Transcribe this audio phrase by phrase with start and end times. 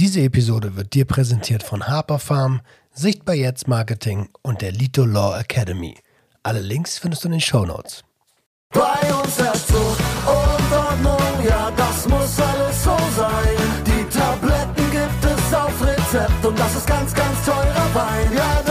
[0.00, 5.38] Diese Episode wird dir präsentiert von Harper Farm, Sichtbar Jetzt Marketing und der Lito Law
[5.38, 5.94] Academy.
[6.42, 8.02] Alle Links findest du in den Show Notes.
[8.72, 8.80] Bei
[9.12, 13.56] uns herrscht Zucht und Ordnung, ja, das muss alles so sein.
[13.84, 18.32] Die Tabletten gibt es auf Rezept und das ist ganz, ganz teurer Wein.
[18.34, 18.62] Ja,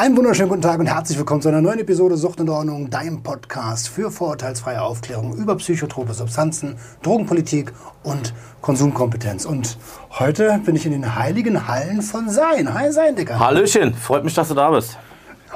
[0.00, 3.22] Einen wunderschönen guten Tag und herzlich willkommen zu einer neuen Episode Sucht und Ordnung, deinem
[3.22, 8.32] Podcast für vorurteilsfreie Aufklärung über psychotrope Substanzen, Drogenpolitik und
[8.62, 9.44] Konsumkompetenz.
[9.44, 9.76] Und
[10.18, 12.72] heute bin ich in den heiligen Hallen von Sein.
[12.72, 13.38] Hi Sein, Dicker.
[13.38, 14.96] Hallöchen, freut mich, dass du da bist.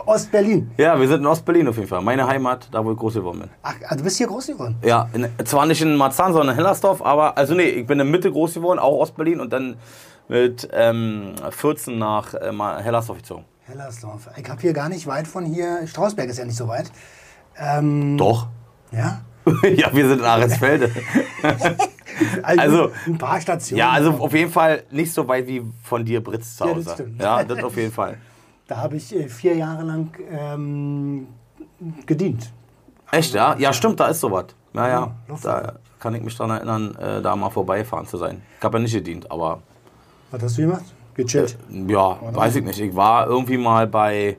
[0.05, 0.71] Ostberlin.
[0.77, 2.03] Ja, wir sind in Ostberlin auf jeden Fall.
[2.03, 3.51] Meine Heimat, da wo ich groß geworden bin.
[3.63, 4.77] Ach, also du bist hier groß geworden.
[4.85, 8.07] Ja, in, zwar nicht in Marzahn, sondern in Hellersdorf, aber, also nee, ich bin in
[8.07, 9.77] der Mitte groß geworden, auch Ostberlin und dann
[10.29, 13.47] mit ähm, 14 nach äh, Hellersdorf gezogen.
[13.67, 14.29] Hellersdorf.
[14.37, 15.87] Ich habe hier gar nicht weit von hier.
[15.87, 16.91] Strausberg ist ja nicht so weit.
[17.57, 18.49] Ähm, Doch.
[18.93, 19.23] Ja.
[19.77, 20.91] ja, wir sind in Ahrensfelde.
[22.43, 23.79] Also- ein paar Stationen.
[23.81, 26.85] ja, also auf jeden Fall nicht so weit wie von dir Britz zu Ja, Hause.
[26.85, 27.21] das stimmt.
[27.21, 28.19] Ja, das auf jeden Fall.
[28.67, 31.27] Da habe ich äh, vier Jahre lang ähm,
[32.07, 32.51] gedient.
[33.11, 33.57] Echt, ja?
[33.59, 34.47] Ja, stimmt, da ist sowas.
[34.73, 35.15] Ja, ja.
[35.43, 38.41] Da kann ich mich dran erinnern, äh, da mal vorbeifahren zu sein.
[38.59, 39.61] Ich habe ja nicht gedient, aber
[40.31, 40.85] Was hast du gemacht?
[41.15, 41.57] Gechillt.
[41.71, 42.81] Ja, weiß ich nicht.
[42.81, 44.37] Ich war irgendwie mal bei,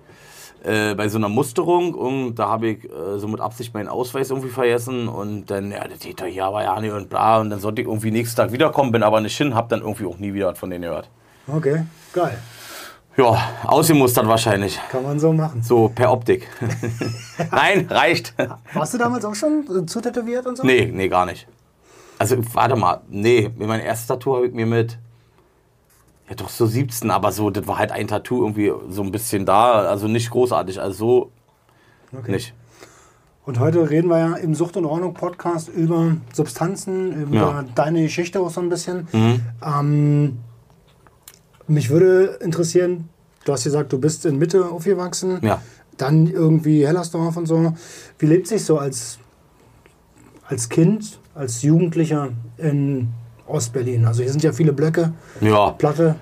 [0.64, 4.30] äh, bei so einer Musterung und da habe ich äh, so mit Absicht meinen Ausweis
[4.30, 7.60] irgendwie vergessen und dann, ja, der Täter hier war ja nicht und bla und dann
[7.60, 10.34] sollte ich irgendwie nächsten Tag wiederkommen, bin aber nicht hin, hab dann irgendwie auch nie
[10.34, 11.10] wieder von denen gehört.
[11.48, 12.38] Okay, geil.
[13.18, 14.78] Ja, ausgemustert wahrscheinlich.
[14.90, 15.64] Kann man so machen.
[15.64, 16.50] So per Optik.
[17.52, 18.34] Nein, reicht.
[18.74, 20.66] Warst du damals auch schon äh, zutätowiert und so?
[20.66, 21.48] Nee, nee, gar nicht.
[22.18, 23.02] Also, warte mal.
[23.08, 24.98] Nee, mein erstes Tattoo habe ich mir mit.
[26.30, 29.46] Ja, doch so 17, aber so, das war halt ein Tattoo irgendwie so ein bisschen
[29.46, 29.82] da.
[29.82, 30.80] Also nicht großartig.
[30.82, 31.32] Also so
[32.18, 32.32] Okay.
[32.32, 32.54] nicht.
[33.46, 37.66] Und heute reden wir ja im Sucht und Ordnung Podcast über Substanzen, über Ja.
[37.76, 39.08] deine Geschichte auch so ein bisschen.
[39.12, 39.42] Mhm.
[39.64, 40.38] Ähm,
[41.68, 43.10] mich würde interessieren,
[43.44, 45.40] du hast gesagt, du bist in Mitte aufgewachsen.
[45.44, 45.62] Ja.
[45.98, 47.74] Dann irgendwie Hellersdorf und so.
[48.18, 49.20] Wie lebt sich so als,
[50.48, 53.10] als Kind, als Jugendlicher in
[53.48, 54.06] Ostberlin?
[54.06, 56.16] Also hier sind ja viele Blöcke, Ja, Platte.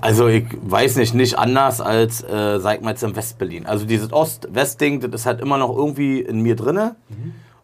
[0.00, 3.66] also ich weiß nicht, nicht anders als, äh, sag mal jetzt in Westberlin.
[3.66, 6.96] Also dieses Ost-West-Ding, das ist halt immer noch irgendwie in mir drinne.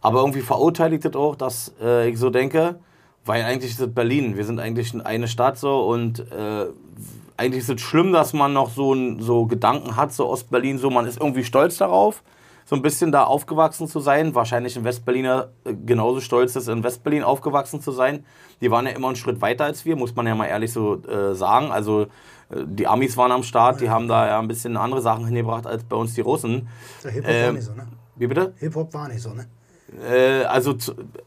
[0.02, 2.76] Aber irgendwie verurteile ich das auch, dass äh, ich so denke,
[3.24, 4.36] weil eigentlich ist es Berlin.
[4.36, 6.66] Wir sind eigentlich eine Stadt so und äh,
[7.36, 10.90] eigentlich ist es schlimm, dass man noch so, ein- so Gedanken hat, so Ostberlin, so
[10.90, 12.22] man ist irgendwie stolz darauf,
[12.66, 14.34] so ein bisschen da aufgewachsen zu sein.
[14.34, 18.26] Wahrscheinlich in Westberliner äh, genauso stolz ist, in Westberlin aufgewachsen zu sein.
[18.60, 21.00] Die waren ja immer einen Schritt weiter als wir, muss man ja mal ehrlich so
[21.04, 21.70] äh, sagen.
[21.70, 25.24] Also äh, die Amis waren am Start, die haben da ja ein bisschen andere Sachen
[25.26, 26.68] hingebracht als bei uns die Russen.
[27.02, 27.86] Hip-Hop war Ähm, nicht so, ne?
[28.16, 28.52] Wie bitte?
[28.58, 29.46] Hip-Hop war nicht so, ne?
[30.10, 30.74] Äh, also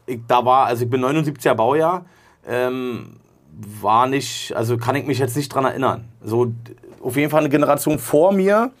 [0.04, 2.04] ich, da war, also ich bin 79er Baujahr,
[2.46, 3.16] ähm,
[3.80, 6.08] war nicht, also kann ich mich jetzt nicht dran erinnern.
[6.22, 6.52] So
[7.02, 8.72] auf jeden Fall eine Generation vor mir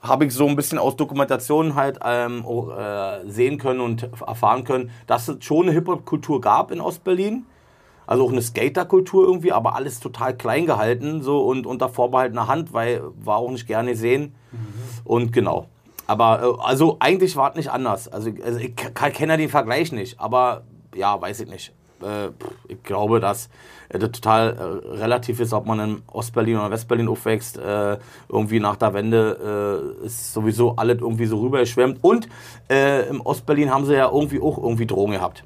[0.00, 4.64] habe ich so ein bisschen aus Dokumentationen halt ähm, auch, äh, sehen können und erfahren
[4.64, 7.46] können, dass es schon eine Hip-Hop-Kultur gab in Ostberlin.
[8.06, 12.72] Also auch eine Skater-Kultur irgendwie, aber alles total klein gehalten so und unter vorbehaltener Hand,
[12.72, 14.34] weil war auch nicht gerne gesehen.
[15.04, 15.66] Und genau.
[16.06, 18.08] Aber äh, also eigentlich war es nicht anders.
[18.08, 20.62] Also, also ich kenne ja den Vergleich nicht, aber
[20.94, 21.72] ja, weiß ich nicht.
[22.02, 22.28] Äh,
[22.68, 23.48] ich glaube, dass
[23.88, 27.58] äh, total äh, relativ ist, ob man in Ostberlin oder Westberlin aufwächst.
[27.58, 27.98] Äh,
[28.28, 31.98] irgendwie nach der Wende äh, ist sowieso alles irgendwie so rübergeschwemmt.
[32.02, 32.28] Und
[32.70, 35.44] äh, im Ostberlin haben sie ja irgendwie auch irgendwie Drogen gehabt.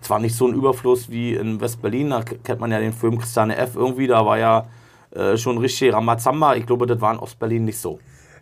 [0.00, 3.56] Zwar nicht so ein Überfluss wie in Westberlin, da kennt man ja den Film Christiane
[3.56, 3.76] F.
[3.76, 4.66] irgendwie, da war ja
[5.10, 6.54] äh, schon richtig Ramazamba.
[6.54, 7.98] Ich glaube, das war in Ostberlin nicht so.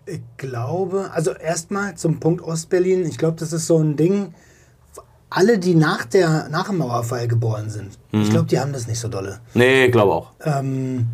[0.07, 4.33] Ich glaube, also erstmal zum Punkt Ostberlin, ich glaube, das ist so ein Ding,
[5.31, 8.23] alle, die nach, der, nach dem Mauerfall geboren sind, Mhm.
[8.23, 9.41] ich glaube, die haben das nicht so dolle.
[9.55, 10.31] Nee, ich glaube auch.
[10.45, 11.09] Ähm,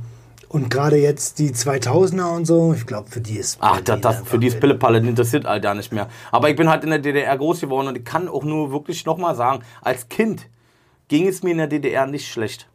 [0.48, 3.58] und gerade jetzt die 2000er und so, ich glaube, für die ist.
[3.60, 4.60] Ach, das, das, für die ist.
[4.60, 6.08] Pillepalle, das interessiert all da nicht mehr.
[6.30, 9.04] Aber ich bin halt in der DDR groß geworden und ich kann auch nur wirklich
[9.04, 10.46] nochmal sagen, als Kind
[11.08, 12.68] ging es mir in der DDR nicht schlecht.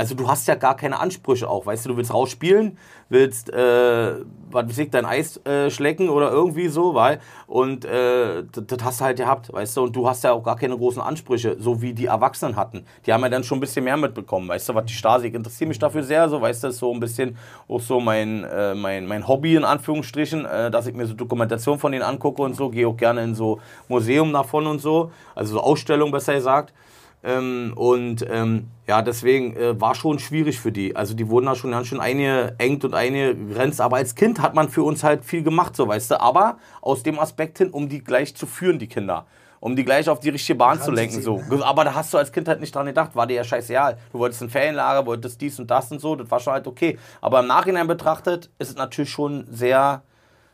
[0.00, 2.78] Also du hast ja gar keine Ansprüche auch, weißt du, du willst rausspielen,
[3.10, 4.14] willst, äh,
[4.50, 9.00] was weiß ich, dein Eis äh, schlecken oder irgendwie so, weil, und äh, das, hast
[9.02, 11.82] du halt gehabt, weißt du, und du hast ja auch gar keine großen Ansprüche, so
[11.82, 12.86] wie die Erwachsenen hatten.
[13.04, 15.34] Die haben ja dann schon ein bisschen mehr mitbekommen, weißt du, was die Stasi, ich
[15.34, 17.36] interessiere mich dafür sehr, so, weißt du, das ist so ein bisschen
[17.68, 21.78] auch so mein, äh, mein, mein Hobby in Anführungsstrichen, äh, dass ich mir so Dokumentation
[21.78, 25.56] von denen angucke und so, gehe auch gerne in so Museum davon und so, also
[25.56, 26.72] so Ausstellungen besser gesagt.
[27.22, 30.96] Ähm, und ähm, ja, deswegen äh, war schon schwierig für die.
[30.96, 33.80] Also die wurden da schon ganz schön eingeengt und eingegrenzt.
[33.80, 36.20] Aber als Kind hat man für uns halt viel gemacht, so weißt du.
[36.20, 39.26] Aber aus dem Aspekt hin, um die gleich zu führen, die Kinder.
[39.60, 41.20] Um die gleich auf die richtige Bahn zu lenken.
[41.20, 41.42] So.
[41.62, 43.98] Aber da hast du als Kind halt nicht dran gedacht, war dir ja scheißegal.
[44.10, 46.98] Du wolltest ein Ferienlager, wolltest dies und das und so, das war schon halt okay.
[47.20, 50.02] Aber im Nachhinein betrachtet ist es natürlich schon sehr,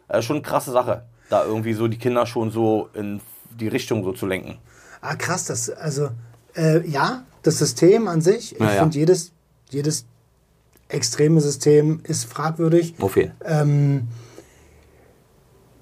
[0.09, 3.21] äh, schon eine krasse Sache, da irgendwie so die Kinder schon so in
[3.51, 4.59] die Richtung so zu lenken.
[5.01, 6.09] Ah, krass, das, also,
[6.57, 8.81] äh, ja, das System an sich, ich Ja, ja.
[8.83, 9.33] finde, jedes,
[9.71, 10.05] jedes
[10.89, 12.95] extreme System ist fragwürdig.
[13.01, 14.09] Auf jeden Ähm,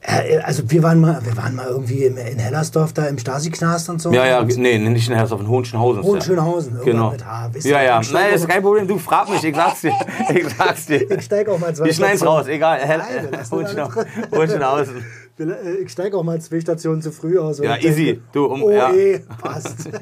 [0.00, 4.03] äh, also wir waren mal, wir waren mal irgendwie in Hellersdorf da im Stasi-Knast und
[4.03, 4.12] so.
[4.12, 6.03] Ja, ja, nee, nicht in Hersdorf, in Hohenschönhausen.
[6.03, 7.11] Hohenschönhausen, Genau.
[7.12, 7.49] mit H.
[7.53, 8.00] Wisst Ja, ja.
[8.00, 8.87] ich Nein, ist kein Problem.
[8.87, 9.93] Du frag mich, ich sag's dir.
[10.35, 11.11] Ich sag's dir.
[11.11, 13.31] Ich steig auch mal zwei Wir schneiden's Stationen- raus, egal.
[13.31, 15.05] Das Hohenschönhausen.
[15.38, 17.58] Äh, Ich steige auch mal zwei Stationen zu früh aus.
[17.58, 18.22] Ja, denke, easy.
[18.32, 18.92] Du, um- oh, ja.
[18.92, 19.88] eh, passt.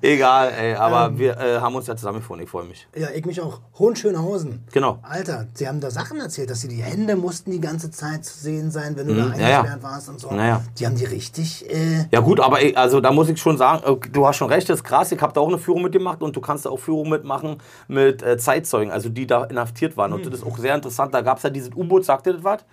[0.00, 1.18] Egal, ey, aber Ähm.
[1.18, 2.88] wir äh, haben uns ja zusammengefunden, ich freue mich.
[2.96, 3.60] ja, ich mich auch.
[3.78, 4.64] Hohenschönhausen.
[4.72, 4.98] Genau.
[5.02, 8.36] Alter, sie haben da Sachen erzählt, dass sie die Hände mussten die ganze Zeit zu
[8.38, 9.56] sehen sein, wenn du da Mhm, ja, ja.
[9.60, 10.30] eingesperrt warst und so.
[10.32, 10.62] Naja.
[10.78, 11.68] Die haben die richtig.
[11.70, 14.48] Äh, Ja gut, aber ey, also da muss ich schon sagen, äh, du hast schon
[14.48, 15.12] recht, das ist krass.
[15.12, 17.58] Ich habe da auch eine Führung mitgemacht und du kannst da auch Führung mitmachen
[17.88, 20.12] mit äh, Zeitzeugen, also die da inhaftiert waren.
[20.12, 21.14] Und das ist auch sehr interessant.
[21.14, 22.64] Da gab es ja dieses U-Boot, sagt ihr das was?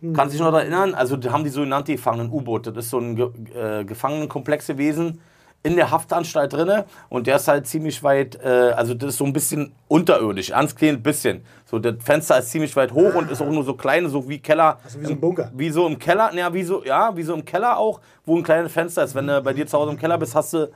[0.00, 0.94] Kannst du dich noch erinnern?
[0.94, 2.68] Also da haben die sogenannte gefangenen U-Boot.
[2.68, 5.20] Das ist so ein Ge äh, Gefangenenkomplex gewesen
[5.64, 9.24] in der Haftanstalt drinne und der ist halt ziemlich weit, äh, also das ist so
[9.24, 11.42] ein bisschen unterirdisch, ganz klein bisschen.
[11.66, 14.38] So das Fenster ist ziemlich weit hoch und ist auch nur so klein, so wie
[14.38, 14.78] Keller.
[14.84, 15.50] Also wie so ein Bunker.
[15.54, 18.44] Wie so im Keller, ja, wie so, ja, wie so im Keller auch, wo ein
[18.44, 19.16] kleines Fenster ist.
[19.16, 20.70] Wenn du bei dir zu Hause im Keller bist, hast du,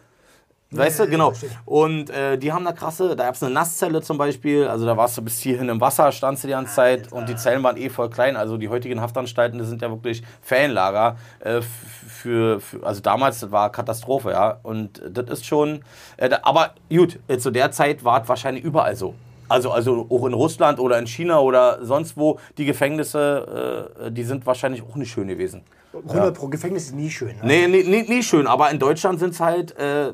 [0.72, 1.32] weißt ja, du, genau.
[1.64, 4.96] Und äh, die haben da krasse, da gab es eine Nasszelle zum Beispiel, also da
[4.96, 7.76] warst du bis hierhin im Wasser, standst du die ganze Zeit und die Zellen waren
[7.76, 8.36] eh voll klein.
[8.36, 13.50] Also die heutigen Haftanstalten, das sind ja wirklich Ferienlager äh, für, für, also damals das
[13.50, 14.58] war Katastrophe, ja.
[14.62, 15.82] Und das ist schon,
[16.16, 19.14] äh, da, aber gut, zu der Zeit war es wahrscheinlich überall so.
[19.48, 24.24] Also, also auch in Russland oder in China oder sonst wo, die Gefängnisse, äh, die
[24.24, 25.62] sind wahrscheinlich auch nicht schön gewesen.
[25.92, 27.36] 100 pro Gefängnis ist nie schön.
[27.36, 27.42] Ne?
[27.44, 30.12] Nee, nee, nee, nie schön, aber in Deutschland sind es halt, äh,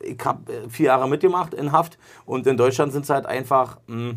[0.00, 4.14] ich habe vier Jahre mitgemacht in Haft und in Deutschland sind es halt einfach, mh,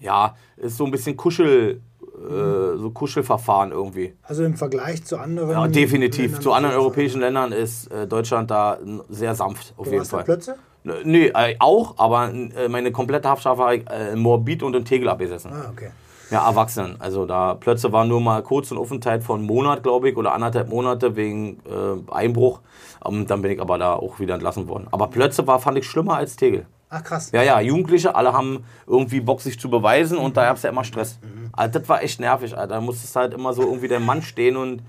[0.00, 4.14] ja, ist so ein bisschen Kuschel, äh, so Kuschelverfahren irgendwie.
[4.22, 5.50] Also im Vergleich zu anderen.
[5.50, 6.38] Ja, definitiv.
[6.38, 8.78] Ländern Zu anderen jeden europäischen Ländern ist äh, Deutschland da
[9.08, 9.86] sehr sanft, auf.
[9.86, 10.24] Du jeden Fall.
[10.24, 10.56] Plötze?
[11.04, 14.84] Nee, äh, auch, aber äh, meine komplette Haftstrafe habe ich äh, in Moabit und in
[14.84, 15.50] Tegel abgesessen.
[15.52, 15.90] Ah, okay.
[16.30, 16.96] Ja, Erwachsenen.
[17.00, 20.32] Also da Plötze war nur mal kurz ein Aufenthalt von einem Monat, glaube ich, oder
[20.32, 22.60] anderthalb Monate wegen äh, Einbruch.
[23.06, 24.88] Ähm, dann bin ich aber da auch wieder entlassen worden.
[24.90, 26.66] Aber Plötze war, fand ich schlimmer als Tegel.
[26.88, 27.30] Ach krass.
[27.32, 30.70] Ja, ja, Jugendliche, alle haben irgendwie Bock, sich zu beweisen und da gab es ja
[30.70, 31.18] immer Stress.
[31.52, 32.74] Alter, das war echt nervig, Alter.
[32.74, 34.82] Da musstest halt immer so irgendwie der Mann stehen und.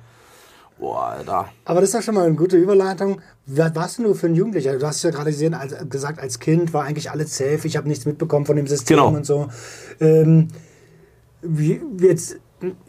[0.79, 1.49] Boah, Alter.
[1.65, 3.19] Aber das ist ja schon mal eine gute Überleitung.
[3.47, 4.77] Was warst du für ein Jugendlicher?
[4.77, 7.61] Du hast ja gerade gesehen, als, gesagt, als Kind war eigentlich alles safe.
[7.63, 9.09] Ich habe nichts mitbekommen von dem System Genau.
[9.09, 9.47] und so.
[9.99, 10.49] Ähm,
[11.41, 12.37] wie, jetzt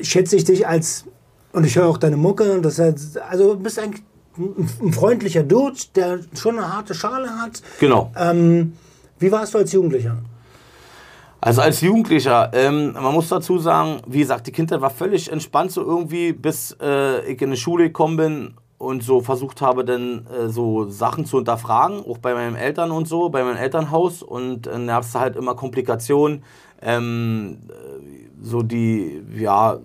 [0.00, 1.04] schätze ich dich als,
[1.52, 4.02] und ich höre auch deine Mucke, und das heißt, also du bist eigentlich
[4.38, 7.62] ein, freundlicher Dude, der schon eine harte Schale hat.
[7.80, 8.12] Genau.
[8.16, 8.74] Ähm,
[9.18, 10.18] wie warst du als Jugendlicher?
[11.40, 15.70] Also als Jugendlicher, ähm, man muss dazu sagen, wie gesagt, die Kindheit war völlig entspannt
[15.70, 20.26] so irgendwie, bis äh, ich in die Schule gekommen bin und so versucht habe, dann
[20.26, 24.22] äh, so Sachen zu hinterfragen, auch bei meinen Eltern und so, bei meinem Elternhaus.
[24.22, 26.42] Und äh, dann gab es halt immer Komplikationen,
[26.80, 27.72] ähm, äh,
[28.42, 29.78] so die, ja,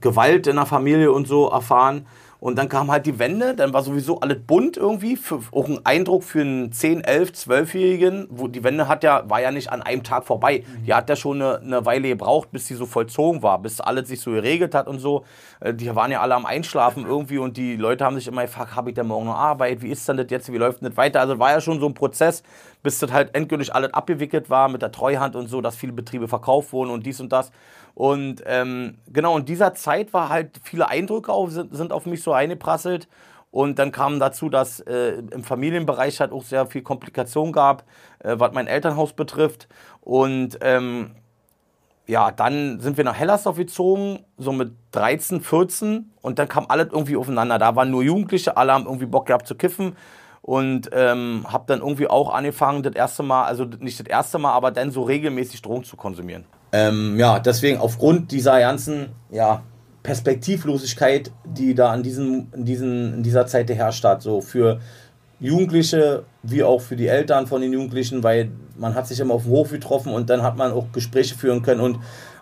[0.00, 2.06] Gewalt in der Familie und so erfahren.
[2.38, 5.80] Und dann kam halt die Wende, dann war sowieso alles bunt irgendwie, für, auch ein
[5.84, 9.80] Eindruck für einen 10, 11, 12-Jährigen, wo die Wende hat ja, war ja nicht an
[9.80, 10.62] einem Tag vorbei.
[10.86, 14.08] Die hat ja schon eine, eine Weile gebraucht, bis sie so vollzogen war, bis alles
[14.08, 15.24] sich so geregelt hat und so.
[15.60, 18.76] Äh, Die waren ja alle am Einschlafen irgendwie und die Leute haben sich immer gefragt,
[18.76, 20.96] habe ich denn morgen noch Arbeit, wie ist denn das jetzt, wie läuft denn das
[20.98, 21.20] weiter?
[21.20, 22.42] Also war ja schon so ein Prozess,
[22.82, 26.28] bis das halt endgültig alles abgewickelt war mit der Treuhand und so, dass viele Betriebe
[26.28, 27.50] verkauft wurden und dies und das.
[27.96, 32.22] Und ähm, genau, in dieser Zeit war halt viele Eindrücke auf, sind, sind auf mich
[32.22, 33.08] so eingeprasselt.
[33.50, 37.84] Und dann kam dazu, dass äh, im Familienbereich halt auch sehr viel Komplikation gab,
[38.18, 39.66] äh, was mein Elternhaus betrifft.
[40.02, 41.12] Und ähm,
[42.06, 46.88] ja, dann sind wir nach Hellersdorf gezogen, so mit 13, 14 und dann kam alles
[46.92, 47.58] irgendwie aufeinander.
[47.58, 49.96] Da waren nur Jugendliche, alle haben irgendwie Bock gehabt zu kiffen
[50.42, 54.52] und ähm, habe dann irgendwie auch angefangen, das erste Mal, also nicht das erste Mal,
[54.52, 56.44] aber dann so regelmäßig Drogen zu konsumieren.
[56.72, 59.62] Ähm, ja, deswegen aufgrund dieser ganzen ja,
[60.02, 64.80] Perspektivlosigkeit, die da an diesem, in, diesen, in dieser Zeit herrscht hat, so für
[65.38, 69.42] Jugendliche wie auch für die Eltern von den Jugendlichen, weil man hat sich immer auf
[69.42, 71.98] dem Hof getroffen und dann hat man auch Gespräche führen können und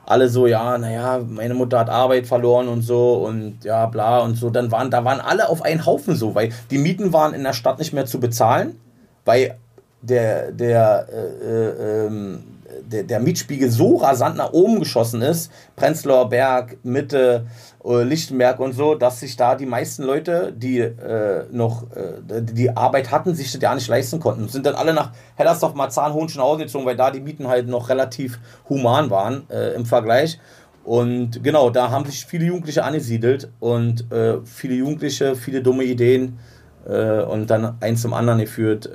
[0.06, 4.36] alle so, ja, naja, meine Mutter hat Arbeit verloren und so und ja, bla und
[4.36, 4.50] so.
[4.50, 7.54] Dann waren, da waren alle auf einen Haufen so, weil die Mieten waren in der
[7.54, 8.78] Stadt nicht mehr zu bezahlen,
[9.24, 9.58] weil
[10.02, 12.44] der, der, äh, äh, ähm,
[12.86, 17.46] der, der Mietspiegel so rasant nach oben geschossen ist, Prenzlauer Berg, Mitte,
[17.84, 22.70] äh, Lichtenberg und so, dass sich da die meisten Leute, die äh, noch äh, die
[22.70, 24.48] Arbeit hatten, sich das ja nicht leisten konnten.
[24.48, 28.38] Sind dann alle nach Hellersdorf, Marzahn, Hohenschönhausen gezogen, weil da die Mieten halt noch relativ
[28.68, 30.38] human waren äh, im Vergleich.
[30.84, 36.38] Und genau, da haben sich viele Jugendliche angesiedelt und äh, viele Jugendliche, viele dumme Ideen
[36.86, 38.90] äh, und dann eins zum anderen geführt.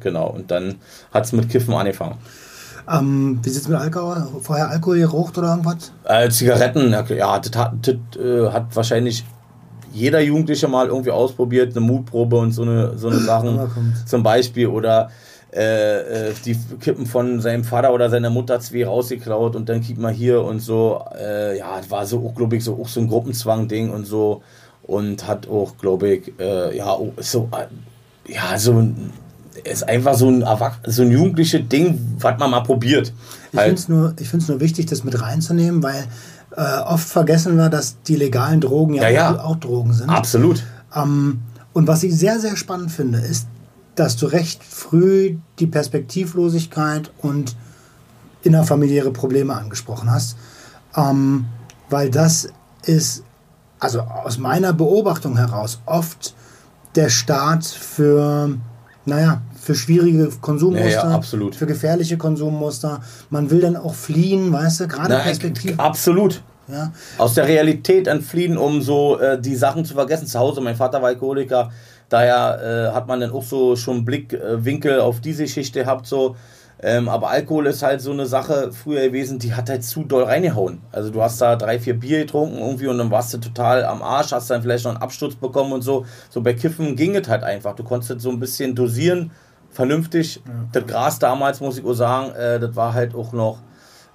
[0.00, 0.76] genau, und dann
[1.12, 2.18] hat es mit Kiffen angefangen.
[2.90, 4.26] Ähm, wie sieht es mit Alkohol?
[4.42, 5.92] Vorher Alkohol geraucht oder irgendwas?
[6.04, 9.24] Äh, Zigaretten, ja, das hat, das, äh, hat wahrscheinlich
[9.92, 14.68] jeder Jugendliche mal irgendwie ausprobiert, eine Mutprobe und so eine, so eine Sachen zum Beispiel.
[14.68, 15.10] Oder
[15.52, 19.98] äh, äh, die Kippen von seinem Vater oder seiner Mutter zwei rausgeklaut und dann kippt
[19.98, 21.04] man hier und so.
[21.18, 24.42] Äh, ja, war so, glaube ich, so, auch so ein Gruppenzwang-Ding und so.
[24.82, 29.12] Und hat auch, glaube ich, äh, ja, so, äh, ja, so ein
[29.64, 30.44] ist einfach so ein,
[30.86, 33.12] so ein jugendliches Ding, was man mal probiert.
[33.52, 33.78] Ich halt.
[33.78, 36.06] finde es nur, nur wichtig, das mit reinzunehmen, weil
[36.56, 39.44] äh, oft vergessen wir, dass die legalen Drogen ja, ja, ja.
[39.44, 40.10] Auch, Drogen sind.
[40.10, 40.64] Absolut.
[40.94, 41.40] Ähm,
[41.72, 43.46] und was ich sehr, sehr spannend finde, ist,
[43.94, 47.56] dass du recht früh die Perspektivlosigkeit und
[48.42, 50.36] innerfamiliäre Probleme angesprochen hast.
[50.96, 51.46] Ähm,
[51.90, 52.48] weil das
[52.84, 53.24] ist,
[53.78, 56.34] also aus meiner Beobachtung heraus, oft
[56.94, 58.56] der Start für,
[59.08, 61.56] naja, für schwierige Konsummuster, ja, ja, absolut.
[61.56, 63.00] für gefährliche Konsummuster.
[63.30, 65.78] Man will dann auch fliehen, weißt du, gerade perspektiv.
[65.78, 66.42] Absolut.
[66.68, 66.92] Ja.
[67.16, 70.26] Aus der Realität entfliehen, um so äh, die Sachen zu vergessen.
[70.26, 71.70] Zu Hause, mein Vater war Alkoholiker,
[72.10, 76.36] daher äh, hat man dann auch so schon Blickwinkel äh, auf diese Geschichte gehabt, so
[76.80, 80.22] ähm, aber Alkohol ist halt so eine Sache früher gewesen, die hat halt zu doll
[80.22, 80.80] reingehauen.
[80.92, 84.00] Also du hast da drei, vier Bier getrunken irgendwie und dann warst du total am
[84.00, 86.06] Arsch, hast dann vielleicht noch einen Absturz bekommen und so.
[86.30, 87.74] So bei Kiffen ging es halt einfach.
[87.74, 89.32] Du konntest so ein bisschen dosieren,
[89.70, 90.36] vernünftig.
[90.36, 90.52] Ja.
[90.72, 93.58] Das Gras damals, muss ich auch sagen, äh, das war halt auch noch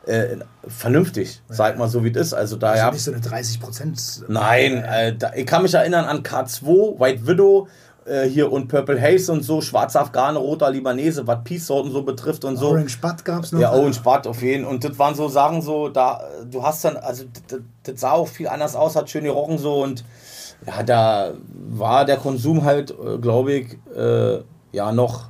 [0.06, 1.56] äh, vernünftig, ja.
[1.56, 2.34] sag mal so wie es ist.
[2.34, 4.24] Also da also nicht so eine 30 Prozent.
[4.30, 7.68] Nein, äh, da, ich kann mich erinnern an K2, White Widow,
[8.06, 12.46] äh, hier und Purple Haze und so, schwarzer Afghane, roter Libanese, was Peace-Sorten so betrifft
[12.46, 12.70] und so.
[12.70, 13.60] Orange Bud gab es noch.
[13.60, 16.98] Ja, Orange Bud auf jeden Und das waren so Sachen so, da, du hast dann,
[16.98, 20.04] also das, das sah auch viel anders aus, hat schön gerochen so und
[20.66, 24.42] ja, da war der Konsum halt, äh, glaube ich, äh,
[24.72, 25.30] ja noch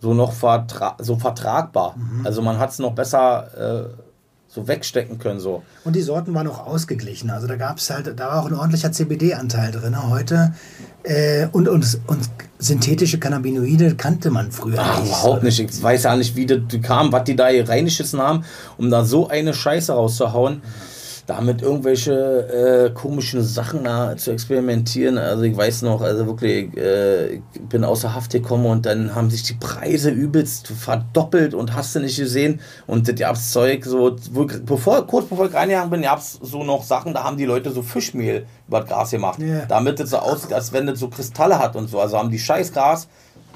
[0.00, 1.96] so noch vertra so vertragbar.
[1.96, 2.26] Mhm.
[2.26, 4.07] Also man hat es noch besser äh,
[4.48, 5.40] so wegstecken können.
[5.40, 5.62] So.
[5.84, 7.30] Und die Sorten waren auch ausgeglichen.
[7.30, 10.10] Also da gab es halt, da war auch ein ordentlicher CBD-Anteil drin.
[10.10, 10.54] Heute
[11.02, 15.08] äh, und, und, und synthetische Cannabinoide kannte man früher Ach, nicht.
[15.08, 15.60] Überhaupt nicht.
[15.60, 18.44] Ich weiß ja nicht, wie das kam, was die da hier reingeschissen haben,
[18.78, 20.56] um da so eine Scheiße rauszuhauen.
[20.56, 20.88] Mhm
[21.28, 25.18] damit irgendwelche äh, komischen Sachen da zu experimentieren.
[25.18, 29.28] Also ich weiß noch, also wirklich, äh, ich bin außer Haft gekommen und dann haben
[29.28, 32.62] sich die Preise übelst verdoppelt und hast du nicht gesehen.
[32.86, 34.16] Und das gab's Zeug, so,
[34.64, 37.82] bevor, kurz bevor ich reingegangen bin, gab's so noch Sachen, da haben die Leute so
[37.82, 39.38] Fischmehl über das Gras gemacht.
[39.38, 39.66] Yeah.
[39.66, 42.00] Damit es so aussieht, als wenn das so Kristalle hat und so.
[42.00, 43.06] Also haben die scheiß Gras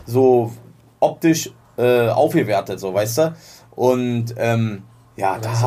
[0.04, 0.52] so
[1.00, 3.34] optisch äh, aufgewertet, so, weißt du?
[3.74, 4.82] Und ähm,
[5.14, 5.66] ja, da, so,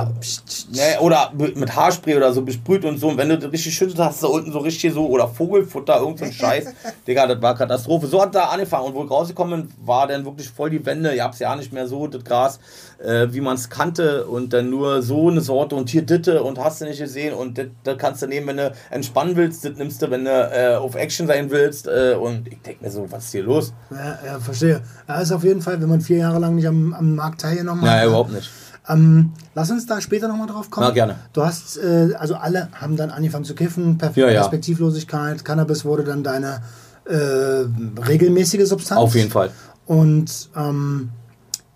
[0.71, 3.09] ne, oder mit Haarspray oder so besprüht und so.
[3.09, 6.31] Und wenn du das richtig schüttet hast, da unten so richtig so, oder Vogelfutter, irgendein
[6.31, 6.65] so Scheiß.
[7.07, 8.07] Digga, das war Katastrophe.
[8.07, 8.87] So hat da angefangen.
[8.87, 11.13] Und wo ich rausgekommen war dann wirklich voll die Wände.
[11.13, 12.59] Ihr habt es ja nicht mehr so, das Gras,
[12.97, 14.25] äh, wie man es kannte.
[14.25, 17.35] Und dann nur so eine Sorte und hier Ditte und hast du nicht gesehen.
[17.35, 19.63] Und das kannst du nehmen, wenn du entspannen willst.
[19.63, 21.85] Das nimmst du, wenn du äh, auf Action sein willst.
[21.85, 23.73] Äh, und ich denke mir so, was ist hier los?
[23.91, 24.81] Ja, ja verstehe.
[25.07, 27.83] Ja, ist auf jeden Fall, wenn man vier Jahre lang nicht am, am Markt teilgenommen
[27.83, 27.89] hat.
[27.89, 28.07] Ja, ne?
[28.07, 28.49] überhaupt nicht.
[28.87, 30.87] Ähm, lass uns da später nochmal drauf kommen.
[30.87, 31.15] Na, gerne.
[31.33, 34.41] Du hast, äh, also alle haben dann angefangen zu kiffen, Perf ja, ja.
[34.41, 36.61] Perspektivlosigkeit, Cannabis wurde dann deine
[37.05, 37.65] äh,
[38.07, 38.99] regelmäßige Substanz.
[38.99, 39.51] Auf jeden Fall.
[39.85, 41.09] Und ähm,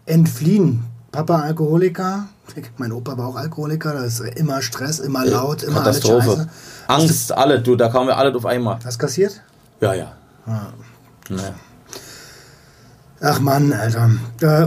[0.05, 0.83] entfliehen.
[1.11, 2.25] Papa Alkoholiker,
[2.77, 6.31] mein Opa war auch Alkoholiker, da ist immer Stress, immer laut, immer Katastrophe.
[6.31, 6.47] Alles
[6.87, 8.77] Angst, alle, du, da kamen wir alle auf einmal.
[8.83, 9.41] Was kassiert?
[9.81, 10.13] Ja, ja.
[10.45, 10.67] Ah.
[11.29, 11.55] ja.
[13.21, 14.09] Ach Mann, Alter.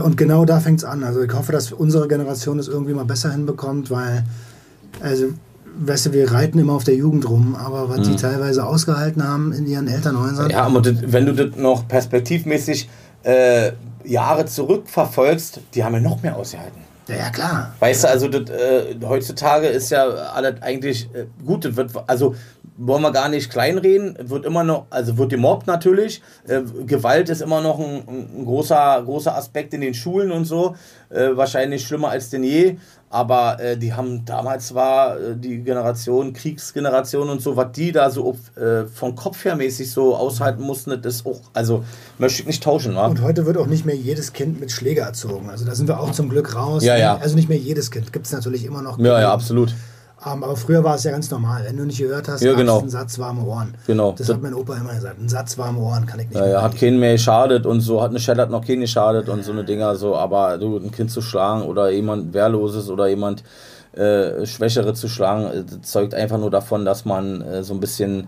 [0.03, 1.03] Und genau da fängt es an.
[1.03, 4.23] Also ich hoffe, dass unsere Generation es irgendwie mal besser hinbekommt, weil,
[5.01, 5.27] also
[5.79, 9.51] weißt du, wir reiten immer auf der Jugend rum, aber was die teilweise ausgehalten haben
[9.53, 10.45] in ihren Elternhäusern.
[10.45, 10.51] Mhm.
[10.51, 12.89] Ja, aber das, wenn du das noch perspektivmäßig
[13.23, 13.71] äh,
[14.03, 16.81] Jahre zurückverfolgst, die haben ja noch mehr ausgehalten.
[17.17, 17.73] Ja, klar.
[17.79, 21.65] Weißt du, also das, äh, heutzutage ist ja alles eigentlich äh, gut.
[21.65, 22.35] Das wird, also
[22.77, 24.17] wollen wir gar nicht kleinreden.
[24.29, 26.21] Wird immer noch, also wird gemobbt natürlich.
[26.47, 30.75] Äh, Gewalt ist immer noch ein, ein großer, großer Aspekt in den Schulen und so.
[31.13, 32.77] Äh, wahrscheinlich schlimmer als denn je.
[33.09, 38.09] Aber äh, die haben damals war äh, die Generation, Kriegsgeneration und so, was die da
[38.09, 41.83] so äh, von Kopf her mäßig so aushalten mussten, das ist auch, also
[42.17, 43.05] möchte ich nicht tauschen, wa?
[43.05, 45.51] Und heute wird auch nicht mehr jedes Kind mit Schläger erzogen.
[45.51, 46.83] Also da sind wir auch zum Glück raus.
[46.83, 47.15] Ja, ja.
[47.17, 48.11] Also nicht mehr jedes Kind.
[48.11, 48.97] Gibt es natürlich immer noch.
[48.97, 49.75] Ja, ja, absolut.
[50.25, 51.63] Ähm, aber früher war es ja ganz normal.
[51.65, 52.79] Wenn du nicht gehört hast, Ja, genau.
[52.79, 53.73] einen Satz warme Ohren.
[53.87, 54.13] Genau.
[54.17, 55.19] Das hat mein Opa immer gesagt.
[55.19, 56.51] Ein Satz warme Ohren kann ich nicht Ja, mehr.
[56.53, 59.43] ja, hat keinen mehr geschadet und so, hat eine Schelle hat noch keinen geschadet und
[59.43, 63.43] so eine Dinger so, aber du, ein Kind zu schlagen oder jemand Wehrloses oder jemand
[63.93, 68.27] äh, Schwächere zu schlagen, äh, zeugt einfach nur davon, dass man äh, so ein bisschen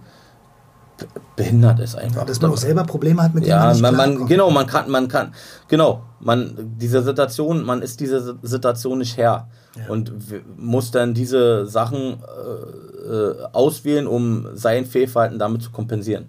[1.36, 2.26] behindert ist einfach.
[2.26, 5.08] Dass man auch selber Probleme hat, mit denen ja, man man, genau, man kann, man
[5.08, 5.34] kann,
[5.68, 9.48] genau, man, diese Situation, man ist diese Situation nicht Herr
[9.90, 12.18] und w- muss dann diese Sachen
[13.06, 16.26] äh, äh, auswählen, um sein Fehlverhalten damit zu kompensieren.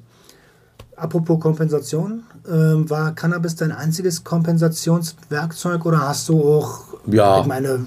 [0.97, 7.41] Apropos Kompensation, ähm, war Cannabis dein einziges Kompensationswerkzeug oder hast du auch, Ja.
[7.41, 7.79] ich meine,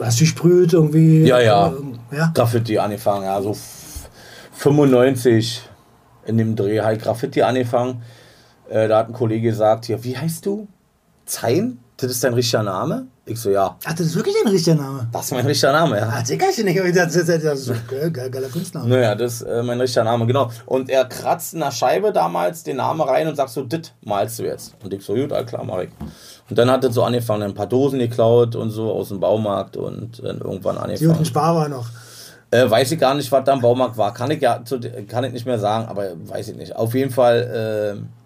[0.00, 1.24] hast du gesprüht irgendwie?
[1.24, 1.68] Ja, ja.
[1.68, 2.30] Ähm, ja?
[2.34, 4.08] Graffiti angefangen, ja, so f-
[4.52, 5.62] 95
[6.26, 8.02] in dem Dreh halt Graffiti angefangen.
[8.68, 10.66] Äh, da hat ein Kollege gesagt, ja, wie heißt du?
[11.26, 11.78] Zein?
[11.96, 13.06] Das ist dein richtiger Name?
[13.26, 15.08] Ich so, ja, Ach, das ist wirklich ein richtiger Name.
[15.10, 16.06] das ist mein richtiger Name, ja.
[16.20, 18.94] Das kann ich nicht, das ist, geil, geiler Künstlername.
[18.94, 20.50] Naja, das ist äh, mein richtiger Name, genau.
[20.66, 24.40] Und er kratzt in der Scheibe damals den Namen rein und sagt so, dit malst
[24.40, 24.74] du jetzt.
[24.82, 25.90] Und ich so, gut, all klar, mach ich.
[26.50, 29.78] Und dann hat er so angefangen, ein paar Dosen geklaut und so aus dem Baumarkt
[29.78, 31.12] und dann irgendwann Die angefangen.
[31.12, 31.86] guten Spar war noch.
[32.50, 34.12] Äh, weiß ich gar nicht, was da im Baumarkt war.
[34.12, 34.62] Kann ich ja
[35.08, 36.76] kann ich nicht mehr sagen, aber weiß ich nicht.
[36.76, 38.23] Auf jeden Fall äh,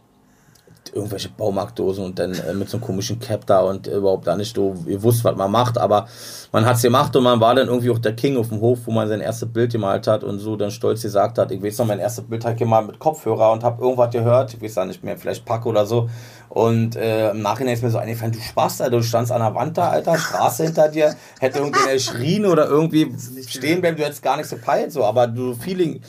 [0.98, 4.54] irgendwelche Baumarktdosen und dann äh, mit so einem komischen Cap da und überhaupt da nicht
[4.54, 6.06] so, ihr wusst, was man macht, aber
[6.52, 8.80] man hat es gemacht und man war dann irgendwie auch der King auf dem Hof,
[8.84, 11.78] wo man sein erstes Bild gemalt hat und so dann stolz gesagt hat, ich weiß
[11.78, 14.84] noch, mein erstes Bild hat gemalt mit Kopfhörer und habe irgendwas gehört, ich weiß da
[14.84, 16.08] nicht mehr, vielleicht Pack oder so.
[16.48, 19.54] Und äh, im Nachhinein ist mir so eingefallen, du Spaß, Alter, du standst an der
[19.54, 23.14] Wand da, Alter, Straße hinter dir, hätte irgendwer geschrien oder irgendwie
[23.46, 26.00] stehen bleiben, du hättest gar nichts gepeilt, so, aber du Feeling,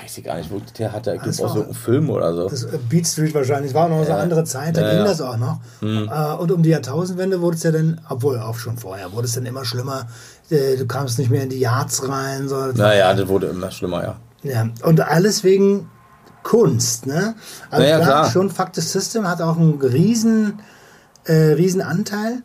[0.00, 2.48] weiß ich gar nicht, wo der hatte, glaube aus war- irgendeinem Film oder so.
[2.48, 3.74] Das äh, Beat Street wahrscheinlich.
[3.74, 5.04] war auch noch so eine andere Zeit, da Ja, ging ja.
[5.04, 5.08] Mhm.
[5.08, 5.60] das auch noch.
[5.82, 9.34] Äh, und um die Jahrtausendwende wurde es ja dann, obwohl auch schon vorher, wurde es
[9.34, 10.06] dann immer schlimmer.
[10.50, 12.48] Äh, Du kamst nicht mehr in die Yards rein.
[12.48, 12.56] So.
[12.72, 14.16] Naja, das wurde immer schlimmer, ja.
[14.42, 14.68] Ja.
[14.82, 15.88] Und alles wegen
[16.42, 17.06] Kunst.
[17.06, 17.34] Ne?
[17.70, 18.30] Also Ja, ja, klar, klar.
[18.32, 20.60] schon Fact the System hat auch einen riesen,
[21.24, 22.42] äh, riesen Anteil.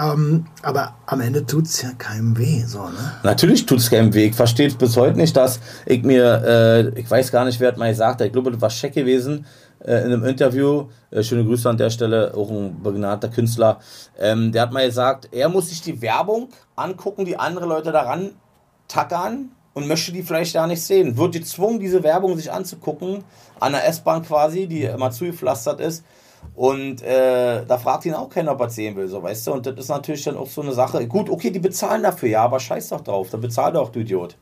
[0.00, 2.64] Ähm, aber am Ende tut es ja keinem weh.
[2.64, 3.12] So, ne?
[3.22, 4.34] Natürlich tut es keinen Weg.
[4.34, 7.76] Verstehe es bis heute nicht, dass ich mir, äh, ich weiß gar nicht, wer hat
[7.76, 9.46] mal gesagt, ich glaube, das war Scheck gewesen
[9.84, 10.86] äh, in einem Interview.
[11.10, 13.80] Äh, schöne Grüße an der Stelle, auch ein begnadeter Künstler.
[14.18, 18.30] Ähm, der hat mal gesagt, er muss sich die Werbung angucken, die andere Leute daran
[18.88, 21.16] tackern und möchte die vielleicht gar nicht sehen.
[21.16, 23.22] Wird gezwungen, diese Werbung sich anzugucken,
[23.60, 26.04] an der S-Bahn quasi, die immer zugepflastert ist.
[26.54, 29.52] Und äh, da fragt ihn auch keiner, ob er sehen will, so weißt du.
[29.52, 31.06] Und das ist natürlich dann auch so eine Sache.
[31.06, 33.28] Gut, okay, die bezahlen dafür, ja, aber scheiß doch drauf.
[33.30, 34.36] Dann bezahl doch, du Idiot.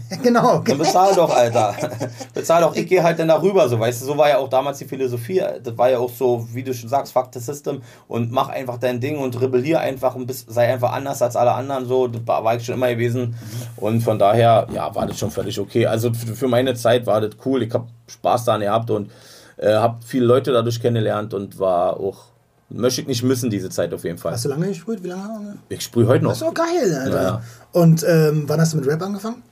[0.22, 0.58] genau.
[0.58, 1.74] Dann bezahl doch, Alter.
[2.34, 4.06] bezahl doch, ich gehe halt dann darüber, so weißt du.
[4.06, 5.42] So war ja auch damals die Philosophie.
[5.62, 8.78] Das war ja auch so, wie du schon sagst, fuck the system und mach einfach
[8.78, 11.86] dein Ding und rebellier einfach und bist, sei einfach anders als alle anderen.
[11.86, 13.36] So, das war ich schon immer gewesen.
[13.76, 15.86] Und von daher, ja, war das schon völlig okay.
[15.86, 17.62] Also für für meine Zeit war das cool.
[17.62, 19.10] Ich habe Spaß daran gehabt und
[19.56, 22.26] äh, habe viele Leute dadurch kennengelernt und war auch,
[22.68, 24.32] möchte ich nicht missen, diese Zeit auf jeden Fall.
[24.32, 25.02] Hast du lange gesprüht?
[25.02, 25.58] Wie lange?
[25.68, 26.30] Ich sprühe heute noch.
[26.30, 27.22] Das ist doch geil, Alter.
[27.22, 27.42] Ja.
[27.72, 29.42] Und ähm, wann hast du mit Rap angefangen?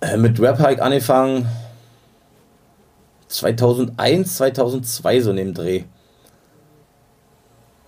[0.00, 1.46] Äh, mit Rap Hike angefangen
[3.28, 5.84] 2001, 2002 so dem Dreh.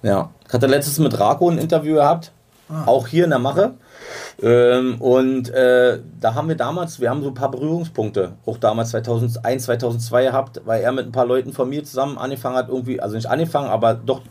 [0.03, 2.33] Ja, ich hatte letztes mit Rako ein Interview gehabt,
[2.87, 3.75] auch hier in der Mache.
[4.43, 8.91] Ähm, und äh, da haben wir damals, wir haben so ein paar Berührungspunkte, auch damals
[8.91, 13.01] 2001, 2002 gehabt, weil er mit ein paar Leuten von mir zusammen angefangen hat, irgendwie,
[13.01, 14.23] also nicht angefangen, aber doch,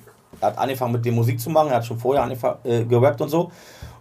[0.41, 2.29] er hat angefangen mit dem Musik zu machen, er hat schon vorher
[2.63, 3.51] äh, gerappt und so.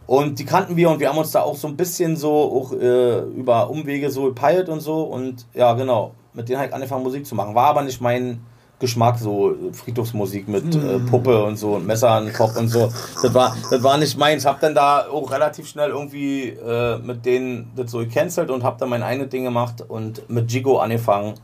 [0.06, 2.72] Und die kannten wir und wir haben uns da auch so ein bisschen so auch
[2.72, 5.02] äh, über Umwege so gepeilt und so.
[5.02, 7.54] Und ja, genau, mit denen habe ich angefangen Musik zu machen.
[7.54, 8.40] War aber nicht mein
[8.80, 12.92] Geschmack, so Friedhofsmusik mit äh, Puppe und so und Messer an den Kopf und so.
[13.22, 14.46] Das war, das war nicht meins.
[14.46, 18.78] Hab dann da auch relativ schnell irgendwie äh, mit denen das so gecancelt und hab
[18.78, 21.34] dann mein eigenes Ding gemacht und mit Jigo angefangen.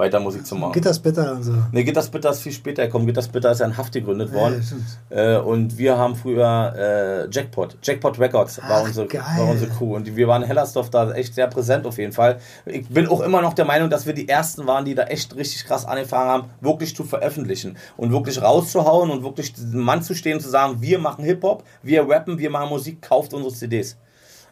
[0.00, 0.72] Weiter Musik zu machen.
[0.72, 1.52] Gitters Bitter und so.
[1.70, 3.06] Ne, Gitters Bitter ist viel später gekommen.
[3.06, 4.64] Gitters Bitter ist ja in Haft gegründet worden.
[5.10, 9.22] Äh, und wir haben früher äh, Jackpot, Jackpot Records war, Ach, unsere, geil.
[9.36, 9.94] war unsere Crew.
[9.94, 12.38] Und wir waren in Hellersdorf da echt sehr präsent auf jeden Fall.
[12.66, 15.36] Ich bin auch immer noch der Meinung, dass wir die Ersten waren, die da echt
[15.36, 17.76] richtig krass angefangen haben, wirklich zu veröffentlichen.
[17.96, 22.08] Und wirklich rauszuhauen und wirklich Mann zu stehen und zu sagen, wir machen Hip-Hop, wir
[22.08, 23.96] rappen, wir machen Musik, kauft unsere CDs.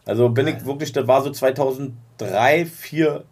[0.04, 3.24] Also bin ich wirklich, das war so 2003, 4,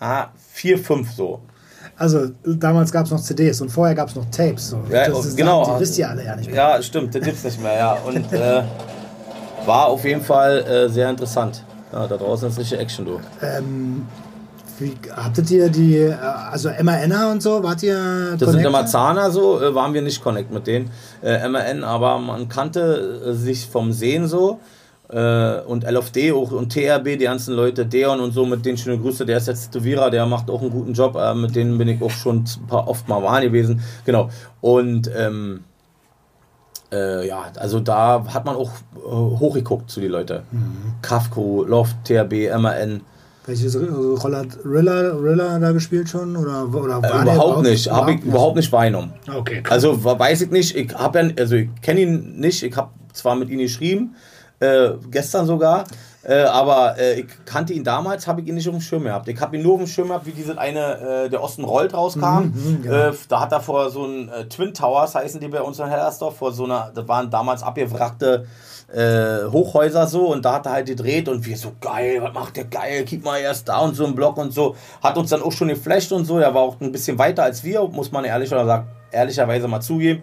[0.00, 1.40] ah, 4, 5 so.
[1.96, 4.70] Also damals gab es noch CDs und vorher gab es noch Tapes.
[4.70, 4.80] So.
[4.90, 5.74] Ja, das ist, genau.
[5.74, 6.76] Die wisst ihr alle ja nicht mehr.
[6.76, 7.92] Ja, stimmt, das gibt's nicht mehr, ja.
[8.06, 8.62] Und äh,
[9.66, 11.64] war auf jeden Fall äh, sehr interessant.
[11.92, 13.20] Ja, da draußen ist richtig Action, du.
[13.42, 14.06] Ähm,
[14.78, 19.30] wie, habtet ihr die, äh, also MANer und so, wart ihr Das sind immer Zahner
[19.30, 20.90] so, äh, waren wir nicht connect mit denen.
[21.22, 24.60] Äh, MAN, aber man kannte äh, sich vom Sehen so.
[25.10, 28.98] Äh, und LFD auch und TRB, die ganzen Leute, Deon und so, mit denen schöne
[28.98, 31.88] Grüße, der ist jetzt Tätowierer, der macht auch einen guten Job, äh, mit denen bin
[31.88, 33.80] ich auch schon ein paar, oft mal waren gewesen.
[34.04, 34.28] Genau.
[34.60, 35.64] Und ähm,
[36.92, 40.42] äh, ja, also da hat man auch äh, hochgeguckt zu die Leute.
[41.00, 43.00] Kafko, Loft, TRB, MAN.
[43.46, 46.36] Welches also Roller, Rilla, Rilla da gespielt schon?
[46.36, 49.14] Oder, oder war Äh, überhaupt nicht, habe ich überhaupt nicht wahrgenommen.
[49.34, 49.84] Okay, krass.
[49.84, 53.36] Also weiß ich nicht, ich habe ja, also ich kenne ihn nicht, ich habe zwar
[53.36, 54.14] mit ihm geschrieben,
[54.60, 55.84] äh, gestern sogar,
[56.24, 59.28] äh, aber äh, ich kannte ihn damals, habe ich ihn nicht auf dem Schirm gehabt.
[59.28, 61.94] Ich habe ihn nur auf dem Schirm gehabt, wie diese eine, äh, der Osten rollt
[61.94, 62.52] rauskam.
[62.82, 63.08] genau.
[63.08, 65.86] äh, da hat er vor so ein äh, Twin Towers, heißen die bei uns in
[65.86, 68.46] Hellersdorf, vor so einer, das waren damals abgewrackte
[68.92, 72.56] äh, Hochhäuser so und da hat er halt gedreht und wir so geil, was macht
[72.56, 74.76] der geil, keep mal erst da und so im Block und so.
[75.02, 77.62] Hat uns dann auch schon geflasht und so, er war auch ein bisschen weiter als
[77.64, 80.22] wir, muss man ehrlich oder sagt, ehrlicherweise mal zugeben.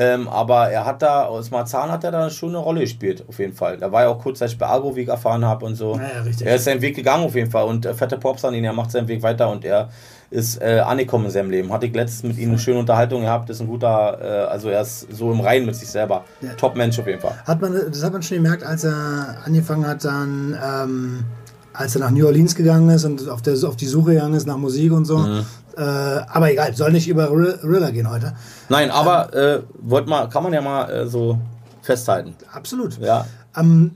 [0.00, 3.40] Ähm, aber er hat da, aus Marzahn hat er da schon eine Rolle gespielt, auf
[3.40, 3.78] jeden Fall.
[3.78, 5.96] Da war ja auch kurzzeitig bei Agro, wie ich erfahren habe und so.
[5.96, 6.46] Ja, ja, richtig.
[6.46, 8.72] Er ist seinen Weg gegangen auf jeden Fall und äh, fette Props an ihn, er
[8.72, 9.88] macht seinen Weg weiter und er
[10.30, 11.72] ist äh, angekommen in seinem Leben.
[11.72, 14.82] Hatte ich letztens mit ihm eine schöne Unterhaltung gehabt, ist ein guter, äh, also er
[14.82, 16.24] ist so im Reinen mit sich selber.
[16.42, 16.52] Ja.
[16.54, 17.34] Top-Mensch auf jeden Fall.
[17.44, 21.24] Hat man, das hat man schon gemerkt, als er angefangen hat, dann, ähm,
[21.72, 24.46] als er nach New Orleans gegangen ist und auf, der, auf die Suche gegangen ist
[24.46, 25.18] nach Musik und so.
[25.18, 25.44] Mhm.
[25.76, 28.34] Äh, aber egal, soll nicht über Ri- Rilla gehen heute.
[28.68, 31.38] Nein, aber äh, wollt mal, kann man ja mal äh, so
[31.82, 32.34] festhalten.
[32.52, 32.98] Absolut.
[33.00, 33.26] Ja.
[33.56, 33.92] Ähm,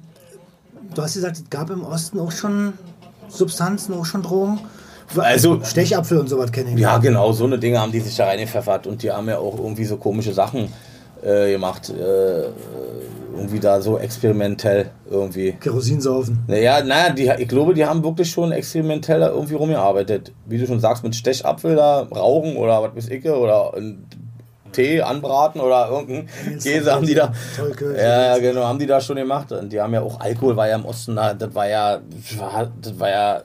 [0.95, 2.75] du hast gesagt, es gab im Osten auch schon
[3.29, 4.61] Substanzen, auch schon Drogen.
[5.17, 6.79] Also- Stechapfel und sowas kenne ich.
[6.79, 9.59] Ja, genau, so eine Dinge haben die sich da reingepfeffert und die haben ja auch
[9.59, 10.69] irgendwie so komische Sachen
[11.23, 11.91] äh, gemacht.
[11.91, 12.45] Äh,
[13.33, 15.53] irgendwie da so experimentell irgendwie.
[15.53, 16.45] Kerosin saufen.
[16.47, 20.33] Naja, naja, die, ich glaube, die haben wirklich schon experimentell irgendwie rumgearbeitet.
[20.47, 23.73] Wie du schon sagst, mit Stechapfel da rauchen oder was weiß ich, oder
[24.73, 27.33] Tee anbraten oder irgendein Käse haben die da.
[27.97, 29.53] Ja, ja, genau, haben die da schon gemacht.
[29.53, 32.01] Und die haben ja auch Alkohol, war ja im Osten, da, das war ja,
[32.81, 33.43] das war, ja,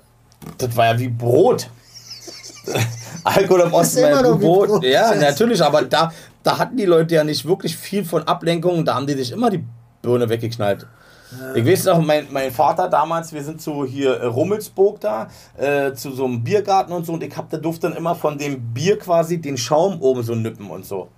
[0.58, 1.70] das war ja wie Brot.
[3.24, 4.84] Alkohol im Osten war ja wie Brot.
[4.84, 6.12] Ja, natürlich, aber da,
[6.44, 9.50] da hatten die Leute ja nicht wirklich viel von Ablenkung, da haben die sich immer
[9.50, 9.64] die
[10.08, 10.88] Birne weggeknallt.
[11.56, 15.92] Ich weiß noch, mein, mein Vater damals, wir sind zu hier äh, Rummelsburg da, äh,
[15.94, 18.74] zu so einem Biergarten und so, und ich hab, da durfte dann immer von dem
[18.74, 21.10] Bier quasi den Schaum oben so nippen und so.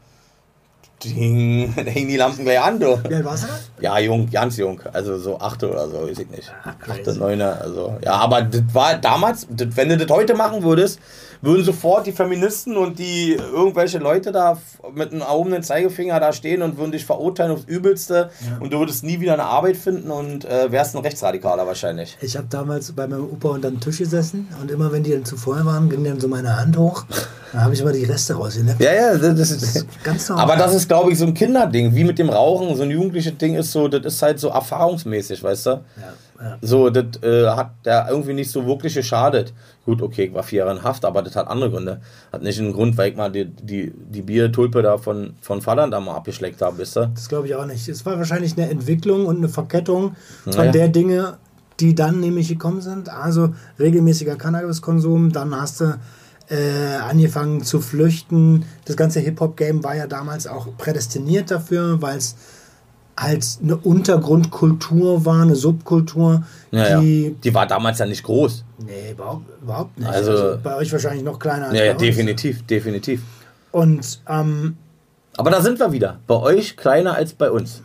[1.03, 2.99] Ding, da hingen die Lampen gleich an, du.
[3.07, 3.83] Wie alt warst du?
[3.83, 4.81] Ja, jung, ganz jung.
[4.91, 6.51] Also so achte oder so, weiß ich nicht.
[6.79, 7.01] crazy.
[7.01, 7.97] Achte, neune, also.
[8.03, 10.99] Ja, aber das war damals, das, wenn du das heute machen würdest,
[11.41, 14.57] würden sofort die Feministen und die irgendwelche Leute da
[14.93, 19.03] mit einem erhobenen Zeigefinger da stehen und würden dich verurteilen aufs Übelste und du würdest
[19.03, 22.17] nie wieder eine Arbeit finden und äh, wärst ein Rechtsradikaler wahrscheinlich.
[22.21, 25.25] Ich habe damals bei meinem Opa unter dem Tisch gesessen und immer wenn die dann
[25.25, 27.05] zu voll waren, ging dann so meine Hand hoch.
[27.51, 28.79] Dann habe ich immer die Reste rausgenippt.
[28.79, 29.85] Ja, ja, das, das ist.
[30.03, 30.43] Ganz normal.
[30.43, 32.75] Aber das ist, glaube ich, so ein Kinderding, wie mit dem Rauchen.
[32.75, 35.69] So ein jugendliches Ding ist so, das ist halt so erfahrungsmäßig, weißt du?
[35.69, 35.81] Ja,
[36.41, 36.57] ja.
[36.61, 39.53] So, das äh, hat der irgendwie nicht so wirklich geschadet.
[39.85, 41.99] Gut, okay, ich war vier Jahre in Haft, aber das hat andere Gründe.
[42.31, 45.87] Hat nicht einen Grund, weil ich mal die, die, die Biertulpe da von, von Vater
[45.89, 47.11] da mal abgeschleckt habe, wisst ihr?
[47.13, 47.87] Das glaube ich auch nicht.
[47.89, 50.71] Es war wahrscheinlich eine Entwicklung und eine Verkettung von Naja.
[50.71, 51.37] der Dinge,
[51.79, 53.09] die dann nämlich gekommen sind.
[53.09, 55.99] Also regelmäßiger Cannabiskonsum, dann hast du
[56.49, 58.65] äh, angefangen zu flüchten.
[58.85, 62.35] Das ganze Hip-Hop-Game war ja damals auch prädestiniert dafür, weil es
[63.21, 67.25] halt eine Untergrundkultur war, eine Subkultur, Ja, die.
[67.27, 67.31] ja.
[67.43, 68.63] Die war damals ja nicht groß.
[68.85, 70.09] Nee, überhaupt, überhaupt nicht.
[70.09, 72.01] Also- bei euch wahrscheinlich noch kleiner als Ja, ja, bei uns.
[72.01, 73.21] definitiv, definitiv.
[73.71, 74.77] Und ähm,
[75.37, 76.19] Aber da sind wir wieder.
[76.27, 77.81] Bei euch kleiner als bei uns.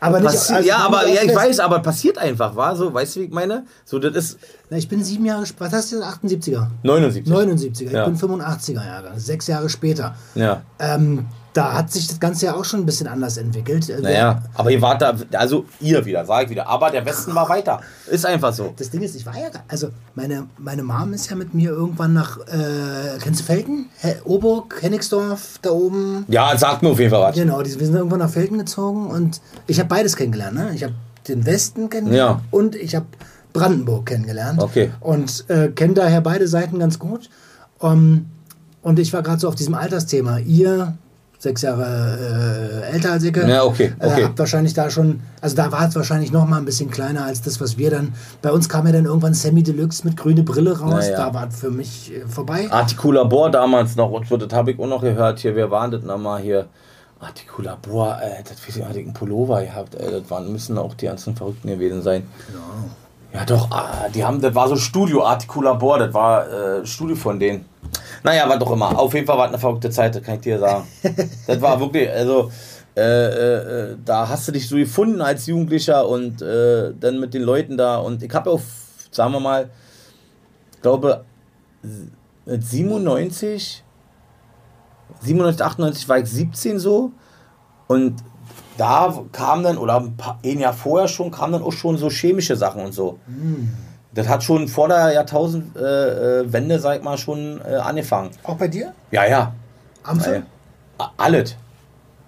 [0.00, 0.26] aber nicht.
[0.30, 3.24] Passi also ja, aber ja, ich weiß, aber passiert einfach, war so, weißt du, wie
[3.24, 3.64] ich meine?
[3.84, 4.38] So, das ist
[4.70, 5.66] Na, ich bin sieben Jahre später.
[5.66, 6.04] Was hast du denn?
[6.04, 6.68] 78er?
[6.84, 7.32] 79.
[7.32, 7.90] 79er.
[7.90, 8.06] Ja.
[8.06, 9.18] Ich bin 85er Jahre.
[9.18, 10.14] Sechs Jahre später.
[10.34, 10.62] Ja.
[10.78, 11.26] Ähm,
[11.58, 13.88] da hat sich das Ganze ja auch schon ein bisschen anders entwickelt.
[13.88, 16.68] Äh, Naja, aber ihr wart da, also ihr wieder, sag ich wieder.
[16.68, 17.80] Aber der Westen war weiter.
[18.08, 18.72] Ist einfach so.
[18.76, 22.12] Das Ding ist, ich war ja, also meine, meine Mom ist ja mit mir irgendwann
[22.14, 23.86] nach, äh, kennst du Felden?
[24.00, 26.24] He Oburg, Hennigsdorf, da oben.
[26.28, 27.34] Ja, sagt mir auf jeden Fall was.
[27.34, 30.54] Genau, die, wir sind irgendwann nach Felden gezogen und ich habe beides kennengelernt.
[30.54, 30.70] Ne?
[30.74, 30.94] Ich habe
[31.26, 32.48] den Westen kennengelernt Ja.
[32.52, 33.06] und ich habe
[33.52, 34.62] Brandenburg kennengelernt.
[34.62, 34.92] Okay.
[35.00, 37.28] Und äh, kenne daher beide Seiten ganz gut.
[37.80, 38.26] Um,
[38.82, 40.38] und ich war gerade so auf diesem Altersthema.
[40.38, 40.96] Ihr,
[41.38, 44.24] sechs Jahre äh, älter als ich, Ja, okay, okay.
[44.24, 47.42] Äh, wahrscheinlich da schon, also da war es wahrscheinlich noch mal ein bisschen kleiner als
[47.42, 50.78] das, was wir dann, bei uns kam ja dann irgendwann Semi Deluxe mit grüne Brille
[50.78, 51.06] raus.
[51.06, 51.16] Ja, ja.
[51.26, 52.66] Da war es für mich äh, vorbei.
[52.70, 55.38] Articulabor damals noch, und das habe ich auch noch gehört.
[55.38, 56.66] Hier, wer war das nochmal hier?
[57.20, 60.94] Articulabor, ey, das weiß ich, hatte ich einen Pullover gehabt, ey, das waren, müssen auch
[60.94, 62.26] die ganzen Verrückten gewesen sein.
[63.32, 67.38] Ja, doch, ah, die haben, das war so Studio, Articulabor, das war äh, Studio von
[67.38, 67.66] denen.
[68.22, 68.98] Naja, war doch immer.
[68.98, 70.86] Auf jeden Fall war es eine verrückte Zeit, das kann ich dir sagen.
[71.46, 72.50] das war wirklich, also,
[72.96, 77.34] äh, äh, äh, da hast du dich so gefunden als Jugendlicher und äh, dann mit
[77.34, 77.98] den Leuten da.
[77.98, 78.62] Und ich habe auf,
[79.10, 79.70] sagen wir mal,
[80.74, 81.24] ich glaube,
[82.44, 83.84] mit 97,
[85.20, 87.12] 97, 98 war ich 17 so.
[87.86, 88.16] Und
[88.78, 92.08] da kam dann, oder ein, paar, ein Jahr vorher schon, kamen dann auch schon so
[92.08, 93.18] chemische Sachen und so.
[94.14, 98.30] Das hat schon vor der Jahrtausendwende, äh, Wende, sag ich mal, schon äh, angefangen.
[98.44, 98.94] Auch bei dir?
[99.10, 99.52] Ja, ja.
[100.04, 100.44] Ampel?
[100.98, 101.56] Äh, alles.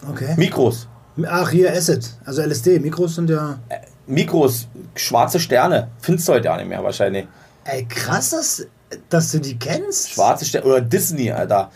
[0.09, 0.35] Okay.
[0.37, 0.89] Mikros.
[1.27, 2.17] Ach, hier Acid.
[2.25, 2.81] Also LSD.
[2.81, 3.59] Mikros sind ja.
[4.07, 5.89] Mikros, schwarze Sterne.
[6.01, 7.27] Findest du heute ja nicht mehr wahrscheinlich.
[7.65, 8.67] Ey, krass, dass,
[9.09, 10.11] dass du die kennst.
[10.11, 10.67] Schwarze Sterne.
[10.67, 11.71] Oder Disney, Alter.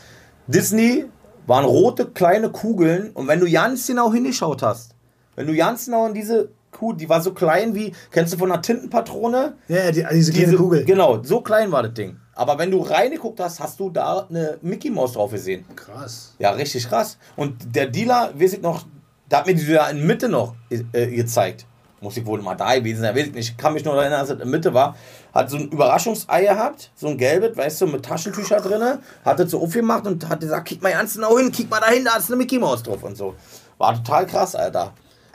[0.47, 1.07] Disney
[1.47, 4.95] waren rote kleine Kugeln und wenn du ganz genau hingeschaut hast,
[5.37, 8.51] wenn du ganz genau in diese Kugel, die war so klein wie, kennst du von
[8.51, 9.55] einer Tintenpatrone?
[9.69, 10.85] Ja, die, diese kleine Diese Kugel.
[10.85, 12.17] Genau, so klein war das Ding.
[12.35, 15.65] Aber wenn du reingeguckt hast, hast du da eine Mickey Maus drauf gesehen.
[15.77, 16.35] Krass.
[16.39, 17.17] Ja, richtig krass.
[17.37, 18.87] Und der Dealer, weiß ich noch,
[19.29, 21.67] da hat mir die da in Mitte noch äh, gezeigt.
[22.05, 23.51] Muss ich wohl mal da gewesen sein, weiß ich nicht.
[23.53, 24.95] Ich kann mich nur erinnern, dass es in Mitte war.
[25.33, 28.99] Hat so ein Überraschungsei gehabt, so ein gelbes, weißt du, mit Taschentücher drin.
[29.25, 32.05] Hat das so aufgemacht und hat gesagt, kick mal ganz genau hin, kick mal dahin,
[32.05, 33.35] da ist eine Mickey Maus drauf und so.
[33.79, 34.93] War total krass, Alter.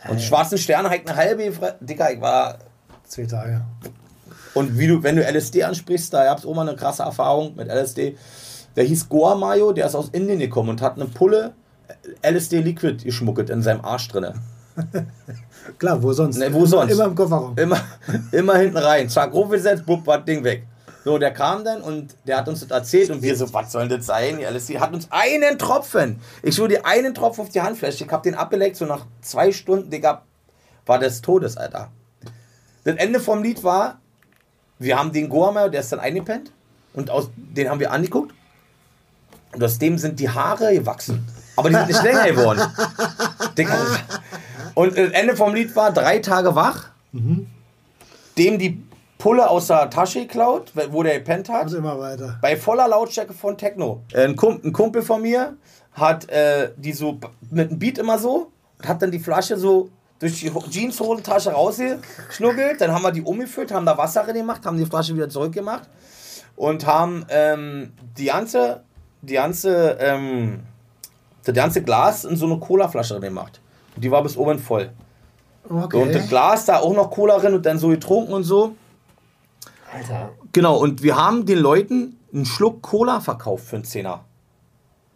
[0.07, 1.51] Und schwarzen Sterne halt eine halbe,
[1.81, 2.59] Dicker, ich war
[3.07, 3.61] Zwei Tage.
[4.53, 7.55] und wie du, wenn du LSD ansprichst, da gab es auch mal eine krasse Erfahrung
[7.55, 8.15] mit LSD.
[8.75, 11.55] Der hieß Goa Mayo, der ist aus Indien gekommen und hat eine Pulle
[12.21, 14.35] LSD Liquid geschmuggelt in seinem Arsch drinne.
[15.77, 16.37] Klar, wo sonst?
[16.37, 16.91] Ne, wo sonst?
[16.91, 17.57] Immer im Kofferraum.
[17.57, 17.79] Immer,
[18.31, 19.09] immer hinten rein.
[19.09, 20.63] Zack, hochgesetzt, bupp, war das Ding weg.
[21.05, 23.87] So, der kam dann und der hat uns das erzählt und wir so, was soll
[23.87, 24.39] das sein?
[24.39, 26.19] Die hat uns einen Tropfen.
[26.43, 28.03] Ich schwöre dir einen Tropfen auf die Handfläche.
[28.03, 30.23] Ich hab den abgeleckt, so nach zwei Stunden, Digga,
[30.85, 31.89] war des Todes, Alter.
[32.83, 33.99] Das Ende vom Lied war,
[34.77, 36.51] wir haben den Gourmet, der ist dann eingepennt
[36.93, 38.33] und aus, den haben wir angeguckt
[39.53, 41.25] und aus dem sind die Haare gewachsen.
[41.55, 42.61] Aber die sind nicht länger geworden.
[43.57, 43.77] Digga.
[44.79, 46.89] Und das Ende vom Lied war drei Tage wach,
[48.37, 48.81] dem die
[49.17, 52.37] Pulle aus der Tasche geklaut, wo der gepennt hat Und immer weiter.
[52.41, 54.01] bei voller Lautstärke von Techno.
[54.13, 55.57] Äh, Ein, Kump ein Kumpel von mir
[55.91, 57.19] hat äh, die so
[57.51, 58.51] mit einem Beat immer so,
[58.85, 59.89] hat dann die Flasche so
[60.19, 64.65] durch die Ho- Jeanshosentasche rausgeschnuggelt, dann haben wir die umgefüllt, haben da Wasser rein gemacht,
[64.65, 65.89] haben die Flasche wieder zurückgemacht
[66.55, 68.83] und haben ähm, die ganze,
[69.21, 70.61] die ganze, ähm,
[71.43, 73.59] das ganze Glas in so eine Colaflasche rein gemacht.
[73.99, 74.91] Die war bis oben voll.
[75.67, 76.11] So, und Okay.
[76.11, 78.75] das Glas da auch noch Cola drin und dann so getrunken und so.
[79.93, 80.29] Alter.
[80.51, 84.21] Genau, und wir haben den Leuten einen Schluck Cola verkauft für einen Zehner.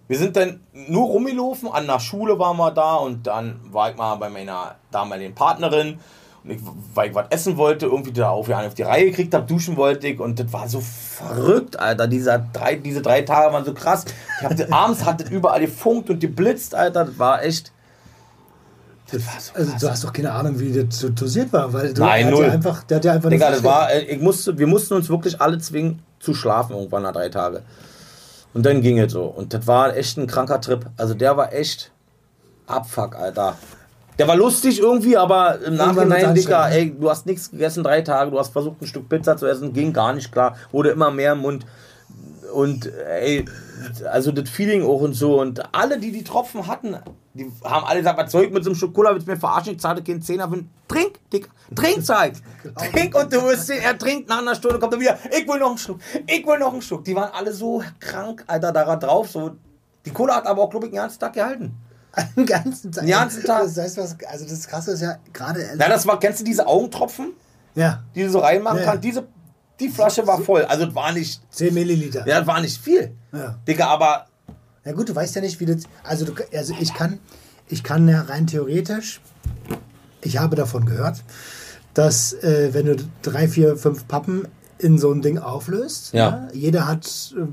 [0.07, 3.97] Wir sind dann nur rumgelaufen, an der Schule waren wir da und dann war ich
[3.97, 5.97] mal bei meiner damaligen Partnerin
[6.43, 6.59] und ich,
[6.93, 10.07] weil ich was essen wollte, irgendwie da auf, auf die Reihe gekriegt habe, duschen wollte
[10.07, 12.07] ich und das war so verrückt, Alter.
[12.07, 14.05] Dieser drei, diese drei Tage waren so krass.
[14.39, 17.05] Ich hab, abends hat das überall gefunkt und geblitzt, Alter.
[17.05, 17.71] Das war echt.
[19.11, 22.25] Das Also du hast doch keine Ahnung, wie das so dosiert war, weil du Nein,
[22.25, 22.45] der null.
[22.45, 25.09] Ja einfach, der hat ja einfach Digga, das war, äh, ich musste, wir mussten uns
[25.09, 27.59] wirklich alle zwingen zu schlafen irgendwann nach drei Tagen.
[28.53, 29.25] Und dann ging es so.
[29.25, 30.85] Und das war echt ein kranker Trip.
[30.97, 31.91] Also der war echt
[32.67, 33.57] Abfuck, Alter.
[34.19, 36.71] Der war lustig irgendwie, aber im Nachhinein, anstrengend.
[36.71, 39.73] ey, du hast nichts gegessen, drei Tage, du hast versucht, ein Stück Pizza zu essen,
[39.73, 41.65] ging gar nicht klar, wurde immer mehr im Mund.
[42.53, 43.45] Und ey,
[44.11, 45.41] also das Feeling auch und so.
[45.41, 46.95] Und alle, die die Tropfen hatten,
[47.33, 49.73] die haben alle gesagt, was ich mit so einem Cola, willst du mir verarschen?
[49.73, 51.49] Ich zahle keinen Zehner für einen Trink, Dicker.
[51.75, 52.91] Trink, sag ich.
[52.91, 55.59] Trink und du wirst sehen, er trinkt nach einer Stunde, kommt er wieder, ich will
[55.59, 57.03] noch einen Schluck, ich will noch einen Schluck.
[57.03, 59.29] Die waren alle so krank, Alter, da drauf.
[59.29, 59.55] So.
[60.05, 61.73] Die Cola hat aber auch, glaube ich, den ganzen Tag gehalten.
[62.35, 63.03] den ganzen Tag.
[63.03, 63.63] Den ganzen Tag.
[63.63, 65.73] Das heißt, was, also das Krasse ist ja gerade.
[65.75, 67.33] Na, das war, kennst du diese Augentropfen,
[67.73, 68.85] ja, die du so reinmachen Ja.
[68.85, 69.03] kannst?
[69.03, 69.25] Diese,
[69.79, 70.63] die Flasche war voll.
[70.65, 72.27] Also, war nicht, 10 Milliliter.
[72.27, 73.11] ja, das war nicht viel.
[73.31, 73.57] Ja.
[73.67, 74.27] Digga, aber
[74.85, 75.83] Ja gut, du weißt ja nicht, wie das.
[76.03, 77.19] Also, du, also ich kann,
[77.69, 79.21] ich kann ja rein theoretisch,
[80.21, 81.23] ich habe davon gehört,
[81.93, 86.47] dass äh, wenn du drei, vier, fünf Pappen in so ein Ding auflöst, Ja.
[86.53, 87.33] jeder hat.
[87.37, 87.45] Äh,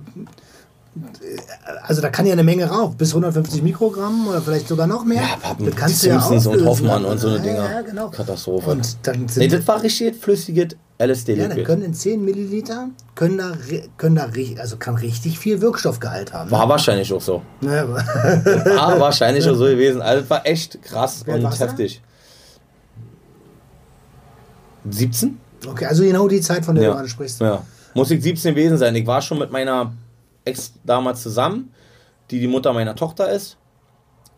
[1.83, 5.23] also da kann ja eine Menge rauf, bis 150 Mikrogramm oder vielleicht sogar noch mehr.
[5.23, 6.67] Ja, Pappen, das kannst du ja Simpsons und.
[6.67, 7.71] Hoffmann und so eine Dinger.
[7.71, 8.11] Ja, genau.
[8.11, 8.71] Katastrophe.
[8.71, 11.07] Und dann sind Nee, das war richtig flüssiges ja,
[11.49, 13.53] dann können in 10 Milliliter können da,
[13.97, 14.29] können da
[14.61, 16.51] also kann richtig viel Wirkstoffgehalt haben.
[16.51, 17.41] war wahrscheinlich auch so.
[17.63, 20.03] Ja, War wahrscheinlich auch so gewesen.
[20.03, 21.53] Also, das war echt krass Wer und da?
[21.53, 22.03] heftig.
[24.91, 25.39] 17?
[25.67, 26.91] okay, also genau die Zeit, von der Ja.
[26.91, 27.41] du gerade sprichst.
[27.41, 27.63] ja.
[27.95, 28.95] Muss ich 17 gewesen sein.
[28.95, 29.93] Ich war schon mit meiner
[30.51, 31.73] Ex damals zusammen,
[32.31, 33.57] die die Mutter meiner Tochter ist.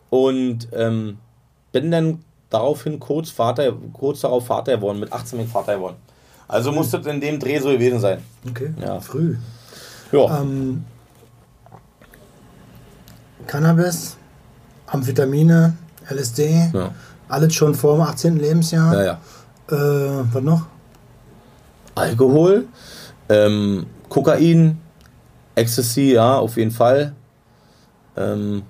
[0.09, 1.17] Und ähm,
[1.71, 4.99] bin dann daraufhin kurz, Vater, kurz darauf Vater geworden.
[4.99, 5.97] Mit 18 bin ich Vater geworden.
[6.47, 6.75] Also Hm.
[6.77, 8.19] muss das in dem Dreh so gewesen sein.
[8.47, 8.99] Okay, Ja.
[8.99, 9.37] früh.
[10.11, 10.41] Ja.
[10.41, 10.85] Ähm,
[13.47, 14.17] Cannabis,
[14.87, 15.75] Amphetamine,
[16.09, 16.91] LSD, ja.
[17.27, 18.37] alles schon vor dem 18.
[18.37, 18.93] Lebensjahr.
[18.95, 19.19] ja, ja.
[19.75, 20.67] Äh, was noch?
[21.95, 22.65] Alkohol,
[23.29, 24.79] ähm, Kokain,
[25.55, 27.13] Ecstasy, ja, auf jeden Fall.
[28.17, 28.63] Ähm,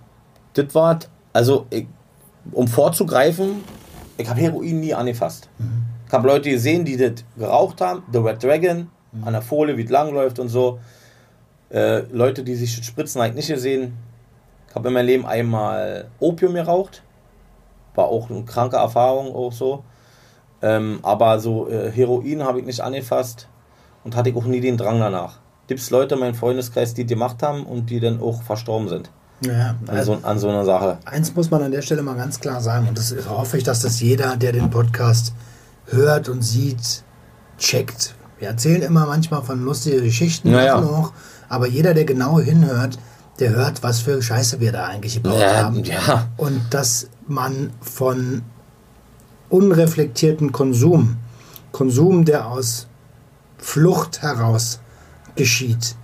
[0.53, 0.99] das war,
[1.31, 1.87] also, ich,
[2.51, 3.63] um vorzugreifen,
[4.17, 5.49] ich habe Heroin nie angefasst.
[6.07, 8.89] Ich habe Leute gesehen, die das geraucht haben, The Red Dragon,
[9.23, 10.79] an der Folie, wie es langläuft und so.
[11.69, 13.93] Äh, Leute, die sich spritzen, habe ich nicht gesehen.
[14.69, 17.03] Ich habe in meinem Leben einmal Opium geraucht.
[17.95, 19.83] War auch eine kranke Erfahrung, auch so.
[20.61, 23.47] Ähm, aber so äh, Heroin habe ich nicht angefasst
[24.03, 25.39] und hatte ich auch nie den Drang danach.
[25.67, 28.89] Gibt es Leute in meinem Freundeskreis, die die gemacht haben und die dann auch verstorben
[28.89, 29.09] sind
[29.41, 30.97] Ja, an, also, so, an so einer Sache.
[31.05, 33.63] eins muss man an der Stelle mal ganz klar sagen, und das ist- hoffe ich,
[33.63, 35.33] dass das jeder, der den Podcast
[35.87, 37.03] hört und sieht,
[37.57, 38.15] checkt.
[38.39, 40.81] Wir erzählen immer manchmal von lustigen Geschichten, Ja, ja.
[40.81, 41.13] machen auch,
[41.49, 42.97] aber jeder, der genau hinhört,
[43.39, 45.83] der hört, was für Scheiße wir da eigentlich gebaut Ja, haben.
[45.83, 46.27] ja.
[46.37, 48.41] Und dass man von
[49.49, 51.17] unreflektierten Konsum,
[51.71, 52.87] Konsum, der aus
[53.57, 54.79] Flucht heraus
[55.35, 55.95] geschieht,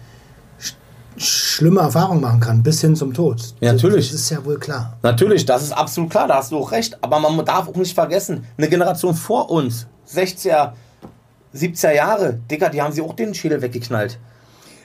[0.60, 0.76] sch
[1.18, 3.54] schlimme Erfahrungen machen kann, bis hin zum Tod.
[3.60, 4.12] Ja, natürlich.
[4.12, 4.98] Das ist ja wohl klar.
[5.04, 6.98] Natürlich, das ist absolut klar, da hast du auch recht.
[7.02, 10.74] Aber man darf auch nicht vergessen, eine Generation vor uns, 60er,
[11.54, 14.20] 70er Jahre, Digga, die haben sie auch den Schädel weggeknallt.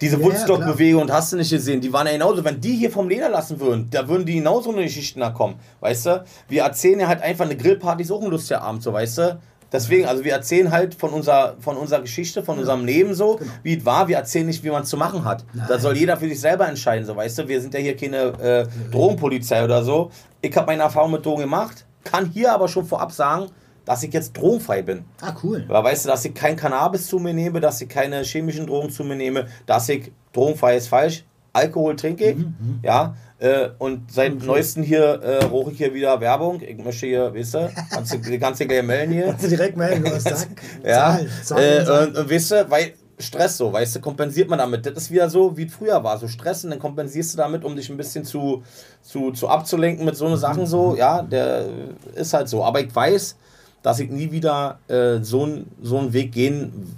[0.01, 2.91] Diese ja, Woodstock-Bewegung und hast du nicht gesehen, die waren ja genauso, wenn die hier
[2.91, 6.25] vom Leder lassen würden, da würden die genauso eine Geschichten da kommen, weißt du?
[6.49, 9.41] Wir erzählen ja halt einfach, eine Grillparty ist auch ein lustiger Abend, so, weißt du?
[9.75, 13.77] Deswegen, also wir erzählen halt von unserer, von unserer Geschichte, von unserem Leben so, wie
[13.77, 14.07] es war.
[14.07, 15.45] Wir erzählen nicht, wie man es zu machen hat.
[15.67, 17.49] Da soll jeder für sich selber entscheiden, so weißt du.
[17.49, 20.13] Wir sind ja hier keine äh, Drogenpolizei oder so.
[20.41, 23.51] Ich habe meine Erfahrung mit Drogen gemacht, kann hier aber schon vorab sagen,
[23.85, 25.05] dass ich jetzt drogenfrei bin.
[25.21, 25.65] Ah, cool.
[25.67, 28.91] Weil weißt du, dass ich kein Cannabis zu mir nehme, dass ich keine chemischen Drogen
[28.91, 32.37] zu mir nehme, dass ich drogenfrei ist falsch, Alkohol trinke ich,
[32.83, 33.17] ja.
[33.45, 36.63] Äh, und seit neuestem hier äh, roche ich hier wieder Werbung.
[36.63, 39.27] Ich möchte hier, weißt du, kannst du die ganze gleich melden hier.
[39.27, 40.49] Kannst du direkt melden, was sagt?
[40.83, 42.07] Ja, Zahl, Zahl, äh, Zahl.
[42.09, 44.87] und, und weißt du, weil Stress so, weißt du, kompensiert man damit.
[44.87, 47.77] Das ist wieder so, wie früher war, so Stress und dann kompensierst du damit, um
[47.77, 48.63] dich ein bisschen zu,
[49.03, 51.67] zu, zu abzulenken mit so ne Sachen so, ja, der
[52.15, 52.65] ist halt so.
[52.65, 53.37] Aber ich weiß,
[53.83, 56.97] dass ich nie wieder äh, so, n- so einen Weg gehen,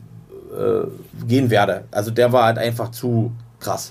[0.57, 0.87] äh,
[1.27, 1.85] gehen werde.
[1.91, 3.91] Also der war halt einfach zu krass.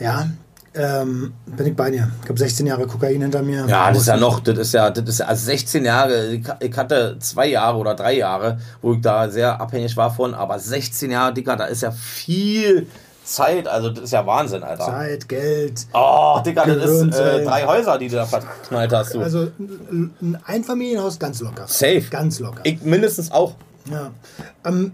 [0.00, 0.26] Ja,
[0.76, 2.10] ähm, bin ich bei dir.
[2.22, 3.66] Ich habe 16 Jahre Kokain hinter mir.
[3.66, 6.76] Ja, das ist ja noch, das ist ja, das ist ja, also 16 Jahre, ich
[6.76, 11.10] hatte zwei Jahre oder drei Jahre, wo ich da sehr abhängig war von, aber 16
[11.10, 12.86] Jahre, Dicker, da ist ja viel
[13.24, 14.84] Zeit, also das ist ja Wahnsinn, Alter.
[14.84, 15.86] Zeit, Geld.
[15.92, 19.20] Oh, Dicker, das ist äh, drei Häuser, die du da verknallt hast, du.
[19.20, 21.66] Also ein ein Einfamilienhaus ganz locker.
[21.66, 22.04] Safe.
[22.10, 22.60] Ganz locker.
[22.64, 23.54] ich mindestens auch.
[23.90, 24.10] Ja.
[24.64, 24.92] Ähm,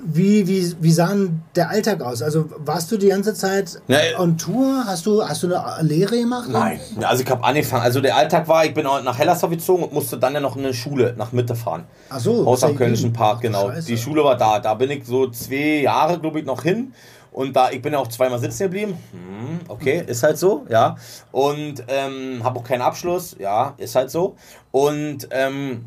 [0.00, 2.22] wie, wie, wie sah denn der Alltag aus?
[2.22, 4.84] Also warst du die ganze Zeit Ja, äh, on Tour?
[4.86, 6.48] Hast du, hast du eine Lehre gemacht?
[6.48, 9.92] Nein, also ich habe angefangen, also der Alltag war, ich bin nach Hellersdorf gezogen und
[9.92, 11.84] musste dann ja noch in eine Schule nach Mitte fahren.
[12.10, 13.12] Ach so, Haus am Kölnischen.
[13.12, 13.68] Park, genau.
[13.70, 13.86] Scheiße.
[13.88, 14.60] Die Schule war da.
[14.60, 16.92] Da bin ich so zwei Jahre, glaube ich, noch hin.
[17.32, 18.98] Und da, ich bin ja auch zweimal sitzen geblieben.
[19.12, 20.96] Hm, okay, ist halt so, ja.
[21.30, 24.36] Und ähm, habe auch keinen Abschluss, ja, ist halt so.
[24.70, 25.84] Und ähm,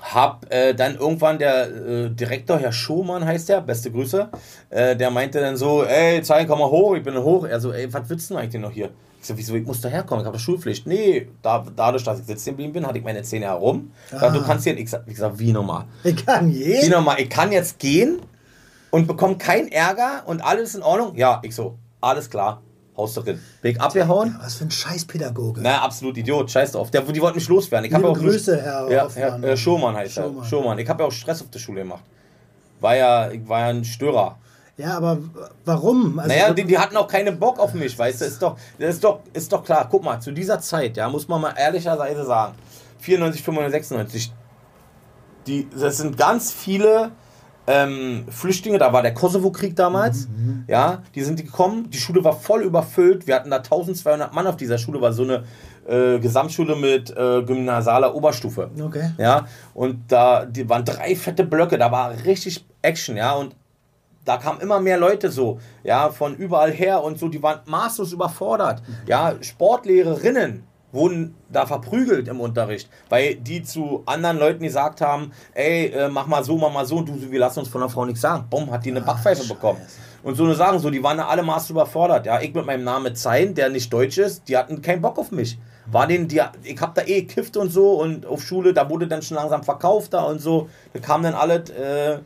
[0.00, 4.28] hab äh, dann irgendwann der äh, Direktor, Herr Schumann heißt der, beste Grüße,
[4.70, 7.44] äh, der meinte dann so, ey, Zeilen, komm mal hoch, ich bin hoch.
[7.44, 8.90] Er so, ey, was willst du denn eigentlich noch hier?
[9.20, 10.86] Ich so, wieso, ich muss da herkommen, ich habe Schulpflicht.
[10.86, 13.90] Nee, da, dadurch, dass ich sitzen geblieben bin, hatte ich meine Zähne herum.
[14.12, 14.30] Ah.
[14.30, 15.86] Du kannst hier, ich sag, ich sag, wie nochmal?
[16.04, 16.90] Ich kann Wie jeden.
[16.90, 18.20] nochmal, ich kann jetzt gehen
[18.90, 21.16] und bekomme keinen Ärger und alles in Ordnung?
[21.16, 22.62] Ja, ich so, alles klar,
[22.98, 23.40] Haus drin.
[23.62, 24.36] Bin ich abgehauen?
[24.42, 25.60] Was für ein Scheißpädagoge.
[25.62, 26.90] Na, absolut Idiot, scheiß drauf.
[26.90, 27.86] Der, die wollten mich loswerden.
[27.86, 29.42] Ich Liebe ja auch Grüße, Herr ja, Hoffmann.
[29.42, 30.36] Herr äh, Schumann heißt Schumann.
[30.38, 30.44] er.
[30.44, 30.78] Schumann.
[30.78, 32.02] Ich habe ja auch Stress auf der Schule gemacht.
[32.80, 34.36] War ja, ich war ja ein Störer.
[34.76, 35.18] Ja, aber
[35.64, 36.18] warum?
[36.18, 38.24] Also, Naja, die, die hatten auch keinen Bock auf mich, weißt du?
[38.24, 39.88] Ist doch, ist doch, ist doch klar.
[39.90, 42.54] Guck mal, zu dieser Zeit, ja, muss man mal ehrlicherweise sagen,
[43.00, 44.32] 94, 95, 96,
[45.46, 47.10] die, das sind ganz viele
[47.68, 50.26] ähm, Flüchtlinge, da war der Kosovo-Krieg damals,
[50.66, 54.56] ja, die sind gekommen, die Schule war voll überfüllt, wir hatten da 1200 Mann auf
[54.56, 55.44] dieser Schule, war so eine
[55.86, 58.70] äh, Gesamtschule mit äh, gymnasialer Oberstufe.
[58.80, 59.10] Okay.
[59.18, 63.54] Ja, und da die waren drei fette Blöcke, da war richtig Action, ja, und
[64.24, 68.12] da kamen immer mehr Leute so, ja, von überall her und so, die waren maßlos
[68.12, 68.82] überfordert.
[69.06, 75.86] Ja, Sportlehrerinnen wurden da verprügelt im Unterricht, weil die zu anderen Leuten gesagt haben, ey,
[75.86, 78.04] äh, mach mal so, mach mal so, und du, wir lassen uns von der Frau
[78.04, 78.46] nichts sagen.
[78.48, 79.80] Bumm, hat die eine Backpfeife bekommen.
[80.22, 82.26] Und so eine Sachen, so, die waren alle maßlos überfordert.
[82.26, 85.30] Ja, ich mit meinem Namen Zein, der nicht deutsch ist, die hatten keinen Bock auf
[85.30, 85.58] mich.
[85.86, 89.06] War denen, die, ich hab da eh gekifft und so und auf Schule, da wurde
[89.06, 90.68] dann schon langsam verkauft da und so.
[90.92, 92.18] Da kamen dann alle, äh,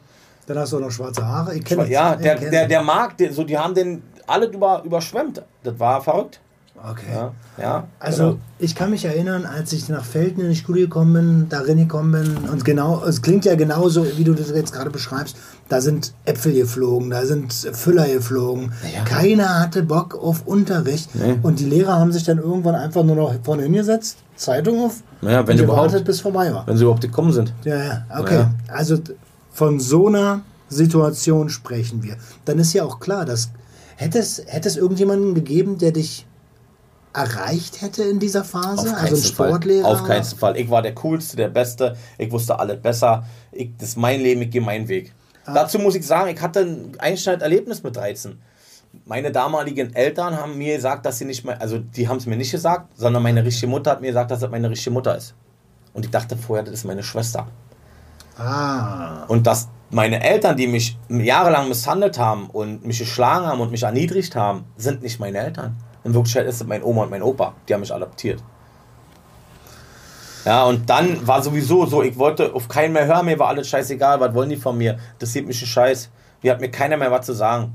[0.46, 1.54] Dann hast du auch noch schwarze Haare.
[1.54, 5.42] Ich kenn ja, der, der, der Markt, der, so, die haben den alle über, überschwemmt.
[5.62, 6.40] Das war verrückt.
[6.74, 7.06] Okay.
[7.14, 8.38] Ja, ja Also genau.
[8.58, 12.10] ich kann mich erinnern, als ich nach Felden in die Schule gekommen bin, da reingekommen
[12.12, 15.36] bin und genau, es klingt ja genauso, wie du das jetzt gerade beschreibst,
[15.68, 18.72] da sind Äpfel geflogen, da sind Füller geflogen.
[18.94, 19.04] Ja.
[19.04, 21.38] Keiner hatte Bock auf Unterricht Nee.
[21.42, 25.46] und die Lehrer haben sich dann irgendwann einfach nur noch vorne hingesetzt, Zeitung auf Ja,
[25.46, 25.88] wenn und überhaupt.
[25.90, 26.66] gewartet, bis vorbei war.
[26.66, 27.52] wenn sie überhaupt gekommen sind.
[27.64, 28.34] Ja, ja, okay.
[28.38, 28.54] Ja.
[28.74, 28.98] Also
[29.52, 32.16] von so einer Situation sprechen wir.
[32.44, 33.50] Dann ist ja auch klar, dass
[33.96, 36.26] hätte es, hätte es irgendjemanden gegeben, der dich
[37.12, 38.68] erreicht hätte in dieser Phase?
[38.68, 39.48] Auf also ein keinen Fall.
[39.48, 39.88] Sportlehrer?
[39.88, 40.56] Auf keinen Fall.
[40.56, 41.96] Ich war der Coolste, der Beste.
[42.18, 43.24] Ich wusste alles besser.
[43.50, 45.12] Ich, das ist mein Leben, ich gehe meinen Weg.
[45.44, 45.54] Ah.
[45.54, 48.40] Dazu muss ich sagen, ich hatte ein Einschneiderlebnis mit 13.
[49.06, 52.36] Meine damaligen Eltern haben mir gesagt, dass sie nicht mehr, also die haben es mir
[52.36, 55.34] nicht gesagt, sondern meine richtige Mutter hat mir gesagt, dass das meine richtige Mutter ist.
[55.94, 57.46] Und ich dachte vorher, das ist meine Schwester.
[58.38, 63.70] Ah, Und dass meine Eltern, die mich jahrelang misshandelt haben und mich geschlagen haben und
[63.70, 65.76] mich erniedrigt haben, sind nicht meine Eltern.
[66.05, 68.42] In Wirklichkeit ist es mein Oma und mein Opa, die haben mich adoptiert.
[70.44, 73.68] Ja, und dann war sowieso so, ich wollte auf keinen mehr hören, mir war alles
[73.68, 74.98] scheißegal, was wollen die von mir?
[75.20, 76.11] Das sieht mich ein Scheiß.
[76.40, 77.74] Hier hat mir keiner mehr was zu sagen.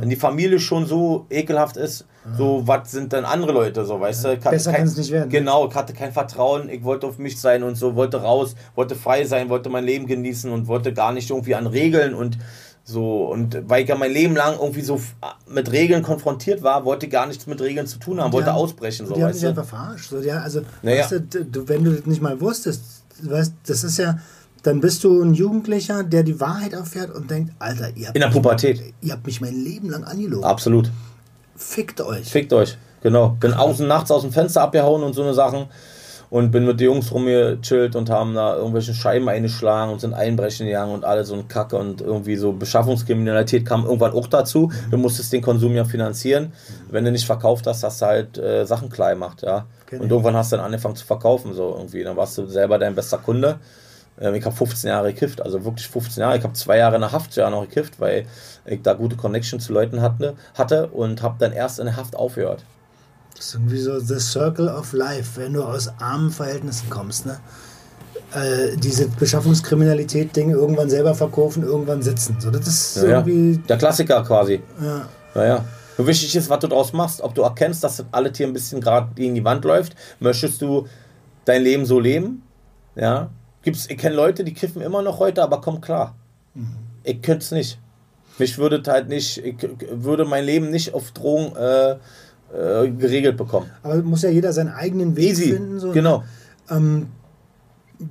[0.00, 2.06] Wenn die Familie schon so ekelhaft ist,
[2.38, 4.28] so was sind dann andere Leute, so weißt du?
[4.32, 5.28] Ich hatte Besser kein- kann's nicht werden.
[5.28, 8.94] Genau, ich hatte kein Vertrauen, ich wollte auf mich sein und so, wollte raus, wollte
[8.94, 12.38] frei sein, wollte mein Leben genießen und wollte gar nicht irgendwie an Regeln und
[12.88, 13.26] so.
[13.26, 15.14] Und weil ich ja mein Leben lang irgendwie so f-
[15.48, 18.56] mit Regeln konfrontiert war, wollte ich gar nichts mit Regeln zu tun haben, wollte haben-
[18.58, 19.48] ausbrechen, so die haben dich du?
[19.48, 20.08] einfach verarscht.
[20.08, 21.02] So, ja, also, Naja.
[21.02, 22.82] weißt du, wenn du das nicht mal wusstest,
[23.22, 24.18] weißt, das ist ja,
[24.62, 28.20] dann bist du ein Jugendlicher, der die Wahrheit erfährt und denkt, Alter, ihr habt, In
[28.22, 28.80] der Pubertät.
[29.02, 30.44] ihr habt mich mein Leben lang angelogen.
[30.44, 30.90] Absolut.
[31.56, 32.28] Fickt euch.
[32.30, 32.76] Fickt euch.
[33.02, 33.36] Genau.
[33.40, 35.66] Bin außen nachts aus dem Fenster abgehauen und so eine Sachen.
[36.28, 40.66] Und bin mit den Jungs rumgechillt und haben da irgendwelche Scheiben eingeschlagen und sind einbrechen
[40.66, 44.72] gegangen und alles so ein Kacke und irgendwie so Beschaffungskriminalität kam irgendwann auch dazu.
[44.90, 46.52] Du musstest den Konsum ja finanzieren.
[46.90, 49.66] Wenn du nicht verkauft hast, hast du halt äh, Sachen klein gemacht, ja.
[49.86, 52.02] Kenn Und irgendwann hast du dann angefangen zu verkaufen, so irgendwie.
[52.02, 53.58] Dann warst du selber dein bester Kunde.
[54.20, 56.36] Ähm, Ich habe 15 Jahre gekifft, also wirklich 15 Jahre.
[56.36, 58.26] Ich habe zwei Jahre in der Haft ja noch gekifft, weil
[58.64, 62.16] ich da gute Connection zu Leuten hatte, hatte und habe dann erst in der Haft
[62.16, 62.64] aufgehört.
[63.36, 67.38] Das ist irgendwie so the circle of life, wenn du aus armen Verhältnissen kommst, ne?
[68.32, 72.36] Äh, diese Beschaffungskriminalität-Dinge irgendwann selber verkaufen, irgendwann sitzen.
[72.40, 73.58] So, das ist Ja, irgendwie.
[73.68, 74.62] Der Klassiker quasi.
[74.82, 75.08] Ja.
[75.34, 75.64] Naja.
[75.98, 77.20] Nur wichtig ist, was du draus machst.
[77.20, 79.94] Ob du erkennst, dass das alles hier ein bisschen gerade gegen die Wand läuft.
[80.18, 80.86] Möchtest du
[81.44, 82.42] dein Leben so leben?
[82.94, 83.30] Ja.
[83.62, 86.14] Gibt's, ich kenne Leute, die kiffen immer noch heute, aber komm klar.
[87.04, 87.78] Ich könnte es nicht.
[88.38, 89.56] Mich würde halt nicht, ich
[89.90, 91.96] würde mein Leben nicht auf Drogen äh,
[92.56, 93.70] äh, geregelt bekommen.
[93.82, 95.52] Aber muss ja jeder seinen eigenen Weg Easy.
[95.52, 95.78] finden.
[95.78, 95.92] So, ne?
[95.92, 96.24] genau.
[96.70, 97.08] Ähm,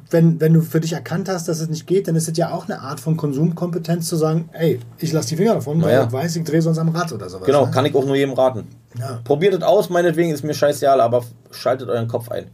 [0.09, 2.51] wenn, wenn du für dich erkannt hast, dass es nicht geht, dann ist es ja
[2.51, 6.05] auch eine Art von Konsumkompetenz zu sagen, ey, ich lasse die Finger davon, weil Naja.
[6.07, 7.45] ich weiß, ich drehe sonst am Rad oder sowas.
[7.45, 7.71] Genau, ne?
[7.71, 8.67] kann ich auch nur jedem raten.
[8.97, 12.45] Ja, Probiert es aus, meinetwegen ist mir scheißegal, aber schaltet euren Kopf ein.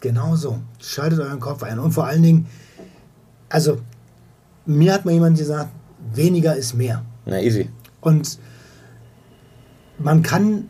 [0.00, 0.58] genau so.
[0.78, 1.78] Schaltet euren Kopf ein.
[1.80, 2.46] Und vor allen Dingen,
[3.48, 3.78] also,
[4.64, 5.70] mir hat mal jemand gesagt,
[6.14, 7.02] weniger ist mehr.
[7.26, 7.68] Na, easy.
[8.00, 8.38] Und
[9.98, 10.68] man kann,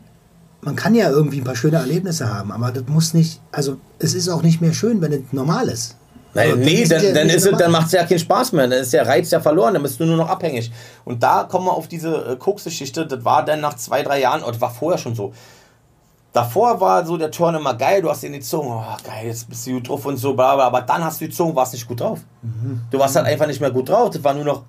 [0.61, 4.13] man kann ja irgendwie ein paar schöne Erlebnisse haben, aber das muss nicht, also es
[4.13, 5.95] ist auch nicht mehr schön, wenn es normal ist.
[6.33, 8.67] Nein, Also, nee, dann, ja dann, ist es, dann macht es ja keinen Spaß mehr.
[8.67, 10.71] Dann ist der Reiz ja verloren, dann bist du nur noch abhängig.
[11.05, 13.07] Und da kommen wir auf diese äh, Koks-Geschichte.
[13.07, 15.33] Das war dann nach zwei, drei Jahren, oder war vorher schon so.
[16.31, 19.49] Davor war so der Turn immer geil, du hast in die Zunge, oh geil, jetzt
[19.49, 21.73] bist du gut drauf und so, bla, bla, aber dann hast du die Zunge, warst
[21.73, 22.19] nicht gut drauf.
[22.43, 22.81] Mhm.
[22.91, 24.61] Du warst halt einfach nicht mehr gut drauf, das war nur noch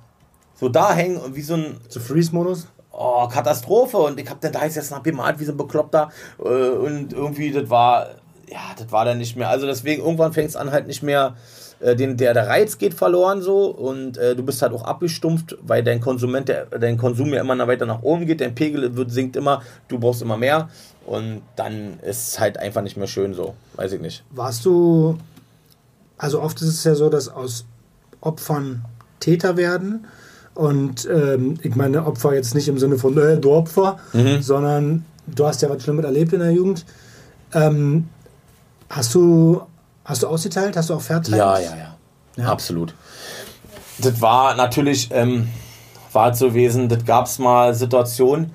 [0.58, 2.66] so da hängen und wie so ein, Zu Freeze-Modus?
[2.92, 3.96] Oh, Katastrophe.
[3.96, 6.10] Und ich hab dann da jetzt nach bemalt wie so ein Bekloppter.
[6.38, 8.08] Äh, und irgendwie, das war,
[8.48, 9.48] ja, das war dann nicht mehr.
[9.48, 11.34] Also deswegen, irgendwann fängt es an halt nicht mehr
[11.80, 15.56] äh, den, der, der Reiz geht verloren so und äh, du bist halt auch abgestumpft,
[15.62, 19.10] weil dein Konsument, der, dein Konsum ja immer weiter nach oben geht, dein Pegel wird,
[19.10, 20.68] sinkt immer, du brauchst immer mehr
[21.06, 24.24] und dann ist es halt einfach nicht mehr schön so, weiß ich nicht.
[24.30, 25.16] Warst du,
[26.18, 27.64] also oft ist es ja so, dass aus
[28.20, 28.84] Opfern
[29.18, 30.06] Täter werden.
[30.54, 33.98] Und ähm, ich meine Opfer jetzt nicht im Sinne von, äh, du Opfer,
[34.40, 36.84] sondern du hast ja was Schlimmes erlebt in der Jugend.
[37.54, 38.08] Ähm,
[38.88, 39.62] hast du
[40.04, 40.76] hast du ausgeteilt?
[40.76, 41.36] Hast du auch verteilt?
[41.36, 41.96] Ja, ja, ja,
[42.36, 42.50] Ja.
[42.50, 42.94] absolut.
[43.98, 45.48] Das war natürlich, ähm,
[46.12, 48.52] war halt so gewesen, das gab es mal Situationen,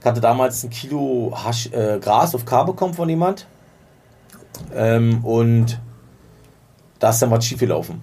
[0.00, 3.46] ich hatte damals ein Kilo Hasch, äh, Gras auf K bekommen von jemand
[4.74, 5.80] ähm, und
[6.98, 8.02] da ist dann was schiefgelaufen.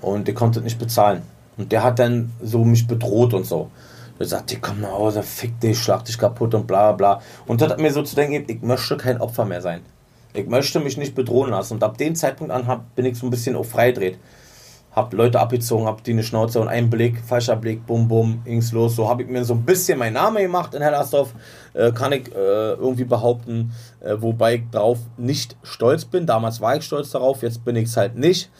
[0.00, 1.22] Und der konnte nicht bezahlen.
[1.60, 3.70] Und der hat dann so mich bedroht und so.
[4.18, 7.20] Der sagt, komm nach Hause, fick dich, schlag dich kaputt und bla bla.
[7.46, 9.82] Und das hat mir so zu denken, ich möchte kein Opfer mehr sein.
[10.32, 11.74] Ich möchte mich nicht bedrohen lassen.
[11.74, 14.18] Und ab dem Zeitpunkt an hab, bin ich so ein bisschen auf freidreht.
[14.92, 18.72] Hab Leute abgezogen, hab die eine Schnauze und einen Blick, falscher Blick, bum bum, ging's
[18.72, 18.96] los.
[18.96, 21.34] So habe ich mir so ein bisschen meinen Namen gemacht in Hellersdorf,
[21.74, 26.24] äh, kann ich äh, irgendwie behaupten, äh, wobei ich darauf nicht stolz bin.
[26.24, 28.50] Damals war ich stolz darauf, jetzt bin ich es halt nicht.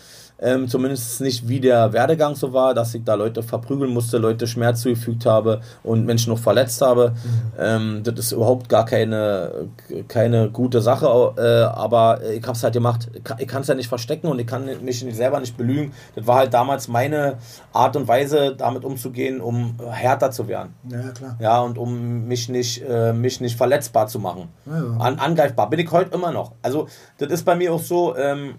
[0.40, 4.46] Ähm, zumindest nicht wie der Werdegang so war, dass ich da Leute verprügeln musste, Leute
[4.46, 7.14] Schmerz zugefügt habe und Menschen noch verletzt habe.
[7.58, 9.68] Ähm, das ist überhaupt gar keine,
[10.08, 13.08] keine gute Sache, äh, aber ich habe es halt gemacht.
[13.38, 15.92] Ich kann es ja nicht verstecken und ich kann mich selber nicht belügen.
[16.14, 17.36] Das war halt damals meine
[17.72, 20.74] Art und Weise, damit umzugehen, um härter zu werden.
[20.88, 21.36] Ja, ja, klar.
[21.40, 24.48] Ja, und um mich nicht, äh, mich nicht verletzbar zu machen.
[24.66, 24.96] Ja, ja.
[24.98, 25.68] An, angreifbar.
[25.68, 26.52] Bin ich heute immer noch.
[26.62, 26.88] Also,
[27.18, 28.54] das ist bei mir auch so, ähm,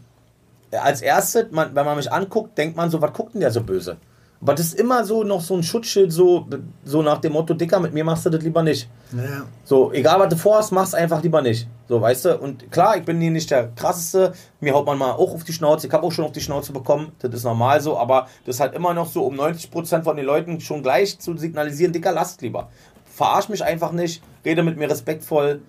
[0.71, 3.61] als erstes, man, wenn man mich anguckt, denkt man so, was guckt denn der so
[3.61, 3.97] böse?
[4.41, 6.47] Aber das ist immer so noch so ein Schutzschild, so,
[6.83, 8.89] so nach dem Motto, Dicker, mit mir machst du das lieber nicht.
[9.11, 9.43] Ja.
[9.63, 11.67] So, egal was du vorhast, mach's einfach lieber nicht.
[11.87, 12.37] So, weißt du?
[12.39, 14.33] Und klar, ich bin hier nicht der krasseste.
[14.59, 15.85] Mir haut man mal auch auf die Schnauze.
[15.85, 17.11] Ich habe auch schon auf die Schnauze bekommen.
[17.19, 17.99] Das ist normal so.
[17.99, 21.37] Aber das ist halt immer noch so, um 90% von den Leuten schon gleich zu
[21.37, 22.69] signalisieren, Dicker, lasst lieber.
[23.13, 24.23] Verarsch mich einfach nicht.
[24.43, 25.61] Rede mit mir respektvoll.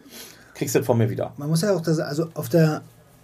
[0.54, 1.32] Kriegst das von mir wieder.
[1.36, 2.80] Man muss ja auch das, also auf der,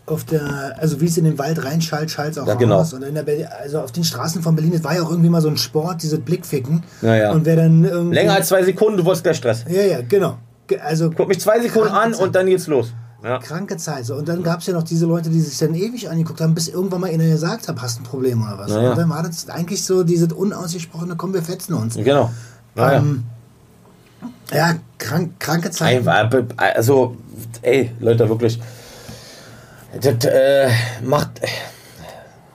[0.08, 2.78] auf der, also wie es in den Wald reinschallt, schallt es auch Ja, genau.
[2.78, 2.92] raus.
[2.92, 3.24] Und in der
[3.60, 6.02] also auf den Straßen von Berlin, das war ja auch irgendwie mal so ein Sport,
[6.02, 6.82] dieses Blickficken.
[7.02, 7.32] Ja, ja.
[7.32, 8.10] Und wer dann.
[8.12, 9.64] Länger als zwei Sekunden, du wolltest gleich Stress.
[9.68, 10.38] Ja, ja, genau.
[10.66, 12.22] Ge- Also Guck mich zwei Sekunden an Zeit.
[12.22, 12.92] und dann geht's los.
[13.24, 13.38] Ja.
[13.38, 14.04] Kranke Zeit.
[14.04, 14.14] So.
[14.14, 16.68] Und dann gab es ja noch diese Leute, die sich dann ewig angeguckt haben, bis
[16.68, 18.70] irgendwann mal einer gesagt hat, hast ein Problem oder was.
[18.70, 18.90] Ja.
[18.90, 21.96] Und dann war das eigentlich so dieses unausgesprochene, komm, wir fetzen uns.
[21.96, 22.30] Genau.
[22.76, 23.24] Ähm,
[24.52, 26.06] ja, krank, kranke Zeit.
[26.06, 27.16] Einfach, also,
[27.62, 28.60] ey, Leute, wirklich.
[30.00, 30.68] Das äh,
[31.02, 31.40] macht.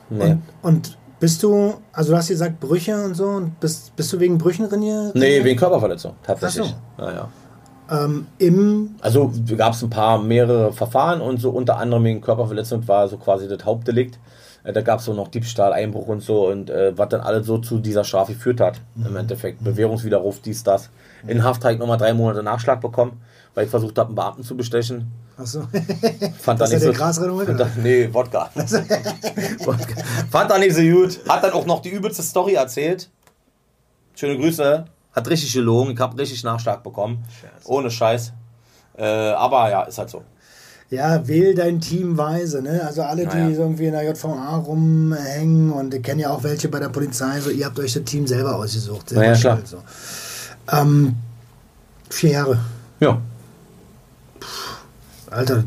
[0.09, 0.23] Nee.
[0.23, 4.19] Und, und bist du, also du hast gesagt Brüche und so, und bist, bist du
[4.19, 5.15] wegen Brüchen trainiert?
[5.15, 6.75] Nee, wegen Körperverletzung, tatsächlich.
[6.97, 7.29] Ach Ja, ja.
[8.05, 12.87] Ähm, Im, Also gab es ein paar mehrere Verfahren und so unter anderem wegen Körperverletzung
[12.87, 14.19] war so quasi das Hauptdelikt.
[14.63, 17.45] Äh, Da gab es so noch Diebstahl, Einbruch und so und äh, was dann alles
[17.47, 18.81] so zu dieser Strafe geführt hat.
[18.95, 20.89] Im Endeffekt Bewährungswiderruf, dies, das.
[21.27, 23.21] In Haft habe ich nochmal drei Monate Nachschlag bekommen,
[23.53, 25.11] weil ich versucht habe, einen Beamten zu bestechen.
[25.37, 25.67] Achso,
[26.39, 26.85] Fand er nicht so.
[26.87, 28.49] der Grasrenner heute, Fand er- Nee, Wodka.
[28.55, 29.95] Wodka.
[30.31, 31.19] Fand er nicht so gut.
[31.27, 33.09] Hat dann auch noch die übelste Story erzählt.
[34.15, 34.85] Schöne Grüße.
[35.13, 35.91] Hat richtig gelogen.
[35.93, 37.23] Ich habe richtig Nachschlag bekommen.
[37.65, 38.33] Ohne Scheiß.
[38.97, 40.23] Äh, aber ja, ist halt so.
[40.89, 42.83] ja, wähl dein Team weise, ne?
[42.85, 43.57] Also alle, die Ja, ja.
[43.57, 47.49] irgendwie in der JVA rumhängen und ich kenne ja auch welche bei der Polizei, so
[47.49, 49.09] ihr habt euch das Team selber ausgesucht.
[49.09, 49.55] selber Na ja, klar.
[49.57, 49.77] schuld, So.
[50.71, 51.15] Ähm,
[52.09, 52.59] vier Jahre.
[52.99, 53.19] Ja.
[55.33, 55.63] Alter,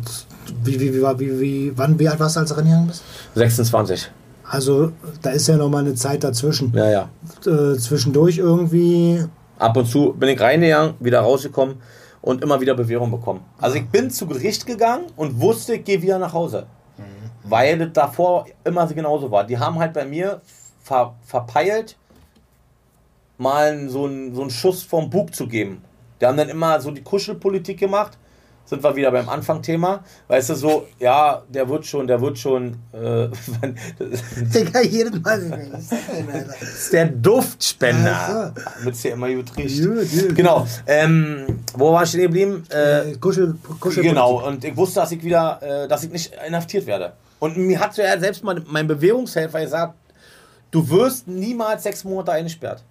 [0.64, 3.02] wie, wie, wie, war- wie, wie, wann, wie alt warst du, als du reingegangen bist?
[3.34, 4.10] 26.
[4.48, 4.92] Also,
[5.22, 6.72] da ist ja noch mal eine Zeit dazwischen.
[6.74, 7.08] Ja, ja.
[7.46, 9.24] Äh, zwischendurch irgendwie.
[9.58, 11.76] Ab und zu bin ich reingegangen, wieder rausgekommen
[12.20, 13.40] und immer wieder Bewährung bekommen.
[13.58, 16.66] Also ich bin zu Gericht gegangen und wusste, ich gehe wieder nach Hause.
[17.44, 19.44] Weil das davor immer so genauso war.
[19.44, 20.42] Die haben halt bei mir
[20.82, 21.96] ver verpeilt,
[23.38, 25.82] mal so einen, so einen Schuss vom Bug zu geben.
[26.20, 28.18] Die haben dann immer so die Kuschelpolitik gemacht.
[28.66, 30.02] Sind wir wieder beim Anfangthema.
[30.26, 32.76] Weißt du, so, ja, der wird schon, der wird schon.
[32.92, 33.28] Äh,
[34.54, 35.78] Digga, jedes Mal.
[36.60, 38.52] Ist denn, der Duftspender.
[38.82, 40.36] Wird's hier immer gut riecht.
[40.36, 40.66] Genau.
[40.86, 42.64] Ähm, wo war ich stehen geblieben?
[42.70, 44.46] Äh, Äh, Kuschel, Kuschel genau.
[44.46, 47.12] Und ich wusste, dass ich wieder, äh, dass ich nicht inhaftiert werde.
[47.38, 49.94] Und mir hat ja selbst mal mein Bewährungshelfer gesagt,
[50.70, 52.82] du wirst niemals sechs Monate eingesperrt.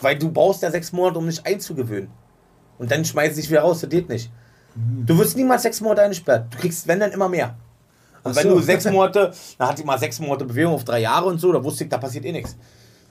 [0.00, 2.10] Weil du brauchst ja sechs Monate, um dich einzugewöhnen.
[2.78, 4.30] Und dann schmeißt dich wieder raus, das geht nicht.
[4.74, 6.46] Du wirst niemals sechs Monate eingesperrt.
[6.50, 7.54] Du kriegst, wenn dann, immer mehr.
[8.24, 8.54] Und Ach wenn so.
[8.54, 11.52] du sechs Monate, dann hatte ich mal sechs Monate Bewährung auf drei Jahre und so,
[11.52, 12.56] da wusste ich, da passiert eh nichts.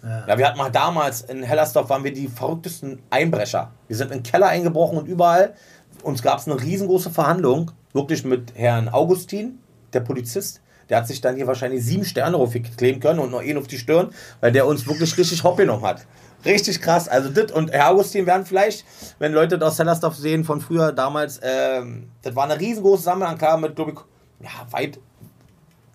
[0.04, 0.36] Ja.
[0.36, 3.72] wir hatten mal damals in Hellersdorf waren wir die verrücktesten Einbrecher.
[3.88, 5.54] Wir sind in den Keller eingebrochen und überall.
[6.02, 9.60] Uns gab es eine riesengroße Verhandlung, wirklich mit Herrn Augustin,
[9.94, 10.62] der Polizist.
[10.90, 13.78] Der hat sich dann hier wahrscheinlich sieben Sterne aufkleben können und noch einen auf die
[13.78, 14.10] Stirn,
[14.40, 16.06] weil der uns wirklich richtig hopp genommen hat.
[16.44, 17.08] Richtig krass.
[17.08, 18.86] Also das und Herr Augustin werden vielleicht,
[19.20, 23.62] wenn Leute das aus Hellersdorf sehen von früher damals, ähm, das war eine riesengroße Sammelanklage
[23.62, 23.98] mit, glaube ich,
[24.44, 25.00] ja, weit,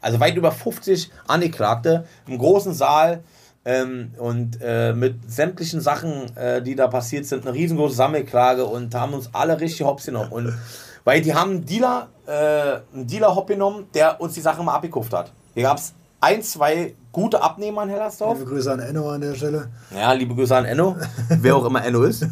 [0.01, 3.25] also weit über 50 Angeklagte im großen Saal
[3.65, 8.95] ähm, und äh, mit sämtlichen Sachen, äh, die da passiert sind, eine riesengroße Sammelklage und
[8.95, 10.31] haben uns alle richtig hops genommen.
[10.31, 10.55] Und,
[11.03, 14.75] weil die haben einen Dealer, äh, einen Dealer hopp genommen, der uns die Sachen mal
[14.75, 15.33] abgekauft hat.
[15.55, 18.39] Hier gab es ein, zwei gute Abnehmer in Hellersdorf.
[18.39, 19.71] Liebe Grüße an Enno an der Stelle.
[19.91, 20.97] Ja, liebe Grüße an Enno,
[21.31, 22.27] wer auch immer Enno ist.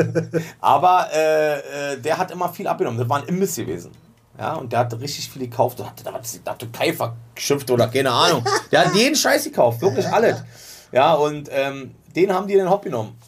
[0.60, 1.58] Aber äh,
[1.92, 2.98] äh, der hat immer viel abgenommen.
[2.98, 3.90] Das war ein Imbiss gewesen.
[4.38, 5.80] Ja, und der hat richtig viel gekauft.
[5.80, 8.42] Der was der hatte Keifer geschimpft oder keine Ahnung.
[8.70, 10.42] Der hat jeden Scheiß gekauft, wirklich alles.
[10.92, 13.18] Ja, und ähm, den haben die den Hop genommen.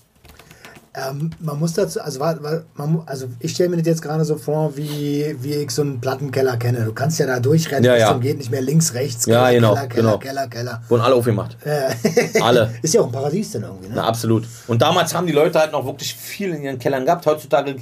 [0.96, 4.76] Ähm, man muss dazu, also, man, also ich stelle mir das jetzt gerade so vor,
[4.76, 6.84] wie, wie ich so einen Plattenkeller kenne.
[6.84, 8.08] Du kannst ja da durchrennen, Ja, ja.
[8.12, 10.18] zum geht nicht mehr links, rechts, Ja, genau, Keller, Keller, genau.
[10.18, 10.82] Keller, Keller.
[10.88, 11.56] Wurden alle aufgemacht.
[11.64, 12.72] Äh, Alle.
[12.82, 13.94] Ist ja auch ein Paradies dann irgendwie, ne?
[13.96, 14.46] Na, absolut.
[14.68, 17.26] Und damals haben die Leute halt noch wirklich viel in ihren Kellern gehabt.
[17.26, 17.74] Heutzutage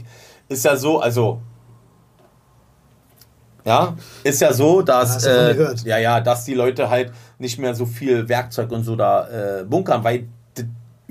[0.48, 1.42] ist ja so, also.
[3.64, 3.94] Ja,
[4.24, 8.28] ist ja so, dass, äh, ja, ja, dass die Leute halt nicht mehr so viel
[8.28, 10.28] Werkzeug und so da äh, bunkern, weil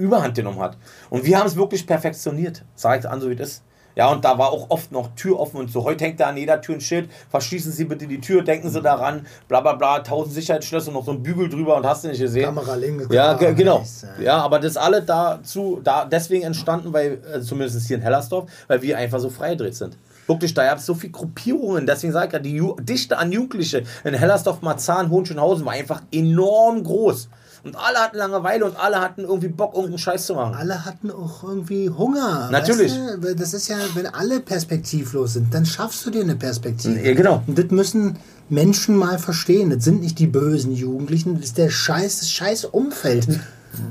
[0.02, 0.78] Überhand genommen hat.
[1.10, 2.64] Und wir haben es wirklich perfektioniert.
[2.76, 3.64] Sagt an, so wie das ist.
[3.95, 5.84] Ja, und da war auch oft noch Tür offen und so.
[5.84, 7.10] Heute hängt da an jeder Tür ein Schild.
[7.30, 11.06] Verschließen Sie bitte die Tür, denken Sie daran, bla bla bla, tausend Sicherheitsschlösser und noch
[11.06, 12.45] so ein Bügel drüber und hast du nicht gesehen.
[12.45, 13.84] Kamera links, Ja, Kamera ge genau.
[14.22, 14.38] ja.
[14.38, 18.97] Aber das alle dazu, da deswegen entstanden, weil, äh, zumindest hier in Hellersdorf, weil wir
[18.97, 19.97] einfach so freigedreht sind.
[20.26, 23.32] Wirklich, da gab es so viele Gruppierungen, deswegen sage ich ja, die Ju Dichte an
[23.34, 27.28] Jugendliche in Hellersdorf, Marzahn, Hohenschönhausen war einfach enorm groß.
[27.64, 30.55] Und alle hatten Langeweile und alle hatten irgendwie Bock, irgendeinen Scheiß zu machen.
[30.55, 32.49] Alle hatten auch irgendwie Hunger.
[32.51, 32.91] Natürlich.
[32.91, 33.36] Weißt du?
[33.36, 36.99] Das ist ja, wenn alle perspektivlos sind, dann schaffst du dir eine Perspektive.
[36.99, 37.43] Ja, genau.
[37.45, 38.18] Und das müssen
[38.49, 39.70] Menschen mal verstehen.
[39.70, 43.28] Das sind nicht die bösen Jugendlichen, das ist der Scheiß, das scheiß Umfeld.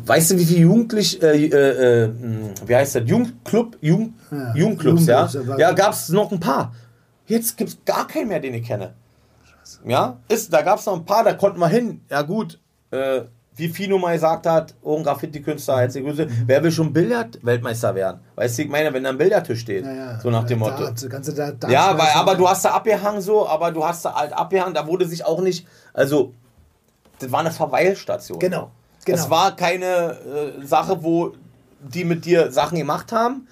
[0.05, 2.11] Weißt du, wie viele Jugendlich, äh, äh, äh,
[2.67, 5.27] wie heißt das, Jugendclub, Jugend, Ja, Jugendclubs, ja?
[5.27, 6.75] Jugendclubs, Ja, gab es noch ein paar.
[7.27, 8.93] Jetzt gibt es gar keinen mehr, den ich kenne.
[9.87, 12.01] Ja, ist, da gab es noch ein paar, da konnten wir hin.
[12.11, 12.59] Ja gut,
[12.91, 13.23] äh,
[13.61, 18.21] wie Fino mal gesagt hat, oh, ein Graffiti-Künstler, herzliche Grüße, wer will schon Billard-Weltmeister werden?
[18.35, 19.85] Weißt du, ich meine, wenn da ein Billardtisch steht,
[20.23, 20.85] so nach dem Motto.
[20.85, 23.85] Da, kannst du da, da Ja, weil, aber du hast da abgehangen so, aber du
[23.85, 26.33] hast da halt abgehangen, da wurde sich auch nicht, also,
[27.19, 28.39] das war eine Verweilstation.
[28.39, 28.71] Genau.
[29.05, 29.19] genau.
[29.19, 31.35] Es war keine äh, Sache, wo
[31.81, 33.47] die mit dir Sachen gemacht haben.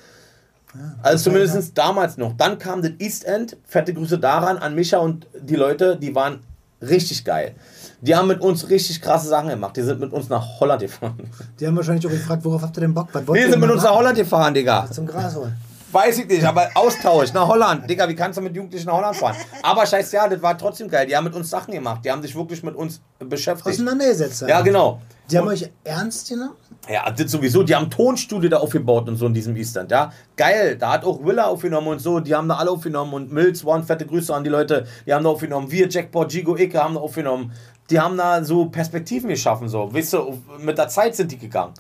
[1.02, 2.36] also zumindest damals noch.
[2.36, 3.56] Dann kam das East End.
[3.64, 6.40] Fette Grüße daran an Micha und die Leute, die waren
[6.80, 7.54] richtig geil.
[8.00, 9.76] Die haben mit uns richtig krasse Sachen gemacht.
[9.76, 11.18] Die sind mit uns nach Holland gefahren.
[11.58, 13.08] Die haben wahrscheinlich auch gefragt, worauf habt ihr denn Bock?
[13.12, 13.94] Was wollt Wir ihr sind mit uns nach?
[13.94, 14.88] Holland gefahren, Digga.
[14.90, 15.56] Zum Gras holen.
[15.90, 17.88] Weiß ich nicht, aber Austausch nach Holland.
[17.88, 19.34] Digga, wie kannst du mit Jugendlichen nach Holland fahren?
[19.62, 21.06] Aber scheiße, ja, das war trotzdem geil.
[21.06, 22.04] Die haben mit uns Sachen gemacht.
[22.04, 23.68] Die haben sich wirklich mit uns beschäftigt.
[23.74, 24.44] Auseinandergesetzt.
[24.46, 25.00] Ja, genau.
[25.30, 26.52] Die haben Und- euch ernst genommen?
[26.88, 27.62] Ja, das sowieso.
[27.62, 29.88] Die haben Tonstudio da aufgebaut und so in diesem Eastern.
[29.90, 30.76] Ja, geil.
[30.78, 32.20] Da hat auch Willa aufgenommen und so.
[32.20, 34.86] Die haben da alle aufgenommen und Mills One, fette Grüße an die Leute.
[35.06, 35.70] Die haben da aufgenommen.
[35.70, 37.52] Wir, Jackpot, Gigo, Icke haben da aufgenommen.
[37.90, 39.68] Die haben da so Perspektiven geschaffen.
[39.68, 41.74] So, weißt du, mit der Zeit sind die gegangen.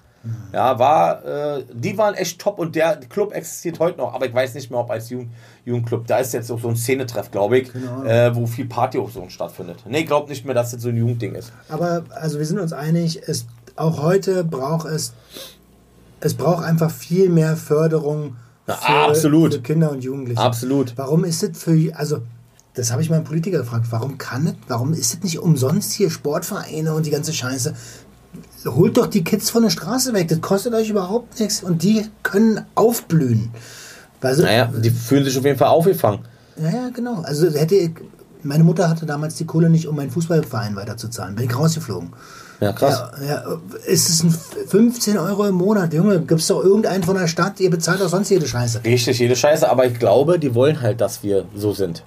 [0.52, 4.34] Ja, war, äh, die waren echt top und der Club existiert heute noch, aber ich
[4.34, 5.30] weiß nicht mehr, ob als Jugend,
[5.64, 6.06] Jugendclub.
[6.06, 9.28] Da ist jetzt auch so ein Szenetreff, glaube ich, äh, wo viel Party auch so
[9.28, 9.84] stattfindet.
[9.86, 11.52] Nee, ich glaube nicht mehr, dass das so ein Jugendding ist.
[11.68, 13.46] Aber also wir sind uns einig, es,
[13.76, 15.14] auch heute braucht es,
[16.20, 18.36] es braucht einfach viel mehr Förderung
[18.66, 19.54] für, absolut.
[19.54, 20.40] für Kinder und Jugendliche.
[20.40, 20.94] Absolut.
[20.96, 22.22] Warum ist es für, also
[22.78, 25.92] das habe ich mal einen Politiker gefragt, warum kann es, warum ist es nicht umsonst
[25.92, 27.74] hier Sportvereine und die ganze Scheiße?
[28.66, 32.06] Holt doch die Kids von der Straße weg, das kostet euch überhaupt nichts und die
[32.22, 33.50] können aufblühen.
[34.20, 36.20] Also, Naja, die fühlen sich auf jeden Fall aufgefangen.
[36.56, 37.22] ja, ja, genau.
[37.22, 37.90] Also hätte ich,
[38.42, 41.34] meine Mutter hatte damals die Kohle nicht, um meinen Fußballverein weiterzuzahlen.
[41.36, 42.10] Bin ich rausgeflogen.
[42.60, 43.02] Ja, krass.
[43.20, 44.34] Ja, ja, ist es ein
[44.66, 46.18] 15 Euro im Monat, Junge?
[46.20, 48.82] Gibt es doch irgendeinen von der Stadt, ihr bezahlt doch sonst jede Scheiße.
[48.84, 52.02] Richtig, jede Scheiße, aber ich glaube, die wollen halt, dass wir so sind.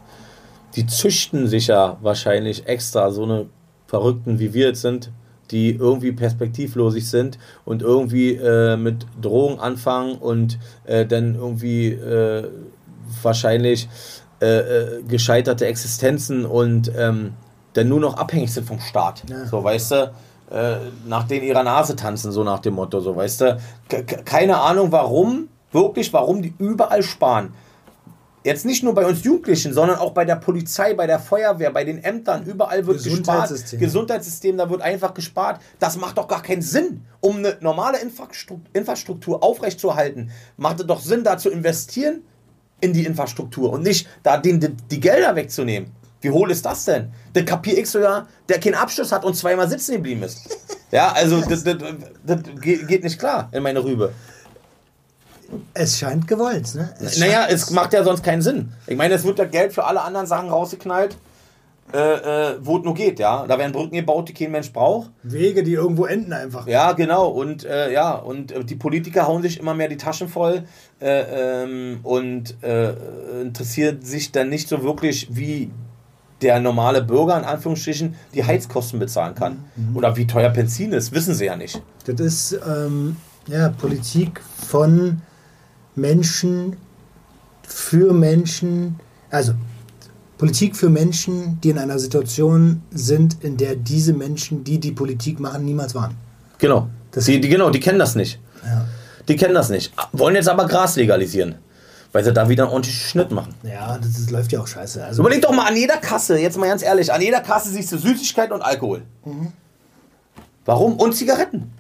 [0.75, 3.45] Die züchten sich ja wahrscheinlich extra so eine
[3.87, 5.11] Verrückten, wie wir jetzt sind,
[5.51, 12.47] die irgendwie perspektivlosig sind und irgendwie äh, mit Drogen anfangen und äh, dann irgendwie äh,
[13.21, 13.89] wahrscheinlich
[14.41, 17.33] äh, äh, gescheiterte Existenzen und ähm,
[17.73, 19.23] dann nur noch abhängig sind vom Staat.
[19.29, 19.45] Ja.
[19.45, 20.11] So, weißt du?
[20.51, 20.75] Äh,
[21.07, 23.57] nach denen ihrer Nase tanzen, so nach dem Motto, so, weißt du?
[23.87, 27.53] Ke- ke- keine Ahnung, warum, wirklich, warum die überall sparen.
[28.43, 31.83] Jetzt nicht nur bei uns Jugendlichen, sondern auch bei der Polizei, bei der Feuerwehr, bei
[31.83, 33.19] den Ämtern, überall wird gespart.
[33.19, 33.79] Gesundheitssystem.
[33.79, 35.61] Gesundheitssystem, da wird einfach gespart.
[35.77, 37.05] Das macht doch gar keinen Sinn.
[37.19, 37.99] Um eine normale
[38.73, 42.23] Infrastruktur, aufrechtzuerhalten, macht es doch Sinn, da zu investieren
[42.79, 45.91] in die Infrastruktur und nicht da den, die, die Gelder wegzunehmen.
[46.21, 47.11] Wie hohl ist das denn?
[47.35, 50.57] Der Kapier X sogar, der keinen Abschluss hat und zweimal sitzen geblieben ist.
[50.91, 51.77] Ja, also das, das,
[52.25, 54.13] das geht nicht klar in meine Rübe.
[55.73, 56.93] Es scheint gewollt, ne?
[56.99, 58.71] Es Naja, es macht ja sonst keinen Sinn.
[58.87, 61.17] Ich meine, es wird ja Geld für alle anderen Sachen rausgeknallt,
[61.93, 63.45] äh, äh, wo es nur geht, ja.
[63.47, 65.11] Da werden Brücken gebaut, die kein Mensch braucht.
[65.23, 66.67] Wege, die irgendwo enden einfach.
[66.67, 67.27] Ja, genau.
[67.27, 70.63] Und äh, ja, und äh, die Politiker hauen sich immer mehr die Taschen voll
[71.01, 72.93] äh, ähm, und äh,
[73.41, 75.71] interessiert sich dann nicht so wirklich, wie
[76.41, 79.65] der normale Bürger in Anführungsstrichen die Heizkosten bezahlen kann.
[79.93, 81.81] Oder wie teuer Benzin ist, wissen sie ja nicht.
[82.05, 85.21] Das ist ähm, ja, Politik von
[85.95, 86.77] Menschen
[87.67, 89.53] für Menschen, also
[90.37, 95.39] Politik für Menschen, die in einer Situation sind, in der diese Menschen, die die Politik
[95.39, 96.15] machen, niemals waren.
[96.57, 96.87] Genau.
[97.11, 98.39] Das- die, die, genau, die kennen das nicht.
[98.65, 98.85] Ja,
[99.27, 99.93] Die kennen das nicht.
[100.13, 101.55] Wollen jetzt aber Gras legalisieren.
[102.13, 103.53] Weil sie da wieder einen ordentlichen Schnitt machen.
[103.63, 105.01] ja das, das läuft ja auch scheiße.
[105.05, 107.89] Also, Überleg doch mal an jeder Kasse, jetzt mal ganz ehrlich, an jeder Kasse siehst
[107.93, 109.03] du Süßigkeiten und Alkohol.
[110.65, 110.97] Warum?
[110.97, 111.71] Und Zigaretten.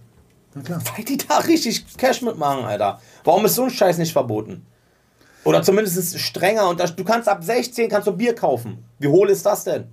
[0.55, 0.81] Na klar.
[0.95, 2.99] Weil die da richtig Cash mitmachen, Alter.
[3.23, 4.65] Warum ist so ein Scheiß nicht verboten?
[5.43, 6.69] Oder zumindest strenger.
[6.69, 8.83] Und das, du kannst ab 16 kannst du Bier kaufen.
[8.99, 9.85] Wie hohl ist das denn?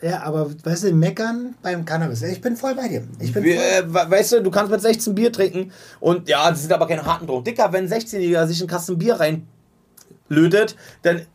[0.00, 2.22] Ja, aber weißt du, meckern beim Cannabis.
[2.22, 3.06] Ich bin voll bei dir.
[3.20, 5.70] Ich bin äh, we- weißt du, du kannst mit 16 Bier trinken
[6.00, 7.44] und ja, das sind aber keine harten Drogen.
[7.44, 9.20] Dicker, wenn ein 16-Jähriger sich einen Kasten Bier
[10.28, 11.26] reinlötet, dann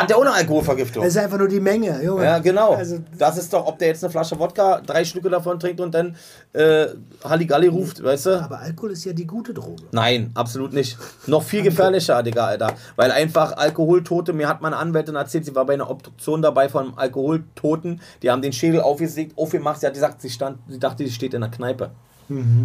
[0.00, 1.02] hat der ohne Alkoholvergiftung.
[1.04, 2.24] es ist einfach nur die Menge, Junge.
[2.24, 2.74] Ja, genau.
[2.74, 5.94] Also, das ist doch, ob der jetzt eine Flasche Wodka, drei Stücke davon trinkt und
[5.94, 6.16] dann
[6.52, 6.86] äh,
[7.24, 8.42] Halligalli ruft, weißt du?
[8.42, 9.82] aber Alkohol ist ja die gute Droge.
[9.92, 10.98] Nein, absolut nicht.
[11.26, 12.72] Noch viel gefährlicher, Digga, Alter.
[12.96, 16.84] Weil einfach Alkoholtote, mir hat meine Anwältin erzählt, sie war bei einer Obduktion dabei von
[16.86, 21.04] einem Alkoholtoten, die haben den Schädel aufgesägt, aufgemacht, sie hat gesagt, sie, stand, sie dachte,
[21.04, 21.90] sie steht in der Kneipe.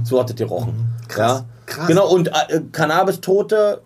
[0.06, 0.72] So hat es gerochen.
[0.72, 1.08] Mhm.
[1.10, 1.46] Krass, Ja?
[1.66, 1.88] krass.
[1.88, 3.82] Genau, und äh, Cannabis-Tote,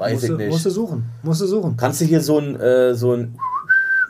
[0.00, 0.50] weiß Musst ich du, nicht.
[0.50, 1.04] musst du suchen.
[1.22, 1.76] Musst du suchen.
[1.76, 3.36] Kannst du hier so ein, äh, so ein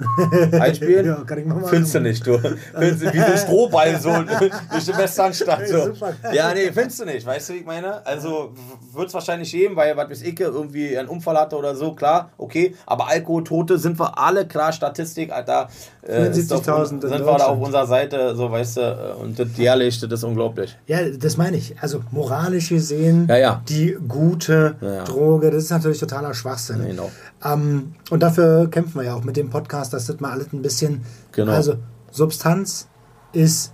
[0.61, 1.07] einspielen?
[1.07, 1.69] Ja, kann ich mal machen.
[1.69, 2.39] Findest du nicht, du.
[2.39, 4.11] Findest du, wie so ein Strohball so
[4.71, 5.69] durch die Westernstadt.
[5.69, 5.93] So.
[6.33, 8.05] Ja, nee, findest du nicht, weißt du, wie ich meine?
[8.07, 8.53] Also
[8.93, 12.31] wird es wahrscheinlich geben, weil, was weiß ich, irgendwie einen Unfall hatte oder so, klar,
[12.39, 12.75] okay.
[12.87, 15.69] Aber Alkoholtote sind wir alle, klar, Statistik, Alter.
[16.07, 19.23] Äh, ist auf- 74.000 in Sind wir da auf unserer Seite, so, weißt du, äh,
[19.23, 20.77] und das jährlich, das ist unglaublich.
[20.87, 21.75] Ja, das meine ich.
[21.81, 23.63] Also moralisch gesehen, Ja, ja.
[23.69, 25.05] die gute ja.
[25.05, 26.87] Droge, das ist natürlich totaler Schwachsinn.
[26.87, 27.11] Genau.
[27.45, 30.63] Ähm, und dafür kämpfen wir ja auch mit dem Podcast, dass das mal alles ein
[30.63, 31.05] bisschen.
[31.33, 31.53] Genau.
[31.53, 31.77] Also
[32.11, 32.89] Substanz
[33.33, 33.73] ist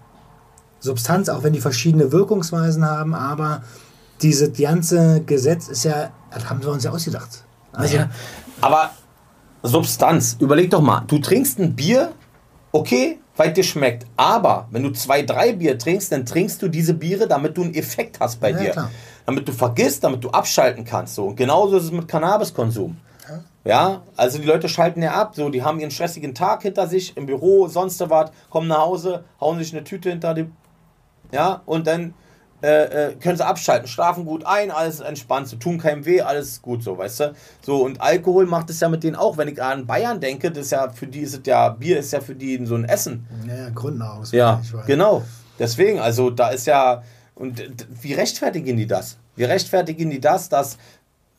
[0.80, 3.62] Substanz, auch wenn die verschiedene Wirkungsweisen haben, aber
[4.22, 7.44] dieses ganze Gesetz ist ja, das haben wir uns ja ausgedacht.
[7.72, 8.10] Also, Ja.
[8.60, 8.90] Aber
[9.62, 12.12] Substanz, überleg doch mal, du trinkst ein Bier,
[12.72, 14.06] okay, weil dir schmeckt.
[14.16, 17.74] Aber wenn du zwei, drei Bier trinkst, dann trinkst du diese Biere, damit du einen
[17.74, 18.70] Effekt hast bei Ja, dir.
[18.70, 18.90] klar.
[19.26, 21.16] Damit du vergisst, damit du abschalten kannst.
[21.16, 21.26] So.
[21.26, 22.96] Und genauso ist es mit Cannabiskonsum.
[23.66, 27.16] Ja, also die Leute schalten ja ab, so, die haben ihren stressigen Tag hinter sich,
[27.16, 30.46] im Büro, sonst was, kommen nach Hause, hauen sich eine Tüte hinter die,
[31.32, 32.14] ja, und dann
[32.62, 36.62] äh, äh, können sie abschalten, schlafen gut ein, alles entspannt, so tun keinem weh, alles
[36.62, 37.34] gut so, weißt du?
[37.60, 39.36] So, und Alkohol macht es ja mit denen auch.
[39.36, 42.12] Wenn ich an Bayern denke, das ist ja für die ist es ja, Bier ist
[42.12, 43.26] ja für die so ein Essen.
[43.46, 44.38] ja, Grundnahrungsmittel.
[44.38, 45.22] Ja, genau.
[45.58, 47.02] Deswegen, also da ist ja,
[47.34, 47.62] und
[48.00, 49.18] wie rechtfertigen die das?
[49.36, 50.78] Wie rechtfertigen die das, dass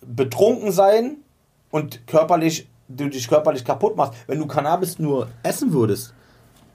[0.05, 1.17] betrunken sein
[1.72, 4.13] und körperlich, du dich körperlich kaputt machst?
[4.28, 6.13] Wenn du Cannabis nur essen würdest,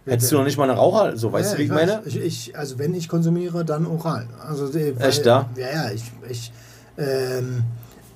[0.04, 2.02] hättest du noch nicht mal eine Raucher, so, weißt Ja, du, wie ich meine?
[2.04, 4.28] Ich, ich, also wenn ich konsumiere, dann oral.
[4.46, 5.48] Also, äh, weil- Echt, ja?
[5.56, 6.52] Ja, ja, ich, ich,
[6.98, 7.62] ähm,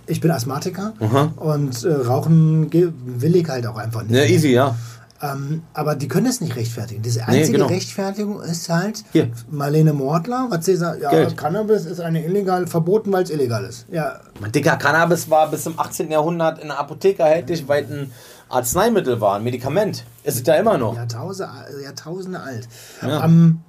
[0.07, 1.33] ich bin Asthmatiker Aha.
[1.37, 4.13] und äh, rauchen will ich halt auch einfach nicht.
[4.17, 4.77] Ja, easy, ja.
[5.23, 7.03] Ähm, aber die können es nicht rechtfertigen.
[7.03, 7.67] Diese einzige genau.
[7.67, 9.31] Rechtfertigung ist halt Hier.
[9.51, 11.37] Marlene Mortler, was sie sagt, ja, Geld.
[11.37, 13.87] Cannabis ist eine illegal, verboten, weil es illegal ist.
[13.91, 16.11] Ja, Mein dicker Cannabis war bis zum 18.
[16.11, 18.13] Jahrhundert in der Apotheke erhältlich, weil es ein
[18.49, 20.05] Arzneimittel war, ein Medikament.
[20.23, 20.95] Ist es ja immer noch.
[20.95, 21.53] Jahrtausende,
[21.83, 22.69] Jahrtausende alt.
[23.01, 23.25] Ja.
[23.25, 23.61] Ähm,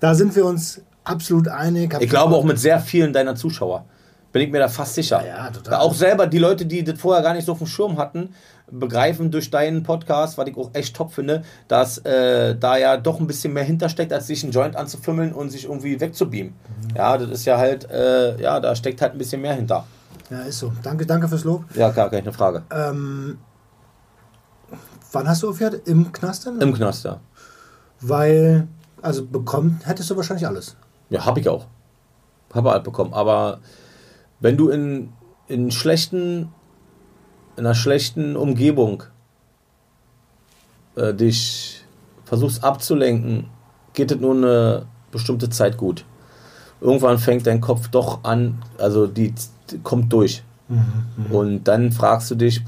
[0.00, 1.94] da sind wir uns absolut einig.
[2.00, 3.84] Ich glaube auch mit sehr vielen deiner Zuschauer.
[4.32, 5.24] Bin ich mir da fast sicher.
[5.24, 5.78] Ja, total.
[5.78, 8.34] Auch selber, die Leute, die das vorher gar nicht so auf dem Schirm hatten,
[8.70, 13.20] begreifen durch deinen Podcast, was ich auch echt top finde, dass äh, da ja doch
[13.20, 16.52] ein bisschen mehr hintersteckt, als sich einen Joint anzufümmeln und sich irgendwie wegzubeamen.
[16.52, 16.96] Mhm.
[16.96, 19.84] Ja, das ist ja halt, äh, ja, da steckt halt ein bisschen mehr hinter.
[20.30, 20.72] Ja, ist so.
[20.82, 21.64] Danke, danke fürs Lob.
[21.74, 22.62] Ja, gar keine Frage.
[22.70, 23.38] Ähm,
[25.12, 25.86] wann hast du aufgehört?
[25.86, 26.60] Im Knast dann?
[26.60, 27.20] Im Knast, ja.
[28.00, 28.66] Weil,
[29.02, 30.76] also bekommen hättest du wahrscheinlich alles.
[31.10, 31.66] Ja, habe ich auch.
[32.52, 33.12] Habe halt bekommen.
[33.12, 33.60] Aber
[34.40, 35.12] wenn du in,
[35.48, 36.52] in schlechten,
[37.56, 39.04] in einer schlechten Umgebung
[40.96, 41.84] äh, dich
[42.24, 43.48] versuchst abzulenken,
[43.92, 46.04] geht es nur eine bestimmte Zeit gut.
[46.80, 49.34] Irgendwann fängt dein Kopf doch an, also die,
[49.70, 50.42] die kommt durch.
[51.30, 52.62] Und dann fragst du dich,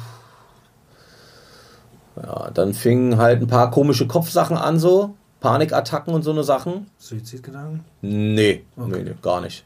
[2.17, 6.87] Ja, dann fingen halt ein paar komische Kopfsachen an, so Panikattacken und so eine Sachen.
[6.99, 7.85] Suizidgedanken?
[8.01, 9.65] Nee, nee, nee, gar nicht.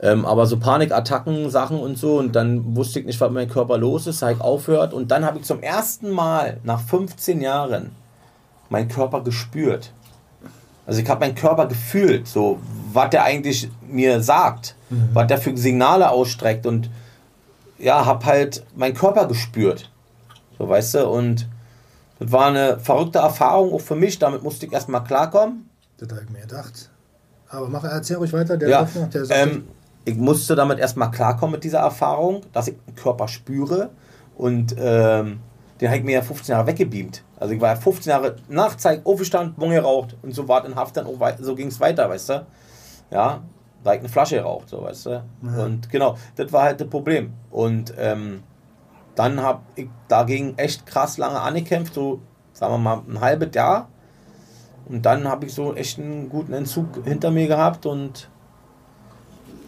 [0.00, 2.18] Ähm, aber so Panikattacken, Sachen und so.
[2.18, 4.92] Und dann wusste ich nicht, was mit meinem Körper los ist, halt aufhört.
[4.92, 7.92] Und dann habe ich zum ersten Mal nach 15 Jahren
[8.68, 9.92] meinen Körper gespürt.
[10.86, 12.60] Also ich habe meinen Körper gefühlt, so
[12.92, 14.76] was der eigentlich mir sagt,
[15.12, 16.66] was der für Signale ausstreckt.
[16.66, 16.90] Und
[17.78, 19.90] ja, habe halt meinen Körper gespürt.
[20.58, 21.48] So, weißt du, und
[22.18, 24.18] das war eine verrückte Erfahrung auch für mich.
[24.18, 25.68] Damit musste ich erstmal klarkommen.
[25.98, 26.90] Das habe ich mir gedacht.
[27.48, 28.56] Aber mach, erzähl ruhig weiter.
[28.56, 29.68] Der Ja, noch, der sagt, ähm,
[30.06, 33.90] ich musste damit erstmal klarkommen mit dieser Erfahrung, dass ich den Körper spüre
[34.38, 35.40] und ähm,
[35.80, 37.22] den habe ich mir ja 15 Jahre weggebeamt.
[37.38, 40.96] Also ich war ja 15 Jahre Nachzeit, aufgestanden, Bon geraucht und so war in Haft
[40.96, 42.46] dann auch wei- so ging es weiter, weißt du?
[43.10, 43.42] Ja,
[43.84, 45.24] da ich eine Flasche geraucht, so weißt du?
[45.42, 47.34] Und genau, das war halt das Problem.
[47.50, 48.42] Und ähm,
[49.16, 52.20] dann habe ich dagegen echt krass lange angekämpft, so
[52.52, 53.88] sagen wir mal ein halbes Jahr.
[54.88, 58.30] Und dann habe ich so echt einen guten Entzug hinter mir gehabt und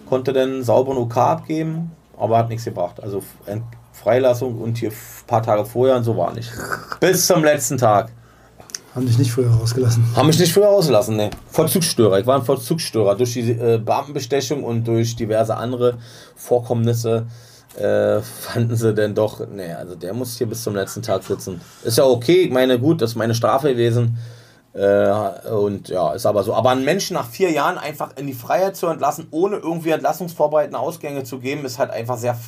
[0.09, 3.03] konnte dann sauberen OK abgeben, aber hat nichts gebracht.
[3.03, 3.23] Also
[3.93, 6.51] Freilassung und hier ein paar Tage vorher und so war nicht.
[7.01, 8.11] Bis zum letzten Tag.
[8.95, 10.05] haben dich nicht früher rausgelassen.
[10.15, 11.31] Haben mich nicht früher ausgelassen, ne.
[11.51, 12.19] Vollzugsstörer.
[12.21, 13.17] Ich war ein Vollzugsstörer.
[13.17, 15.99] Durch die äh, Beamtenbestechung und durch diverse andere
[16.37, 17.27] Vorkommnisse
[17.77, 21.61] äh, fanden sie denn doch, ne, also der muss hier bis zum letzten Tag sitzen.
[21.85, 24.19] Ist ja okay, ich meine, gut, das ist meine Strafe gewesen.
[24.79, 26.55] Äh, und ja, ist aber so.
[26.55, 30.79] Aber einen Menschen nach vier Jahren einfach in die Freiheit zu entlassen, ohne irgendwie entlassungsvorbereitende
[30.79, 32.39] Ausgänge zu geben, ist halt einfach sehr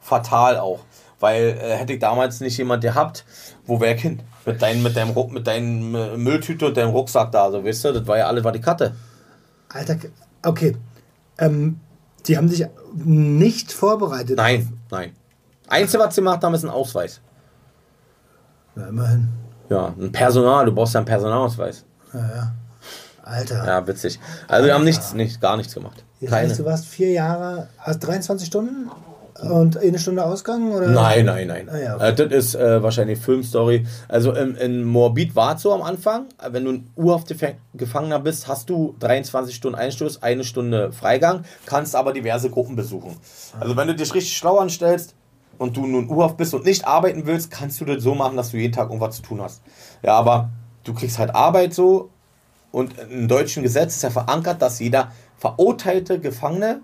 [0.00, 0.80] fatal auch.
[1.18, 3.24] Weil äh, hätte ich damals nicht jemand gehabt,
[3.66, 4.22] wo wäre Kind?
[4.46, 7.92] Mit, dein, mit deinem mit deinem äh, Mülltüte und deinem Rucksack da, so weißt du,
[7.94, 8.94] das war ja alles, was ich hatte.
[9.68, 9.96] Alter,
[10.44, 10.76] okay.
[11.38, 11.80] Ähm,
[12.26, 14.36] die haben dich nicht vorbereitet.
[14.36, 15.16] Nein, nein.
[15.68, 17.20] Einzige, was sie gemacht haben, ist ein Ausweis.
[18.76, 19.28] Ja, immerhin.
[19.70, 21.84] Ja, ein Personal, du brauchst ja einen Personalausweis.
[22.12, 22.52] Ja, ja.
[23.22, 23.64] Alter.
[23.64, 24.18] Ja, witzig.
[24.48, 26.04] Also wir haben nichts, nicht, gar nichts gemacht.
[26.18, 26.48] Jetzt Keine.
[26.48, 28.90] heißt, du warst vier Jahre, hast 23 Stunden
[29.40, 30.72] und eine Stunde Ausgang?
[30.72, 30.88] Oder?
[30.88, 31.68] Nein, nein, nein.
[31.70, 32.08] Ah, ja, okay.
[32.08, 33.86] äh, das ist äh, wahrscheinlich Filmstory.
[34.08, 38.48] Also in, in Morbid war es so am Anfang, äh, wenn du ein Urhaftgefangener bist,
[38.48, 43.16] hast du 23 Stunden Einstoß, eine Stunde Freigang, kannst aber diverse Gruppen besuchen.
[43.58, 45.14] Also wenn du dich richtig schlau anstellst
[45.60, 48.50] und du nun Urhaft bist und nicht arbeiten willst, kannst du das so machen, dass
[48.50, 49.60] du jeden Tag irgendwas zu tun hast.
[50.02, 50.48] Ja, aber
[50.84, 52.08] du kriegst halt Arbeit so
[52.72, 56.80] und im deutschen Gesetz ist ja verankert, dass jeder verurteilte Gefangene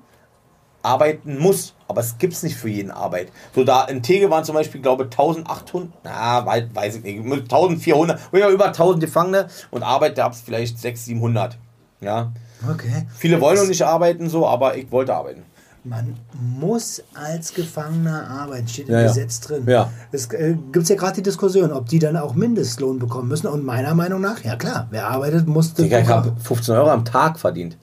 [0.83, 1.75] arbeiten muss.
[1.89, 3.33] Aber es gibt es nicht für jeden Arbeit.
[3.55, 7.25] So da in Tegel waren zum Beispiel, glaube ich, 1800, na, wei- weiß ich nicht,
[7.25, 11.59] mit 1400, oder über 1000 Gefangene und Arbeit gab es vielleicht 600, 700.
[12.01, 12.33] Ja.
[12.71, 13.07] Okay.
[13.17, 15.45] Viele wollen noch nicht arbeiten, so, aber ich wollte arbeiten.
[15.89, 19.03] Man muss als Gefangener arbeiten, steht im Ja.
[19.05, 19.65] Gesetz drin.
[19.67, 19.93] Ja.
[20.11, 23.47] Es äh, gibt ja gerade die Diskussion, ob die dann auch Mindestlohn bekommen müssen.
[23.47, 26.91] Und meiner Meinung nach, ja klar, wer arbeitet, muss das Digga, ich habe 15 Euro
[26.91, 27.77] am Tag verdient.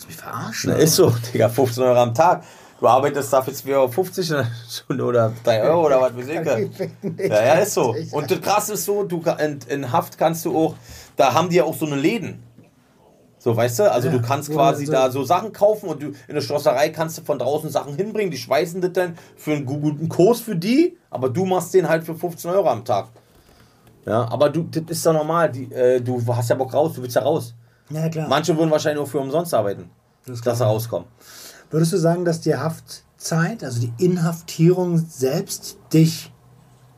[0.00, 0.72] Du mich verarschen?
[0.72, 2.42] Na, ist so, Digga, 15 Euro am Tag.
[2.80, 6.90] Du arbeitest dafür 2,50 Euro Stunde oder 3 Euro oder was weiß ich.
[7.30, 7.94] Ja, ja, ist so.
[8.10, 10.74] Und das Krasse ist so, du in, in Haft kannst du auch,
[11.16, 12.42] da haben die ja auch so eine Läden.
[13.42, 13.90] So, weißt du?
[13.90, 16.90] Also Ja, du kannst quasi so- da so Sachen kaufen und du in der Schlosserei
[16.90, 20.40] kannst du von draußen Sachen hinbringen, die schweißen das dann für einen gu- guten Kurs
[20.40, 23.08] für die, aber du machst den halt für 15 Euro am Tag.
[24.04, 25.50] Ja, aber du, das ist doch normal.
[25.50, 27.54] Die, äh, du hast ja Bock raus, du willst ja raus.
[27.88, 28.28] Ja, klar.
[28.28, 29.90] Manche würden wahrscheinlich auch für umsonst arbeiten,
[30.26, 31.08] Das dass sie rauskommen.
[31.70, 36.30] Würdest du sagen, dass die Haftzeit, also die Inhaftierung selbst, dich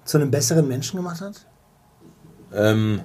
[0.04, 1.46] zu einem besseren Menschen gemacht hat?
[2.52, 3.02] Ähm,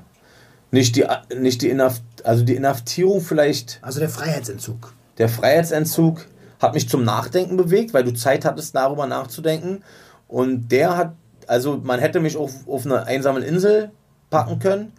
[0.72, 1.06] nicht die,
[1.36, 4.94] nicht die Inhaft, also die Inhaftierung vielleicht, Also der Freiheitsentzug.
[5.18, 6.26] der Freiheitsentzug
[6.60, 9.84] hat mich zum Nachdenken bewegt, weil du Zeit hattest, darüber nachzudenken.
[10.28, 11.14] Und der hat,
[11.46, 13.92] also man hätte mich auf, auf eine einsame Insel
[14.30, 14.92] packen können.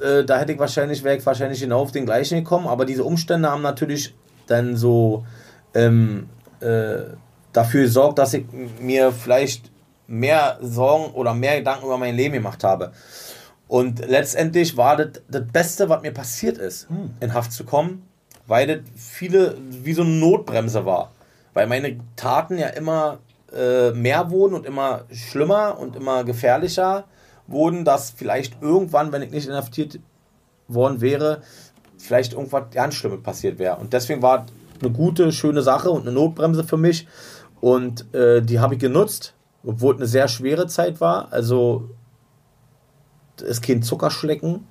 [0.00, 2.66] Äh, da hätte ich wahrscheinlich, wäre ich wahrscheinlich genau auf den gleichen gekommen.
[2.66, 4.14] Aber diese Umstände haben natürlich
[4.46, 5.24] dann so
[5.74, 6.28] ähm,
[6.60, 6.98] äh,
[7.52, 8.44] dafür gesorgt, dass ich
[8.80, 9.70] mir vielleicht
[10.06, 12.92] mehr Sorgen oder mehr Gedanken über mein Leben gemacht habe.
[13.74, 16.86] Und letztendlich war das das Beste, was mir passiert ist,
[17.18, 18.06] in Haft zu kommen,
[18.46, 21.10] weil das viele wie so eine Notbremse war.
[21.54, 23.18] Weil meine Taten ja immer
[23.52, 27.02] äh, mehr wurden und immer schlimmer und immer gefährlicher
[27.48, 29.98] wurden, dass vielleicht irgendwann, wenn ich nicht inhaftiert
[30.68, 31.42] worden wäre,
[31.98, 33.78] vielleicht irgendwas ganz Schlimmes passiert wäre.
[33.78, 34.46] Und deswegen war
[34.80, 37.08] eine gute, schöne Sache und eine Notbremse für mich.
[37.60, 39.34] Und äh, die habe ich genutzt,
[39.66, 41.32] obwohl es eine sehr schwere Zeit war.
[41.32, 41.90] Also
[43.42, 44.66] ist kein Zuckerschlecken.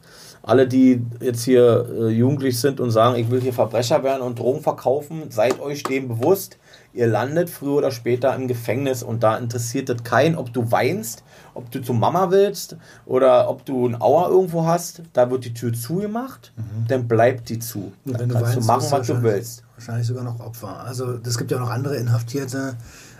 [0.45, 4.39] Alle, die jetzt hier äh, jugendlich sind und sagen, ich will hier Verbrecher werden und
[4.39, 6.57] Drogen verkaufen, seid euch dem bewusst.
[6.93, 11.23] ihr landet früher oder später im Gefängnis und da interessiert es keinen, ob du weinst,
[11.53, 15.01] ob du zu Mama willst oder ob du ein Auer irgendwo hast.
[15.13, 16.51] Da wird die Tür zugemacht,
[16.89, 17.93] dann bleibt die zu.
[18.05, 19.63] Und Dann wenn du kannst du weinst, machen, bist was du willst.
[19.75, 20.81] Wahrscheinlich sogar noch Opfer.
[20.81, 22.75] Also es gibt ja noch andere Inhaftierte.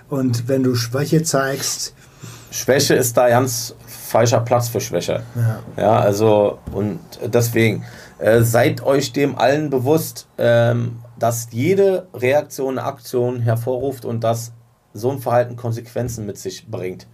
[0.10, 1.96] Und wenn du Schwäche zeigst,
[2.54, 5.24] Schwäche ist da ganz falscher Platz für Schwäche.
[5.76, 7.84] Ja, also und deswegen
[8.20, 14.52] äh, seid euch dem allen bewusst, ähm, dass jede Reaktion eine Aktion hervorruft und dass
[14.94, 17.08] so ein Verhalten Konsequenzen mit sich bringt.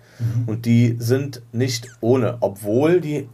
[0.48, 3.30] Und die sind nicht ohne, obwohl die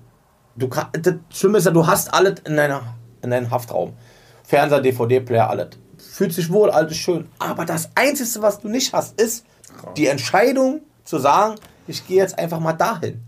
[0.55, 2.83] du kann, das Schlimme ist ja, du hast alles in deiner
[3.23, 3.93] in deinem Haftraum.
[4.43, 5.69] Fernseher, DVD-Player, alles.
[5.97, 7.27] Fühlt sich wohl, alles schön.
[7.39, 9.43] Aber das Einzige, was du nicht hast, ist
[9.97, 11.55] die Entscheidung zu sagen,
[11.87, 13.21] ich gehe jetzt einfach mal dahin.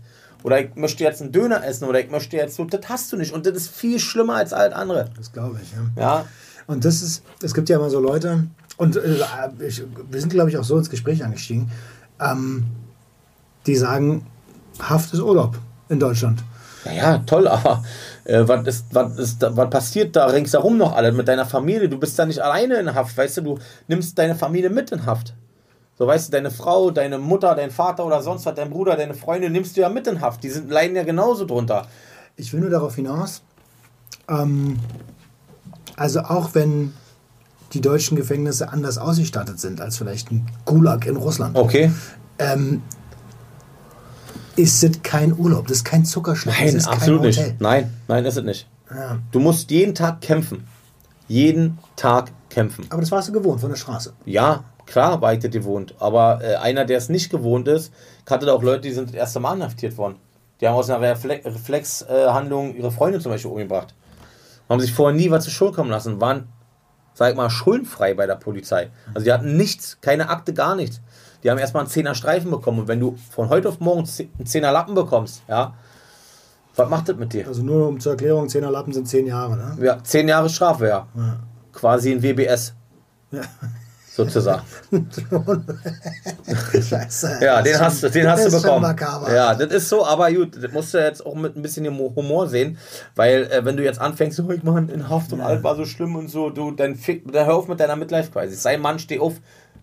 [0.44, 3.16] Oder ich möchte jetzt einen Döner essen oder ich möchte jetzt so, das hast du
[3.16, 3.32] nicht.
[3.32, 5.10] Und das ist viel schlimmer als alles andere.
[5.16, 5.72] das glaube ich.
[5.72, 6.02] Ja.
[6.02, 6.26] Ja,
[6.66, 8.44] Und das ist, es gibt ja immer so Leute,
[8.76, 9.16] und äh,
[9.66, 11.70] ich, wir sind, glaube ich, auch so ins Gespräch angestiegen,
[12.20, 12.66] ähm,
[13.66, 14.24] die sagen,
[14.78, 16.44] Haft ist Urlaub in Deutschland.
[16.84, 17.82] naja, toll, aber
[18.24, 21.88] äh, was, ist, was, ist, da- was passiert da ringsherum noch alles mit deiner Familie?
[21.88, 25.04] Du bist da nicht alleine in Haft, weißt du, du nimmst deine Familie mit in
[25.04, 25.34] Haft.
[25.98, 29.14] So, weißt du, deine Frau, deine Mutter, dein Vater oder sonst was, dein Bruder, deine
[29.14, 30.44] Freunde nimmst du ja mit in Haft.
[30.44, 31.86] Die sind, leiden ja genauso drunter.
[32.36, 33.42] Ich will nur darauf hinaus,
[34.28, 34.78] ähm,
[35.96, 36.92] also auch wenn
[37.72, 41.90] die deutschen Gefängnisse anders ausgestattet sind als vielleicht ein Gulag in Russland, Okay.
[42.38, 42.80] ähm,
[44.56, 47.46] ist es kein Urlaub, das ist kein Zuckerschlecken, das Nein, ist absolut kein Hotel.
[47.48, 47.60] nicht.
[47.60, 48.68] Nein, nein, ist es nicht.
[48.90, 49.18] Ja.
[49.32, 50.64] Du musst jeden Tag kämpfen.
[51.26, 52.86] Jeden Tag kämpfen.
[52.88, 54.14] Aber das warst du gewohnt von der Straße.
[54.24, 55.94] Ja, klar war ich das gewohnt.
[55.98, 57.92] Aber äh, einer, der es nicht gewohnt ist,
[58.24, 60.16] kannte auch Leute, die sind das erste Mal inhaftiert worden.
[60.60, 63.94] Die haben aus einer Refle Reflexhandlung ihre Freunde zum Beispiel umgebracht.
[64.68, 66.48] Haben sich vorher nie was zu Schuld kommen lassen, waren,
[67.14, 68.90] sag ich mal, schuldenfrei bei der Polizei.
[69.14, 71.00] Also die hatten nichts, keine Akte, gar nichts.
[71.42, 72.80] Die haben erstmal einen Zehner Streifen bekommen.
[72.80, 75.74] Und wenn du von heute auf morgen einen Zehner Lappen bekommst, ja,
[76.74, 77.46] was macht das mit dir?
[77.46, 79.76] Also nur um zur Erklärung, 10er Lappen sind 10 Jahre, ne?
[79.84, 81.08] Ja, zehn Jahre Strafe, ja.
[81.72, 82.74] Quasi ein WBS,
[83.30, 83.42] Ja.
[84.18, 84.62] Sozusagen.
[86.82, 87.38] Scheiße.
[87.40, 88.96] Ja, den hast, du- den hast du bekommen.
[89.32, 92.48] Ja, das ist so, aber gut, das musst du jetzt auch mit ein bisschen Humor
[92.48, 92.78] sehen,
[93.14, 95.84] weil äh, wenn du jetzt anfängst, oh, ich mach in Haft und alles war so
[95.84, 98.62] schlimm und so, du, dann, fick, dann hör auf mit deiner Midlife-Crisis.
[98.62, 99.34] Sei ein Mann, steh auf,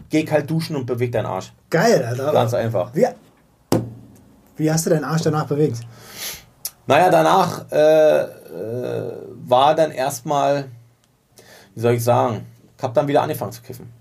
[0.10, 1.54] geh kalt duschen und beweg deinen Arsch.
[1.70, 2.32] Geil, Alter.
[2.34, 2.94] Ganz einfach.
[2.94, 3.08] Wie,
[4.58, 5.80] wie hast du deinen Arsch danach bewegt?
[6.88, 9.12] Naja, danach äh, äh,
[9.48, 10.66] war dann erstmal,
[11.74, 12.46] wie soll ich sagen,
[12.78, 13.95] ich hab dann wieder angefangen zu kiffen.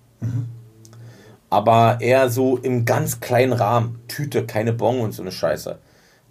[1.51, 4.01] Aber eher so im ganz kleinen Rahmen.
[4.09, 5.79] Tüte, keine Bon und so eine Scheiße.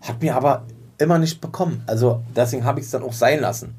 [0.01, 0.65] Hat mir aber
[0.97, 1.83] immer nicht bekommen.
[1.87, 3.75] Also deswegen habe ich es dann auch sein lassen.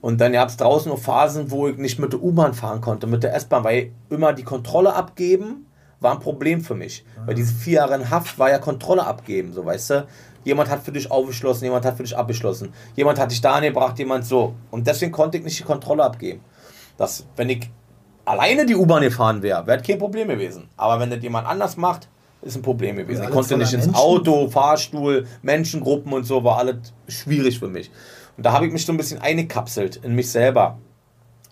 [0.00, 3.06] Und dann gab es draußen noch Phasen, wo ich nicht mit der U-Bahn fahren konnte,
[3.06, 5.66] mit der S-Bahn, weil immer die Kontrolle abgeben
[6.00, 7.04] war ein Problem für mich.
[7.26, 10.06] Weil diese vier Jahre in Haft war ja Kontrolle abgeben, so weißt du.
[10.44, 12.72] Jemand hat für dich aufgeschlossen, jemand hat für dich abgeschlossen.
[12.96, 14.54] Jemand hat dich da angebracht, jemand so.
[14.70, 16.40] Und deswegen konnte ich nicht die Kontrolle abgeben.
[16.96, 17.70] Das, wenn ich
[18.30, 20.68] alleine die U-Bahn gefahren wäre, wäre kein Problem gewesen.
[20.76, 22.08] Aber wenn das jemand anders macht,
[22.42, 23.24] ist ein Problem gewesen.
[23.24, 24.00] Ich konnte nicht ins Menschen?
[24.00, 26.76] Auto, Fahrstuhl, Menschengruppen und so, war alles
[27.08, 27.90] schwierig für mich.
[28.36, 30.78] Und da habe ich mich so ein bisschen eingekapselt in mich selber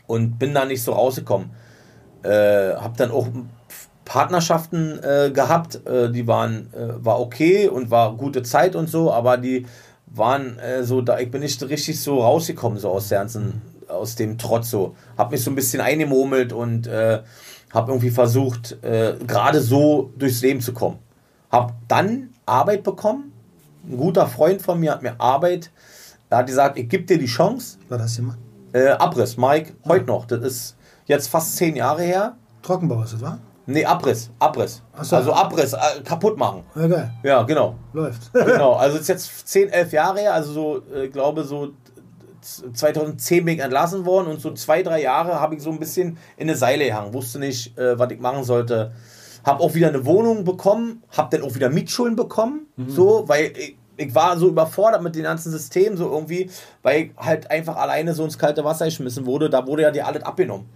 [0.07, 1.51] und bin da nicht so rausgekommen.
[2.23, 3.29] Äh, habe dann auch
[4.05, 9.13] Partnerschaften äh, gehabt, äh, die waren äh, war okay und war gute Zeit und so,
[9.13, 9.67] aber die
[10.07, 14.15] waren äh, so da ich bin nicht richtig so rausgekommen so aus der ganzen aus
[14.15, 17.23] dem Trotz so, habe mich so ein bisschen eingemurmelt und äh,
[17.73, 20.99] habe irgendwie versucht äh, gerade so durchs Leben zu kommen.
[21.51, 23.33] Habe dann Arbeit bekommen.
[23.89, 25.71] Ein guter Freund von mir hat mir Arbeit,
[26.31, 27.79] er hat gesagt, ich gebe dir die Chance.
[27.91, 28.39] Hast du gemacht?
[28.73, 30.27] Äh, Abriss, Mike, heute noch.
[30.27, 30.77] Das ist
[31.07, 32.37] jetzt fast zehn Jahre her.
[32.63, 33.39] Trockenbau ist das, wa?
[33.65, 34.83] Nee, Abriss, Abriss.
[35.03, 35.17] So.
[35.17, 36.65] Also Abriss, äh, kaputt machen.
[36.75, 37.11] Ja, geil.
[37.23, 37.77] Ja, genau.
[37.93, 38.33] Läuft.
[38.33, 38.75] genau.
[38.79, 41.71] Also ist jetzt 10, 11 Jahre her, also so, äh, glaube so
[42.43, 46.19] 2010 bin ich entlassen worden und so zwei, drei Jahre habe ich so ein bisschen
[46.37, 47.15] in eine Seile gehangen.
[47.15, 48.93] Wusste nicht, äh, was ich machen sollte.
[49.45, 53.77] Habe auch wieder eine Wohnung bekommen, habe dann auch wieder Mietschulden bekommen, so, weil ich,
[53.97, 56.51] ich war so überfordert mit dem ganzen System, so irgendwie,
[56.83, 59.49] weil ich halt einfach alleine so ins kalte Wasser geschmissen wurde.
[59.49, 60.67] Da wurde ja dir alles abgenommen.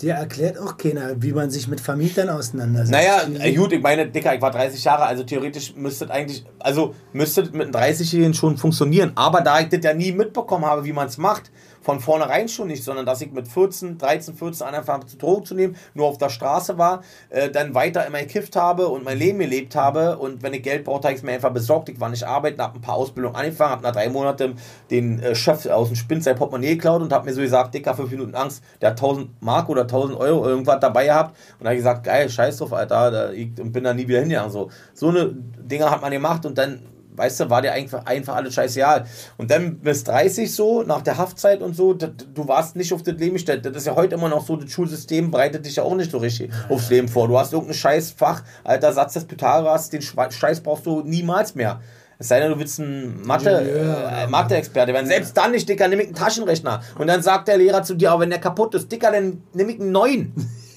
[0.00, 2.92] Dir erklärt auch keiner, wie man sich mit Vermietern auseinandersetzt.
[2.92, 6.44] Naja, äh, gut, ich meine, Dicker, ich war 30 Jahre, also theoretisch müsste es eigentlich,
[6.60, 9.10] also müsste es mit einem 30-Jährigen schon funktionieren.
[9.16, 11.50] Aber da ich das ja nie mitbekommen habe, wie man es macht,
[11.88, 15.54] von vornherein schon nicht, sondern dass ich mit 14, 13, 14 angefangen habe, Drogen zu
[15.54, 19.38] nehmen, nur auf der Straße war, äh, dann weiter immer gekifft habe und mein Leben
[19.38, 21.88] gelebt habe und wenn ich Geld brauchte, habe ich es mir einfach besorgt.
[21.88, 24.56] Ich war nicht arbeiten, habe ein paar Ausbildungen angefangen, habe nach drei Monaten
[24.90, 27.94] den äh, Chef aus dem Spind sein Portemonnaie geklaut und habe mir so gesagt, Dicker,
[27.94, 31.76] 5 Minuten Angst, der hat 1000 Mark oder 1000 Euro irgendwas dabei gehabt und habe
[31.76, 34.50] gesagt, geil, scheiß drauf, Alter, da, ich bin da nie wieder hingegangen.
[34.50, 36.82] So, so eine Dinger hat man gemacht und dann
[37.18, 39.06] weißt du, war dir einfach, einfach alles scheißegal.
[39.36, 43.16] Und dann bis 30 so, nach der Haftzeit und so, du warst nicht auf das
[43.16, 43.66] Leben gestellt.
[43.66, 46.18] Das ist ja heute immer noch so, das Schulsystem bereitet dich ja auch nicht so
[46.18, 47.28] richtig aufs Leben vor.
[47.28, 51.80] Du hast irgendein Scheißfach, alter Satz des Pythagoras, den Scheiß brauchst du niemals mehr.
[52.20, 55.06] Es sei denn, du willst ein Mathe, äh, Mathe-Experte werden.
[55.06, 56.82] Selbst dann nicht, Dicker, nimm ich einen Taschenrechner.
[56.98, 59.68] Und dann sagt der Lehrer zu dir, aber wenn der kaputt ist, Dicker, dann nimm
[59.68, 60.32] ich einen neuen.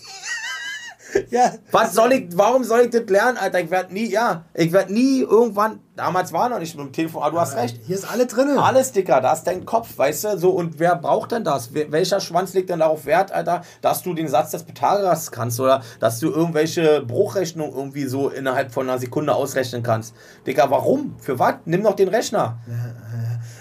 [1.30, 1.54] Ja.
[1.72, 3.60] Was soll ich, warum soll ich das lernen, Alter?
[3.60, 7.24] Ich werde nie, ja, ich werde nie irgendwann, damals war noch nicht mit dem Telefon,
[7.24, 7.80] aber du hast recht.
[7.86, 8.58] Hier ist alle drin.
[8.58, 10.38] Alles, Dicker, da ist dein Kopf, weißt du?
[10.38, 11.74] So, und wer braucht denn das?
[11.74, 15.82] Welcher Schwanz legt denn darauf Wert, Alter, dass du den Satz des Pythagoras kannst oder
[16.00, 20.14] dass du irgendwelche Bruchrechnungen irgendwie so innerhalb von einer Sekunde ausrechnen kannst?
[20.46, 21.16] Dicker, warum?
[21.20, 21.56] Für was?
[21.66, 22.58] Nimm doch den Rechner.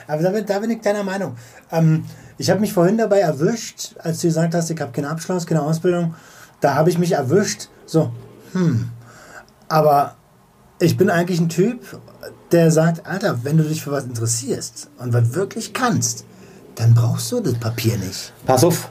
[0.07, 1.37] Aber da bin, da bin ich deiner Meinung.
[1.71, 2.05] Ähm,
[2.37, 5.63] ich habe mich vorhin dabei erwischt, als du gesagt hast, ich habe keinen Abschluss, keine
[5.63, 6.15] Ausbildung.
[6.61, 8.11] Da habe ich mich erwischt, so,
[8.53, 8.89] hm.
[9.69, 10.17] Aber
[10.81, 11.81] ich bin eigentlich ein Typ,
[12.53, 16.25] der sagt, Alter, wenn du dich für was interessierst und was wirklich kannst,
[16.75, 18.33] dann brauchst du das Papier nicht.
[18.47, 18.91] Pass auf.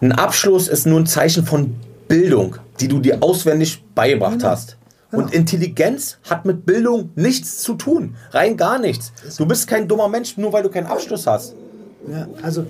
[0.00, 1.74] Ein Abschluss ist nur ein Zeichen von
[2.08, 4.48] Bildung, die du dir auswendig beigebracht Genau.
[4.50, 4.76] hast.
[5.12, 8.16] Und Intelligenz hat mit Bildung nichts zu tun.
[8.30, 9.12] Rein gar nichts.
[9.36, 11.54] Du bist kein dummer Mensch, nur weil du keinen Abschluss hast.
[12.10, 12.64] Ja, also,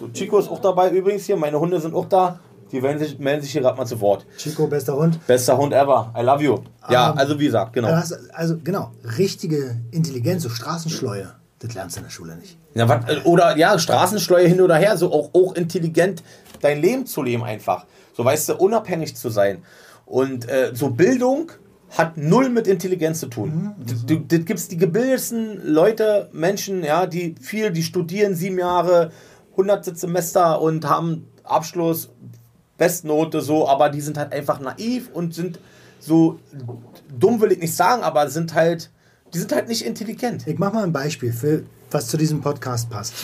[0.00, 1.36] So, Chico ist auch dabei übrigens hier.
[1.36, 2.40] Meine Hunde sind auch da.
[2.72, 4.26] Die melden sich, melden sich hier gerade mal zu Wort.
[4.38, 5.24] Chico, bester Hund.
[5.26, 6.12] Bester Hund ever.
[6.18, 6.58] I love you.
[6.90, 7.88] Ja, Ähm, also wie gesagt, genau.
[7.88, 12.56] Hast, also, genau, richtige Intelligenz, so Straßenschleue, das lernst du in der Schule nicht.
[12.74, 16.22] Ja, wat, oder ja, Straßenschleue hin oder her, so auch, auch intelligent
[16.62, 17.84] dein Leben zu leben einfach.
[18.16, 19.62] So weißt du, unabhängig zu sein.
[20.06, 21.52] Und äh, so Bildung
[21.90, 23.74] hat null mit Intelligenz zu tun.
[24.06, 29.10] Du, das gibt's die gebildetsten Leute, Menschen, ja, die viel, die studieren sieben Jahre,
[29.56, 32.10] hunderte Semester und haben Abschluss,
[32.82, 35.60] Bestnote so, aber die sind halt einfach naiv und sind
[36.00, 36.40] so
[37.16, 38.90] dumm will ich nicht sagen, aber sind halt,
[39.32, 40.48] die sind halt nicht intelligent.
[40.48, 41.62] Ich mache mal ein Beispiel, für,
[41.92, 43.14] was zu diesem Podcast passt.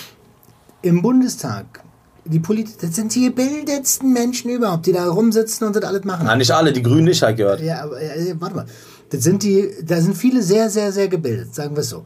[0.83, 1.83] Im Bundestag,
[2.25, 6.27] die Polit das sind die gebildetsten Menschen überhaupt, die da rumsitzen und das alles machen.
[6.27, 7.61] Na, nicht alle, die Grünen nicht halt gehört.
[7.61, 7.97] Ja, aber
[8.39, 8.67] warte mal.
[9.11, 12.05] Das sind die, da sind viele sehr, sehr, sehr gebildet, sagen wir es so.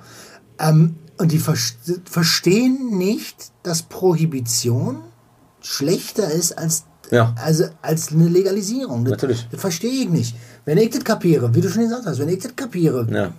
[0.59, 1.57] Ähm, und die ver
[2.07, 5.03] verstehen nicht, dass Prohibition
[5.61, 7.34] schlechter ist als, Ja.
[7.36, 9.04] also, als eine Legalisierung.
[9.04, 9.46] Das, Natürlich.
[9.50, 10.34] Das verstehe ich nicht.
[10.64, 13.30] Wenn ich das kapiere, wie du schon gesagt hast, wenn ich das kapiere, Ja.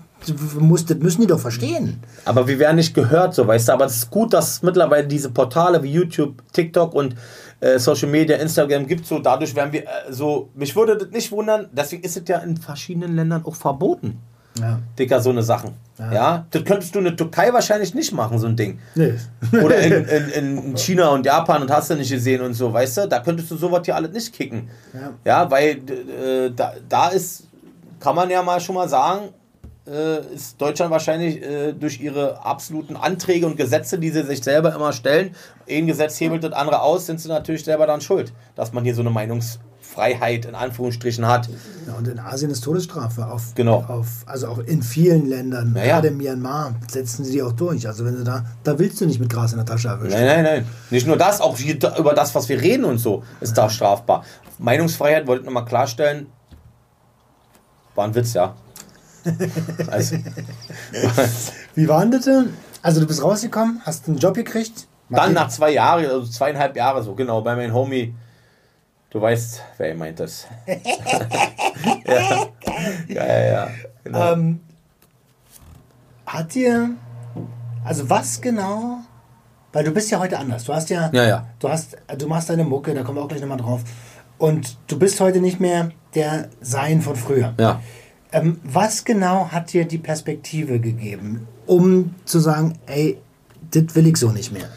[0.60, 2.00] muss, das müssen die doch verstehen.
[2.24, 3.74] Aber wir werden nicht gehört, so weißt du.
[3.74, 7.16] Aber es ist gut, dass es mittlerweile diese Portale wie YouTube, TikTok und
[7.60, 9.06] äh, Social Media, Instagram gibt.
[9.06, 10.50] So dadurch werden wir äh, so.
[10.56, 11.68] Mich würde das nicht wundern.
[11.74, 14.20] Deswegen ist es ja in verschiedenen Ländern auch verboten.
[14.60, 14.80] Ja.
[14.98, 15.74] Dicker, so eine Sachen.
[15.98, 16.46] Ja.
[16.50, 18.80] Das könntest du in der Türkei wahrscheinlich nicht machen, so ein Ding.
[18.96, 19.14] Nee.
[19.52, 22.98] Oder in, in, in China und Japan und hast du nicht gesehen und so, weißt
[22.98, 23.08] du?
[23.08, 24.70] Da könntest du sowas hier alles nicht kicken.
[24.94, 25.12] Ja.
[25.24, 27.48] Ja, weil äh, da, da ist,
[28.00, 29.30] kann man ja mal schon mal sagen,
[29.88, 34.74] äh, ist Deutschland wahrscheinlich äh, durch ihre absoluten Anträge und Gesetze, die sie sich selber
[34.74, 35.36] immer stellen,
[35.70, 38.96] ein Gesetz hebelt das andere aus, sind sie natürlich selber dann schuld, dass man hier
[38.96, 39.10] so eine
[39.96, 41.50] Meinungsfreiheit in Anführungsstrichen hat.
[41.88, 43.28] Ja, und in Asien ist Todesstrafe.
[43.28, 43.84] Auf, Genau.
[43.88, 45.94] Auf, also auch in vielen Ländern, Ja, ja.
[45.96, 47.88] gerade in Myanmar, setzen sie die auch durch.
[47.88, 50.14] Also wenn du da, da willst du nicht mit Gras in der Tasche erwischen.
[50.18, 50.68] Nein, nein, nein.
[50.90, 54.24] Nicht nur das, auch hier, über das, was wir reden und so, ist da strafbar.
[54.60, 56.28] Meinungsfreiheit wollte ich nochmal klarstellen.
[57.96, 58.56] War ein Witz, ja.
[59.90, 60.18] Also,
[61.76, 62.28] Wie war denn das?
[62.82, 64.88] Also du bist rausgekommen, hast einen Job gekriegt.
[65.10, 68.14] dann nach zwei Jahren, also zweieinhalb Jahre so, genau, bei meinem Homie.
[69.14, 70.48] Du weißt, wer ihr meint das.
[70.68, 72.48] ja.
[73.08, 73.70] ja, ja, ja.
[74.04, 74.34] Genau.
[74.34, 74.60] Ähm,
[76.26, 76.90] hat dir,
[77.86, 79.02] also was genau,
[79.72, 80.64] weil du bist ja heute anders.
[80.64, 81.48] Du hast ja, Ja, ja.
[81.60, 83.82] du hast, du machst deine Mucke, da kommen wir auch gleich nochmal drauf.
[84.40, 87.54] Und du bist heute nicht mehr der Sein von früher.
[87.60, 87.82] ja.
[88.32, 93.22] Ähm, was genau hat dir die Perspektive gegeben, um zu sagen, ey,
[93.70, 94.70] das will ich so nicht mehr?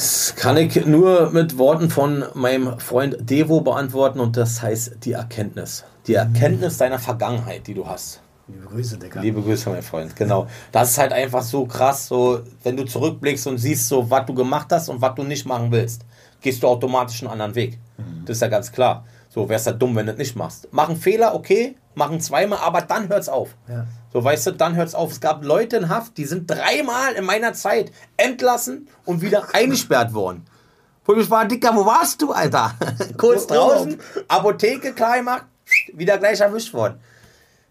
[0.00, 5.12] Das kann ich nur mit Worten von meinem Freund Devo beantworten und das heißt die
[5.12, 5.84] Erkenntnis.
[6.06, 8.22] Die Erkenntnis deiner Vergangenheit, die du hast.
[8.48, 9.20] Liebe Grüße, Digga.
[9.20, 10.16] Liebe Grüße, mein Freund.
[10.16, 10.46] Genau.
[10.72, 14.32] Das ist halt einfach so krass, so, wenn du zurückblickst und siehst, so, was du
[14.32, 16.06] gemacht hast und was du nicht machen willst,
[16.40, 17.78] gehst du automatisch einen anderen Weg.
[18.24, 19.04] Das ist ja ganz klar.
[19.28, 20.72] So wär's ja dumm, wenn du das nicht machst.
[20.72, 23.56] Machen Fehler, okay, machen zweimal, aber dann hört's auf.
[23.68, 23.86] Ja.
[24.12, 25.12] So, weißt du, dann hört's auf.
[25.12, 30.14] Es gab Leute in Haft, die sind dreimal in meiner Zeit entlassen und wieder eingesperrt
[30.14, 30.46] worden.
[31.04, 32.74] Wo ich war, Dicker, wo warst du, Alter?
[33.16, 33.98] Kurz draußen,
[34.28, 35.46] Apotheke klar gemacht,
[35.92, 37.00] wieder gleich erwischt worden.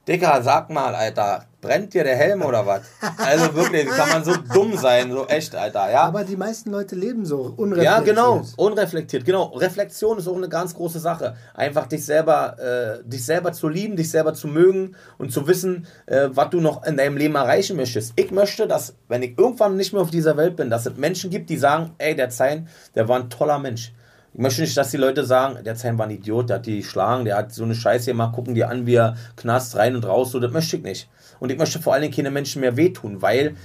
[0.07, 2.81] Dicker, sag mal, Alter, brennt dir der Helm oder was?
[3.17, 6.03] Also wirklich, kann man so dumm sein, so echt, Alter, ja?
[6.03, 7.83] Aber die meisten Leute leben so unreflektiert.
[7.83, 9.45] Ja, genau, unreflektiert, genau.
[9.55, 11.35] Reflexion ist auch eine ganz große Sache.
[11.53, 15.87] Einfach dich selber, äh, dich selber zu lieben, dich selber zu mögen und zu wissen,
[16.05, 18.13] äh, was du noch in deinem Leben erreichen möchtest.
[18.15, 21.29] Ich möchte, dass, wenn ich irgendwann nicht mehr auf dieser Welt bin, dass es Menschen
[21.29, 23.93] gibt, die sagen, ey, der Zein, der war ein toller Mensch.
[24.33, 26.77] Ich möchte nicht, dass die Leute sagen, der Zein war ein Idiot, der hat die
[26.77, 30.05] geschlagen, der hat so eine Scheiße gemacht, gucken die an, wie er knast rein und
[30.05, 31.09] raus, so, das möchte ich nicht.
[31.39, 33.55] Und ich möchte vor allen Dingen keine Menschen mehr wehtun, weil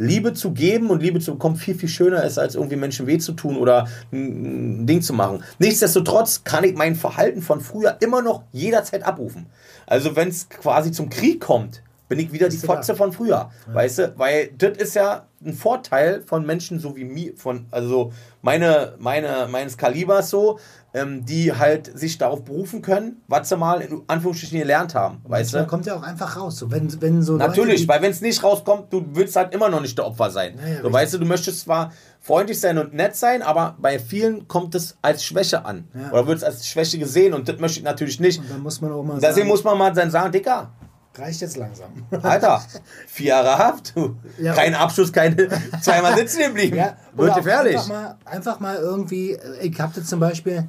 [0.00, 3.18] Liebe zu geben und Liebe zu bekommen viel, viel schöner ist, als irgendwie Menschen weh
[3.18, 5.44] zu tun oder ein Ding zu machen.
[5.58, 9.46] Nichtsdestotrotz kann ich mein Verhalten von früher immer noch jederzeit abrufen.
[9.86, 12.56] Also wenn es quasi zum Krieg kommt, bin ich wieder die?
[12.58, 13.50] Fotze von früher.
[13.72, 14.14] Weißt du?
[14.18, 18.12] Weil das ist ja ein Vorteil von Menschen so wie mir, von, also
[18.42, 20.58] meine, meine, meines Kalibers so,
[20.92, 25.22] ähm, die halt sich darauf berufen können, was sie mal in Anführungsstrichen gelernt haben.
[25.24, 25.66] Weißt Da du?
[25.68, 26.56] kommt ja auch einfach raus.
[26.56, 29.68] So, wenn, wenn so Natürlich, Leute, weil wenn es nicht rauskommt, du willst halt immer
[29.70, 30.58] noch nicht der Opfer sein.
[30.60, 33.98] Ja, ja, so, weißt du, du möchtest zwar freundlich sein und nett sein, aber bei
[34.00, 35.88] vielen kommt es als Schwäche an.
[35.94, 36.10] Ja.
[36.10, 38.42] Oder wird es als Schwäche gesehen und das möchte ich natürlich nicht.
[38.50, 40.70] da muss man auch mal Deswegen sagen, muss man mal dann sagen, Dicker,
[41.16, 41.90] reicht jetzt langsam.
[42.22, 42.62] Alter,
[43.06, 44.16] vier Jahre Haft, du.
[44.38, 44.54] Ja.
[44.54, 45.48] kein Abschluss, keine
[45.80, 46.76] zweimal sitzen geblieben.
[46.76, 47.76] Ja, Wird gefährlich.
[47.76, 50.64] Einfach mal, einfach mal irgendwie, äh, ich habe zum Beispiel,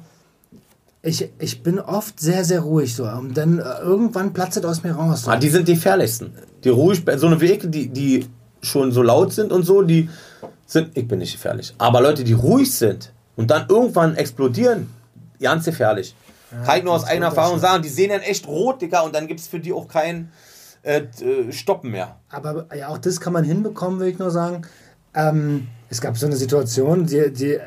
[1.02, 3.04] ich, ich bin oft sehr, sehr ruhig so.
[3.04, 5.22] Und dann äh, irgendwann platzt es aus mir raus.
[5.22, 5.30] So.
[5.30, 6.32] Ah, die sind die gefährlichsten.
[6.64, 8.26] Die ruhig, so eine Wege, die, die
[8.62, 10.08] schon so laut sind und so, die
[10.66, 11.74] sind, ich bin nicht gefährlich.
[11.78, 14.88] Aber Leute, die ruhig sind und dann irgendwann explodieren,
[15.40, 16.14] ganz gefährlich.
[16.64, 19.26] Kann ich nur aus eigener Erfahrung sagen, die sehen dann echt rot, Digga, und dann
[19.26, 20.30] gibt es für die auch kein
[20.82, 22.16] äh, äh, Stoppen mehr.
[22.28, 24.62] Aber ja, auch das kann man hinbekommen, will ich nur sagen.
[25.14, 27.60] Ähm, es gab so eine Situation, die, die, äh,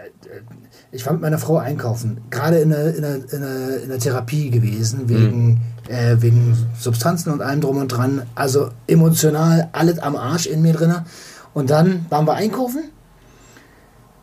[0.91, 3.99] ich war mit meiner Frau einkaufen, gerade in der, in der, in der, in der
[3.99, 8.23] Therapie gewesen, wegen, äh, wegen Substanzen und allem drum und dran.
[8.35, 10.93] Also emotional alles am Arsch in mir drin.
[11.53, 12.91] Und dann waren wir einkaufen.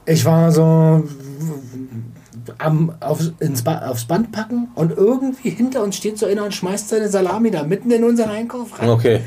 [0.04, 1.04] Ich war so
[2.58, 6.54] am, auf, ins ba aufs Band packen und irgendwie hinter uns steht so einer und
[6.54, 8.88] schmeißt seine Salami da mitten in unseren Einkauf rein.
[8.88, 9.20] Okay.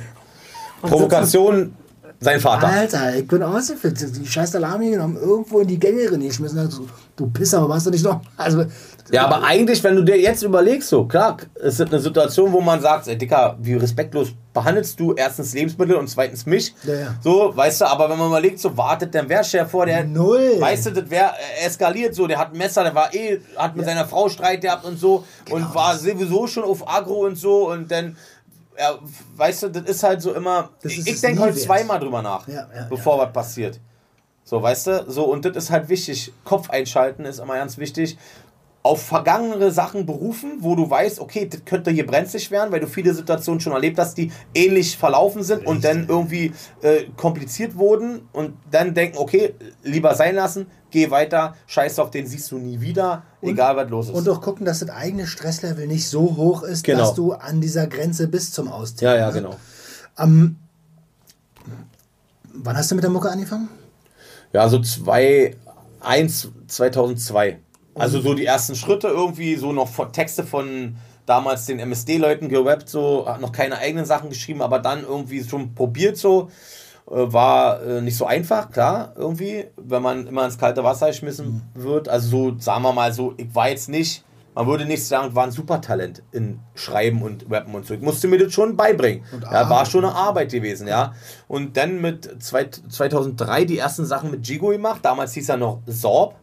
[0.81, 1.73] Und Provokation,
[2.19, 2.67] sein Vater.
[2.67, 4.17] Alter, ich bin ausgeflippt.
[4.17, 6.59] Die scheiß Salami genommen, irgendwo in die Gängerin geschmissen.
[6.59, 8.21] Also, du Pisser, aber warst du nicht noch?
[8.37, 8.65] Also,
[9.11, 12.61] Ja, aber eigentlich, wenn du dir jetzt überlegst, so, klar, es ist eine Situation, wo
[12.61, 16.73] man sagt, ey, Dicker, wie respektlos behandelst du erstens Lebensmittel und zweitens mich?
[16.83, 17.15] Ja, ja.
[17.21, 20.55] So, weißt du, aber wenn man überlegt, so, wartet der Wehrchef vor, der, Null.
[20.59, 21.33] weißt du, das wäre
[21.63, 24.85] eskaliert so, der hat ein Messer, der war eh, hat mit seiner Frau Streit gehabt
[24.85, 28.17] und so Genau und war sowieso schon auf Agro und so und dann,
[28.79, 28.97] ja,
[29.35, 31.59] weißt du, das ist halt so immer, ich, ich denke wert.
[31.59, 33.79] zweimal drüber nach, Ja, ja, bevor was passiert.
[34.47, 35.05] So, weißt du?
[35.11, 36.31] So, und das ist halt wichtig.
[36.43, 38.15] Kopf einschalten ist immer ganz wichtig.
[38.85, 42.85] Auf vergangene Sachen berufen, wo du weißt, okay, das könnte hier brenzlig werden, weil du
[42.87, 46.53] viele Situationen schon erlebt hast, die ähnlich verlaufen sind und dann irgendwie
[46.83, 52.27] äh, kompliziert wurden und dann denken, okay, lieber sein lassen, geh weiter, scheiß auf den
[52.27, 54.13] siehst du nie wieder, egal was los ist.
[54.13, 56.99] und auch gucken, dass das eigene Stresslevel nicht so hoch ist, Genau.
[56.99, 59.07] dass du an dieser Grenze bist zum Austicken.
[59.07, 59.33] ja, ja, ne?
[59.33, 59.55] genau.
[62.53, 63.67] Wann hast du mit der Mucke angefangen?
[64.53, 65.55] Ja, so 2,
[66.01, 67.59] 1, 2002.
[67.95, 73.25] Also so die ersten Schritte irgendwie, so noch Texte von damals den MSD-Leuten gerappt, so,
[73.27, 76.49] hat noch keine eigenen Sachen geschrieben, aber dann irgendwie schon probiert so.
[77.09, 81.61] Äh, War äh, nicht so einfach, klar, irgendwie, wenn man immer ins kalte Wasser geschmissen
[81.73, 82.09] wird.
[82.09, 84.23] Also so, sagen wir mal so, ich war jetzt nicht,
[84.55, 87.93] man würde nicht sagen, war ein Supertalent in Schreiben und Rappen und so.
[87.93, 89.23] Ich musste mir das schon beibringen.
[89.51, 91.13] Ja, war schon eine Arbeit gewesen, ja.
[91.47, 95.01] Und dann mit zwei, 2003 die ersten Sachen mit Jigo gemacht.
[95.03, 96.35] Damals hieß er noch Sorb.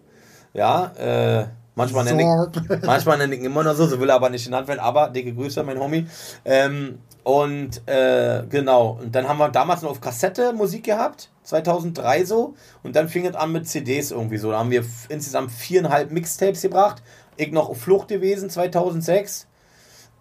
[0.55, 4.17] Ja, äh, manchmal nenne ich, manchmal nenne ich ihn immer noch so, so will er
[4.17, 6.07] aber nicht genannt werden, aber dicke Grüße, mein Homie.
[6.45, 12.25] Ähm, und äh, genau, und dann haben wir damals noch auf Kassette Musik gehabt, 2003
[12.25, 14.51] so, und dann fing es an mit CDs irgendwie so.
[14.51, 17.03] Da haben wir insgesamt viereinhalb Mixtapes gebracht.
[17.37, 19.47] Ich noch auf Flucht gewesen, 2006.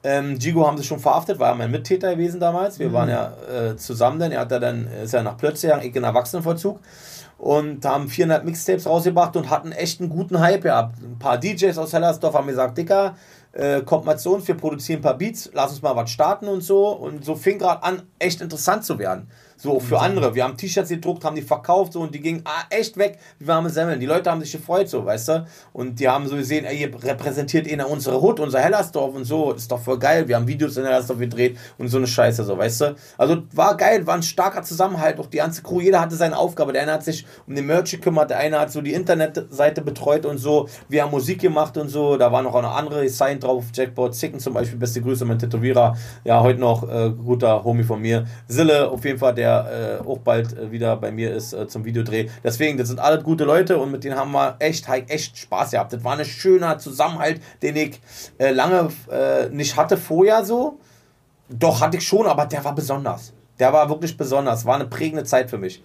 [0.03, 2.79] Ähm, Gigo haben sie schon verhaftet, war ja mein Mittäter gewesen damals.
[2.79, 4.31] Wir waren ja äh, zusammen dann.
[4.31, 6.79] Er hat ja dann, ist ja nach gegangen, ich in Erwachsenenvollzug.
[7.41, 11.01] Und haben viereinhalb Mixtapes rausgebracht und hatten echt einen guten Hype gehabt.
[11.01, 13.15] Ein paar DJs aus Hellersdorf haben gesagt, Dicker,
[13.53, 16.47] äh, kommt mal zu uns, wir produzieren ein paar Beats, lass uns mal was starten
[16.47, 16.89] und so.
[16.89, 19.27] Und so fing gerade an, echt interessant zu werden.
[19.61, 20.33] So für andere.
[20.33, 23.45] Wir haben T-Shirts gedruckt, haben die verkauft so und die gingen ah, echt weg wie
[23.45, 23.99] warme Semmeln.
[23.99, 25.45] Die Leute haben sich gefreut, so, weißt du?
[25.71, 29.51] Und die haben so gesehen, ey, ihr repräsentiert eh unsere Hut, unser Hellersdorf und so.
[29.51, 30.27] Ist doch voll geil.
[30.27, 32.95] Wir haben Videos in Hellersdorf gedreht und so eine Scheiße, so, weißt du?
[33.19, 35.19] Also war geil, war ein starker Zusammenhalt.
[35.19, 36.73] Auch die ganze Crew, jeder hatte seine Aufgabe.
[36.73, 40.25] Der eine hat sich um den Merch gekümmert, der eine hat so die Internetseite betreut
[40.25, 40.69] und so.
[40.89, 42.17] Wir haben Musik gemacht und so.
[42.17, 44.79] Da war noch eine andere Sign drauf, Jackpot Zicken zum Beispiel.
[44.79, 45.95] Beste Grüße, mein Tätowierer.
[46.23, 48.25] Ja, heute noch äh, guter Homie von mir.
[48.47, 51.85] Sille, auf jeden Fall, der äh, auch bald äh, wieder bei mir ist äh, zum
[51.85, 52.29] Videodreh.
[52.43, 55.93] Deswegen, das sind alle gute Leute und mit denen haben wir echt, echt Spaß gehabt.
[55.93, 58.01] Das war ein schöner Zusammenhalt, den ich
[58.37, 60.79] äh, lange äh, nicht hatte vorher so.
[61.49, 63.33] Doch, hatte ich schon, aber der war besonders.
[63.59, 64.65] Der war wirklich besonders.
[64.65, 65.83] War eine prägende Zeit für mich.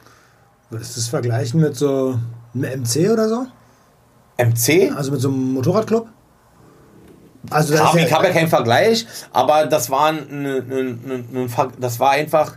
[0.70, 2.18] Würdest du das vergleichen mit so
[2.54, 3.46] einem MC oder so?
[4.38, 4.96] MC?
[4.96, 6.08] Also mit so einem Motorradclub?
[7.50, 12.10] Also das ich habe ja keinen Vergleich, aber das war, ein, ein, ein, das war
[12.10, 12.56] einfach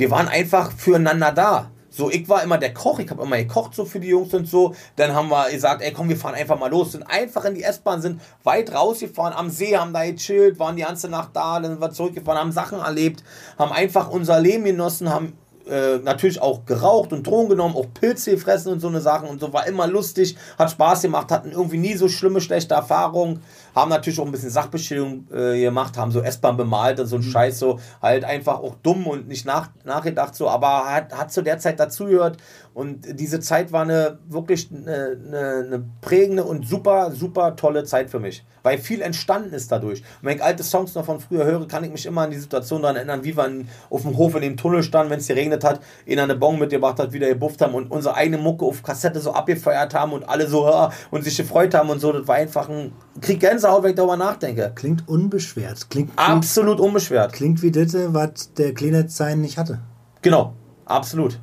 [0.00, 1.70] wir waren einfach füreinander da.
[1.90, 4.46] So, ich war immer der Koch, ich habe immer gekocht so für die Jungs und
[4.46, 4.74] so.
[4.96, 6.92] Dann haben wir gesagt, ey komm, wir fahren einfach mal los.
[6.92, 10.82] Sind einfach in die S-Bahn, sind weit rausgefahren am See, haben da gechillt, waren die
[10.82, 13.22] ganze Nacht da, dann sind wir zurückgefahren, haben Sachen erlebt,
[13.58, 15.34] haben einfach unser Leben genossen, haben
[15.68, 19.40] äh, natürlich auch geraucht und Drogen genommen, auch Pilze gefressen und so eine Sachen und
[19.40, 23.42] so, war immer lustig, hat Spaß gemacht, hatten irgendwie nie so schlimme, schlechte Erfahrungen
[23.74, 27.22] haben natürlich auch ein bisschen Sachbeschädigung äh, gemacht, haben so S-Bahn bemalt und so ein
[27.22, 27.30] mhm.
[27.30, 31.42] Scheiß, so halt einfach auch dumm und nicht nach, nachgedacht, so, aber hat, hat zu
[31.42, 32.38] der Zeit dazugehört
[32.72, 38.10] und diese Zeit war eine wirklich eine, eine, eine, prägende und super, super tolle Zeit
[38.10, 40.00] für mich, weil viel entstanden ist dadurch.
[40.00, 42.38] Und wenn ich alte Songs noch von früher höre, kann ich mich immer an die
[42.38, 43.50] Situation daran erinnern, wie wir
[43.90, 47.00] auf dem Hof in dem Tunnel standen, wenn es geregnet hat, in eine Bon mitgebracht
[47.00, 50.46] hat, wieder gebufft haben und unsere eigene Mucke auf Kassette so abgefeiert haben und alle
[50.46, 52.12] so und sich gefreut haben und so.
[52.12, 54.72] Das war einfach ein Krieg Gänsehaut, wenn ich darüber nachdenke.
[54.74, 55.90] Klingt unbeschwert.
[55.90, 57.32] Klingt, absolut klingt, unbeschwert.
[57.32, 59.80] Klingt wie das, was der Kleinetz sein nicht hatte.
[60.22, 60.54] Genau,
[60.86, 61.38] absolut.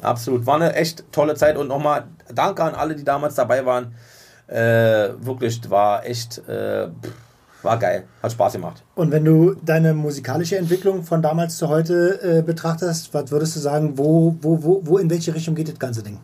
[0.00, 0.46] Absolut.
[0.46, 3.94] War eine echt tolle Zeit und nochmal danke an alle, die damals dabei waren.
[4.46, 6.88] Äh, wirklich, war echt, äh,
[7.62, 8.04] war geil.
[8.22, 8.82] Hat Spaß gemacht.
[8.96, 13.60] Und wenn du deine musikalische Entwicklung von damals zu heute äh, betrachtest, was würdest du
[13.60, 16.18] sagen, wo, wo, wo, wo, in welche Richtung geht das ganze Ding?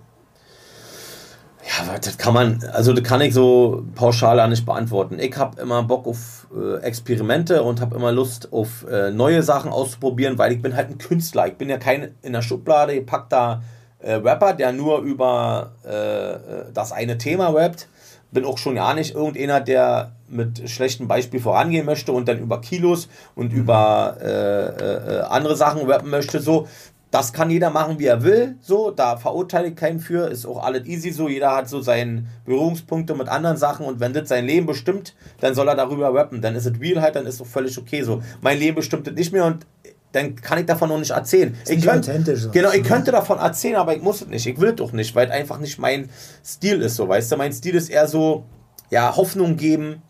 [2.00, 5.18] Das kann man, also das kann ich so pauschal nicht beantworten.
[5.18, 9.70] Ich habe immer Bock auf äh, Experimente und habe immer Lust auf äh, neue Sachen
[9.70, 11.46] auszuprobieren, weil ich bin halt ein Künstler.
[11.48, 13.62] Ich bin ja kein in der Schublade gepackter
[13.98, 17.88] äh, Rapper, der nur über äh, das eine Thema rappt.
[18.30, 22.60] Bin auch schon ja nicht irgendeiner, der mit schlechtem Beispiel vorangehen möchte und dann über
[22.60, 26.40] Kilos und über äh, äh, andere Sachen rappen möchte.
[26.40, 26.66] So,
[27.10, 28.56] das kann jeder machen, wie er will.
[28.60, 30.28] So, da verurteile ich keinen für.
[30.28, 31.28] Ist auch alles easy so.
[31.28, 35.54] Jeder hat so seine Berührungspunkte mit anderen Sachen und wenn das sein Leben bestimmt, dann
[35.54, 36.42] soll er darüber rappen.
[36.42, 38.22] Dann ist es real halt, dann ist es völlig okay so.
[38.40, 39.66] Mein Leben bestimmt das nicht mehr und
[40.12, 41.54] dann kann ich davon noch nicht erzählen.
[41.62, 42.48] Ist ich könnte, authentisch.
[42.50, 44.46] Genau, ich könnte davon erzählen, aber ich muss es nicht.
[44.46, 46.08] Ich will es doch nicht, weil es einfach nicht mein
[46.44, 47.08] Stil ist so.
[47.08, 48.44] Weißt du, mein Stil ist eher so,
[48.90, 50.02] ja, Hoffnung geben,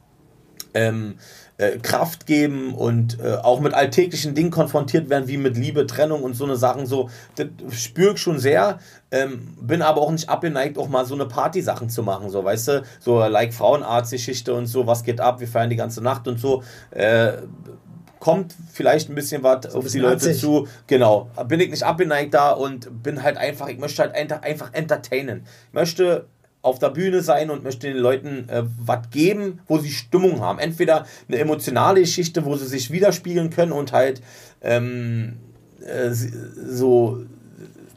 [0.75, 1.17] ähm,
[1.59, 6.23] äh, Kraft geben und äh, auch mit alltäglichen Dingen konfrontiert werden, wie mit Liebe, Trennung
[6.23, 6.87] und so eine Sachen.
[6.87, 8.79] So, das spüre ich schon sehr.
[9.11, 12.69] Ähm, bin aber auch nicht abgeneigt, auch mal so eine Party-Sachen zu machen, so, weißt
[12.69, 16.41] du, so like Frauenarzt-Geschichte und so, was geht ab, wir feiern die ganze Nacht und
[16.41, 16.65] so.
[16.91, 17.35] Äh,
[18.19, 20.67] kommt vielleicht ein bisschen was so auf die Leute zu.
[20.89, 21.31] Genau.
[21.47, 25.47] Bin ich nicht abgeneigt da und bin halt einfach, ich möchte halt einfach entertainen.
[25.69, 26.27] Ich möchte
[26.67, 30.59] auf der Bühne sein und möchte den Leuten äh, was geben, wo sie Stimmung haben.
[30.59, 34.21] Entweder eine emotionale Geschichte, wo sie sich widerspiegeln können und halt
[34.63, 35.37] ähm,
[35.81, 37.25] äh, so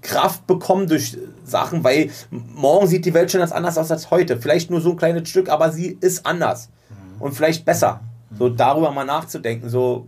[0.02, 4.38] Kraft bekommen durch Sachen, weil morgen sieht die Welt schon ganz anders aus als heute.
[4.38, 7.22] Vielleicht nur so ein kleines Stück, aber sie ist anders mhm.
[7.22, 8.02] und vielleicht besser.
[8.38, 10.08] So darüber mal nachzudenken, so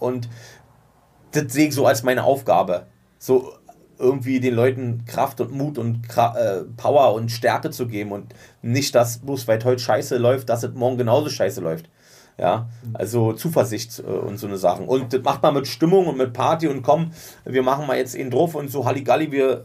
[0.00, 0.28] und
[1.30, 2.86] das sehe ich so als meine Aufgabe.
[3.18, 3.52] So
[3.98, 8.94] irgendwie den Leuten Kraft und Mut und äh, Power und Stärke zu geben und nicht,
[8.94, 11.88] dass bloß weil heute scheiße läuft, dass es morgen genauso scheiße läuft.
[12.38, 14.86] Ja, also Zuversicht äh, und so eine Sachen.
[14.86, 17.12] Und das macht man mit Stimmung und mit Party und komm,
[17.44, 19.64] wir machen mal jetzt ihn drauf und so Halligalli, wir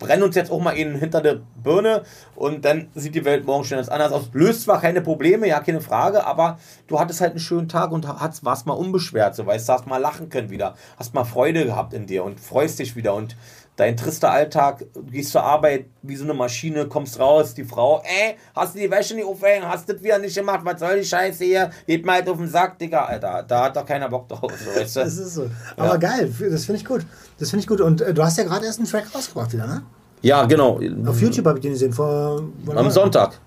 [0.00, 2.02] brennen uns jetzt auch mal ihn hinter der Birne
[2.34, 4.30] und dann sieht die Welt morgen schon ganz anders aus.
[4.32, 8.08] Löst zwar keine Probleme, ja, keine Frage, aber du hattest halt einen schönen Tag und
[8.08, 11.64] hast, warst mal unbeschwert, so weißt du, hast mal lachen können wieder, hast mal Freude
[11.64, 13.36] gehabt in dir und freust dich wieder und
[13.80, 18.02] dein trister Alltag, du gehst zur Arbeit wie so eine Maschine, kommst raus, die Frau,
[18.04, 20.98] ey, hast du die Wäsche nicht aufhängen, hast du das wieder nicht gemacht, was soll
[20.98, 24.10] die Scheiße hier, geht mal halt auf den Sack, Digga, Alter, da hat doch keiner
[24.10, 25.00] Bock drauf, so, weißt du?
[25.10, 25.50] Das ist so.
[25.76, 25.96] Aber ja.
[25.96, 27.06] geil, das finde ich gut,
[27.38, 29.66] das finde ich gut und äh, du hast ja gerade erst einen Track rausgebracht wieder,
[29.66, 29.82] ne?
[30.20, 30.78] Ja, genau.
[31.06, 32.42] Auf YouTube habe ich den gesehen, vor...
[32.74, 33.40] Am Sonntag.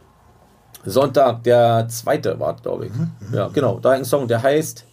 [0.83, 2.91] Sonntag, der zweite war, glaube ich.
[3.31, 3.79] Ja, genau.
[3.79, 4.83] Da ein Song, der heißt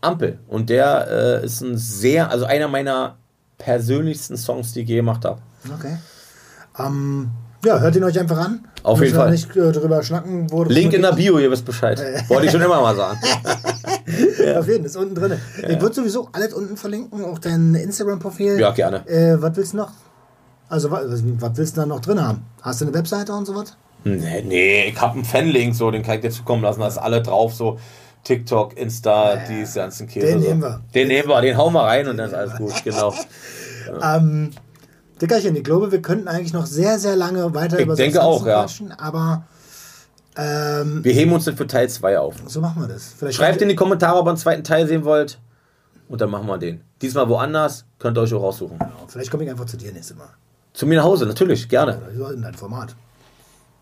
[0.00, 0.38] Ampel.
[0.48, 3.18] Und der äh, ist ein sehr, also einer meiner
[3.58, 5.40] persönlichsten Songs, die ich je gemacht habe.
[5.78, 5.96] Okay.
[6.78, 7.30] Ähm,
[7.64, 8.66] ja, hört ihn euch einfach an.
[8.82, 9.30] Auf jeden Fall.
[9.30, 12.00] nicht äh, drüber schnacken, wo Link in der Bio, ihr wisst Bescheid.
[12.28, 13.18] Wollte ich schon immer mal sagen.
[14.56, 15.32] Auf jeden Fall, ist unten drin.
[15.68, 18.60] Ich würde sowieso alles unten verlinken, auch dein Instagram-Profil.
[18.60, 19.06] Ja, gerne.
[19.08, 19.90] Äh, was willst du noch?
[20.68, 22.44] Also, was, was willst du da noch drin haben?
[22.62, 23.76] Hast du eine Webseite und sowas?
[24.04, 26.80] Nee, nee ich habe einen Fanlink, so, den kann ich dir zukommen lassen.
[26.80, 27.78] Da ist alle drauf, so
[28.26, 30.26] TikTok, Insta, die ganzen Käse.
[30.26, 30.48] Den so.
[30.48, 30.80] nehmen wir.
[30.94, 33.14] Den nehmen wir, den hauen wir rein und dann ist alles gut, genau.
[34.02, 34.50] Ähm,
[35.22, 38.44] Dickerchen, ich glaube, wir könnten eigentlich noch sehr, sehr lange weiter Ich über denke auch,
[38.44, 38.62] ja.
[38.62, 39.44] quatschen, aber
[40.36, 42.34] ähm, Wir heben uns dann für Teil 2 auf.
[42.48, 43.14] so machen wir das.
[43.16, 45.38] Vielleicht Schreibt in die Kommentare, ob ihr einen zweiten Teil sehen wollt.
[46.08, 46.80] Und dann machen wir den.
[47.00, 48.76] Diesmal woanders, könnt ihr euch auch raussuchen.
[49.06, 50.28] Vielleicht komme ich einfach zu dir nächstes Mal.
[50.72, 52.00] Zu mir nach Hause, natürlich, gerne.
[52.16, 52.96] So in dein Format.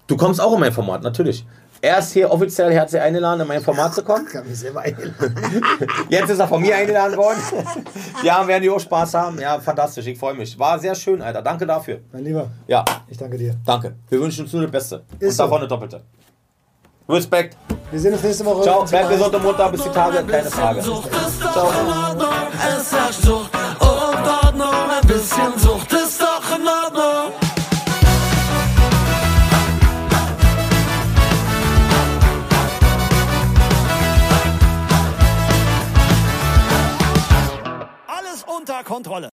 [0.07, 1.47] Du kommst auch in mein Format, natürlich.
[1.85, 4.27] Er ist hier offiziell herzlich eingeladen, in mein Format zu kommen.
[4.27, 5.35] Ich habe mich selber eingeladen.
[6.09, 7.37] Jetzt ist er von mir eingeladen worden.
[8.23, 9.39] Ja, werden die auch Spaß haben.
[9.39, 10.59] Ja, fantastisch, ich freue mich.
[10.59, 11.43] War sehr schön, Alter.
[11.43, 12.01] Danke dafür.
[12.11, 13.55] mein Lieber, Ja, ich danke dir.
[13.67, 13.97] danke.
[14.09, 15.05] Wir wünschen uns nur das Beste.
[15.13, 15.43] Und Ist so.
[15.43, 16.01] davon eine doppelte.
[17.07, 17.59] Respekt.
[17.91, 18.63] Wir sehen uns nächste Woche.
[18.63, 19.69] Ciao, bleibt gesund und munter.
[19.71, 20.25] Bis die Tage.
[20.25, 20.81] Keine Frage.
[20.81, 21.05] Ordnung,
[22.67, 23.27] es herrscht
[38.95, 39.34] Kontrolle.